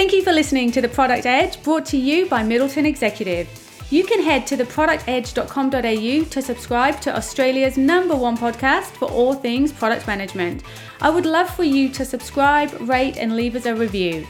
Thank 0.00 0.14
you 0.14 0.22
for 0.22 0.32
listening 0.32 0.72
to 0.72 0.80
The 0.80 0.88
Product 0.88 1.26
Edge 1.26 1.62
brought 1.62 1.84
to 1.84 1.98
you 1.98 2.24
by 2.24 2.42
Middleton 2.42 2.86
Executive. 2.86 3.46
You 3.90 4.02
can 4.02 4.22
head 4.22 4.46
to 4.46 4.56
theproductedge.com.au 4.56 6.24
to 6.24 6.40
subscribe 6.40 7.02
to 7.02 7.14
Australia's 7.14 7.76
number 7.76 8.16
one 8.16 8.34
podcast 8.34 8.92
for 8.92 9.10
all 9.10 9.34
things 9.34 9.74
product 9.74 10.06
management. 10.06 10.62
I 11.02 11.10
would 11.10 11.26
love 11.26 11.54
for 11.54 11.64
you 11.64 11.90
to 11.90 12.06
subscribe, 12.06 12.72
rate, 12.88 13.18
and 13.18 13.36
leave 13.36 13.54
us 13.54 13.66
a 13.66 13.74
review. 13.74 14.26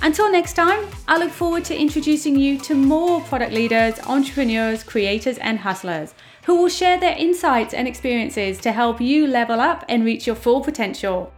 Until 0.00 0.32
next 0.32 0.54
time, 0.54 0.88
I 1.06 1.18
look 1.18 1.30
forward 1.30 1.66
to 1.66 1.78
introducing 1.78 2.34
you 2.34 2.56
to 2.60 2.74
more 2.74 3.20
product 3.20 3.52
leaders, 3.52 3.98
entrepreneurs, 4.06 4.82
creators, 4.82 5.36
and 5.36 5.58
hustlers 5.58 6.14
who 6.46 6.56
will 6.56 6.70
share 6.70 6.98
their 6.98 7.18
insights 7.18 7.74
and 7.74 7.86
experiences 7.86 8.56
to 8.60 8.72
help 8.72 8.98
you 8.98 9.26
level 9.26 9.60
up 9.60 9.84
and 9.90 10.06
reach 10.06 10.26
your 10.26 10.36
full 10.36 10.62
potential. 10.62 11.34